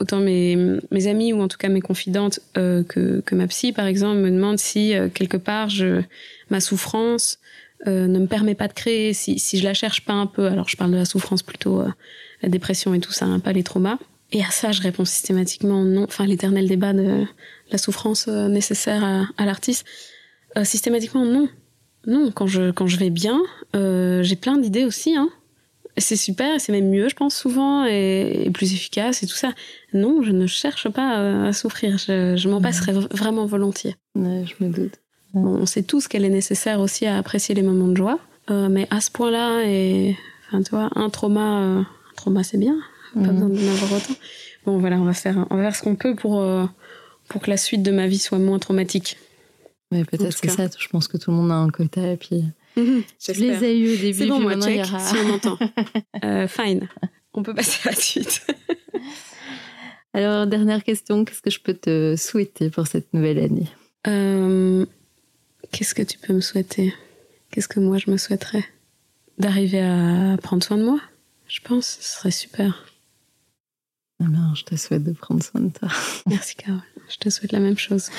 [0.00, 0.56] autant mes,
[0.90, 4.18] mes amis ou en tout cas mes confidentes euh, que, que ma psy, par exemple,
[4.20, 6.02] me demandent si euh, quelque part je,
[6.50, 7.38] ma souffrance
[7.86, 10.46] euh, ne me permet pas de créer, si, si je la cherche pas un peu.
[10.46, 11.88] Alors je parle de la souffrance plutôt, euh,
[12.42, 13.98] la dépression et tout ça, hein, pas les traumas.
[14.32, 16.04] Et à ça, je réponds systématiquement non.
[16.04, 17.24] Enfin, l'éternel débat de
[17.70, 19.84] la souffrance euh, nécessaire à, à l'artiste.
[20.56, 21.48] Euh, systématiquement non.
[22.06, 23.40] Non, quand je, quand je vais bien,
[23.74, 25.16] euh, j'ai plein d'idées aussi.
[25.16, 25.30] Hein.
[25.96, 29.52] C'est super, c'est même mieux, je pense, souvent, et, et plus efficace et tout ça.
[29.94, 31.96] Non, je ne cherche pas euh, à souffrir.
[31.98, 32.62] Je, je m'en Mhm.
[32.62, 33.96] passerais v- vraiment volontiers.
[34.14, 34.94] Ouais, je me doute.
[35.34, 38.18] On sait tous qu'elle est nécessaire aussi à apprécier les moments de joie,
[38.50, 40.16] euh, mais à ce point-là, et
[40.46, 42.76] enfin, tu vois, un trauma, euh, un trauma c'est bien,
[43.14, 43.32] pas Mhm.
[43.32, 44.14] besoin d'en avoir autant.
[44.66, 46.66] Bon, voilà, on va faire, on va faire ce qu'on peut pour, euh,
[47.28, 49.16] pour que la suite de ma vie soit moins traumatique.
[49.92, 50.48] Mais peut-être cas.
[50.48, 50.68] ça.
[50.78, 52.12] Je pense que tout le monde a un quota.
[52.12, 52.42] Et puis,
[52.74, 53.60] tu J'espère.
[53.60, 54.18] les as eu au début.
[54.18, 55.58] C'est bon, puis moi, maintenant, il y check, aura- si on m'entend.
[56.24, 56.88] Euh, fine.
[57.34, 58.46] On peut passer à la suite.
[60.14, 61.24] Alors, dernière question.
[61.24, 63.68] Qu'est-ce que je peux te souhaiter pour cette nouvelle année?
[64.06, 64.86] Euh,
[65.72, 66.94] Qu'est-ce que tu peux me souhaiter?
[67.50, 68.64] Qu'est-ce que moi je me souhaiterais?
[69.38, 71.00] D'arriver à prendre soin de moi,
[71.48, 71.98] je pense.
[72.00, 72.86] Ce serait super.
[74.20, 75.88] Eh ben, je te souhaite de prendre soin de toi.
[76.26, 76.80] Merci Carole.
[77.08, 78.10] Je te souhaite la même chose.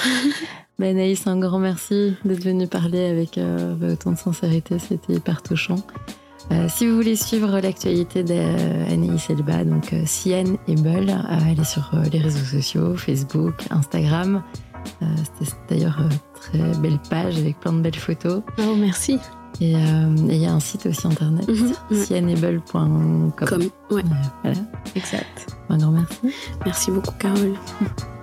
[0.78, 4.78] Ben, Anaïs, un grand merci d'être venue parler avec euh, autant de sincérité.
[4.78, 5.78] C'était hyper touchant.
[6.52, 11.64] Euh, si vous voulez suivre l'actualité d'Anaïs Elba, donc euh, Sienne et Bull, euh, allez
[11.64, 14.44] sur euh, les réseaux sociaux, Facebook, Instagram.
[15.02, 15.06] Euh,
[15.40, 16.10] C'était d'ailleurs euh,
[16.42, 18.42] très belle page avec plein de belles photos.
[18.60, 19.18] Oh, merci.
[19.62, 19.80] Et euh,
[20.28, 21.48] il y a un site aussi internet,
[21.90, 21.96] ouais.
[22.04, 23.32] sienneebull.com.
[23.48, 23.62] Comme.
[23.92, 24.04] Ouais, Euh,
[24.44, 24.58] voilà,
[24.94, 25.56] exact.
[25.70, 26.20] un grand merci.
[26.66, 27.54] Merci beaucoup Carole.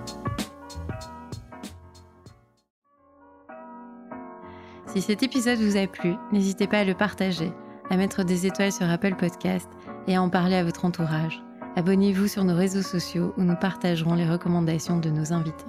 [4.93, 7.51] Si cet épisode vous a plu, n'hésitez pas à le partager,
[7.89, 9.67] à mettre des étoiles sur Apple Podcast
[10.07, 11.41] et à en parler à votre entourage.
[11.75, 15.65] Abonnez-vous sur nos réseaux sociaux où nous partagerons les recommandations de nos invités.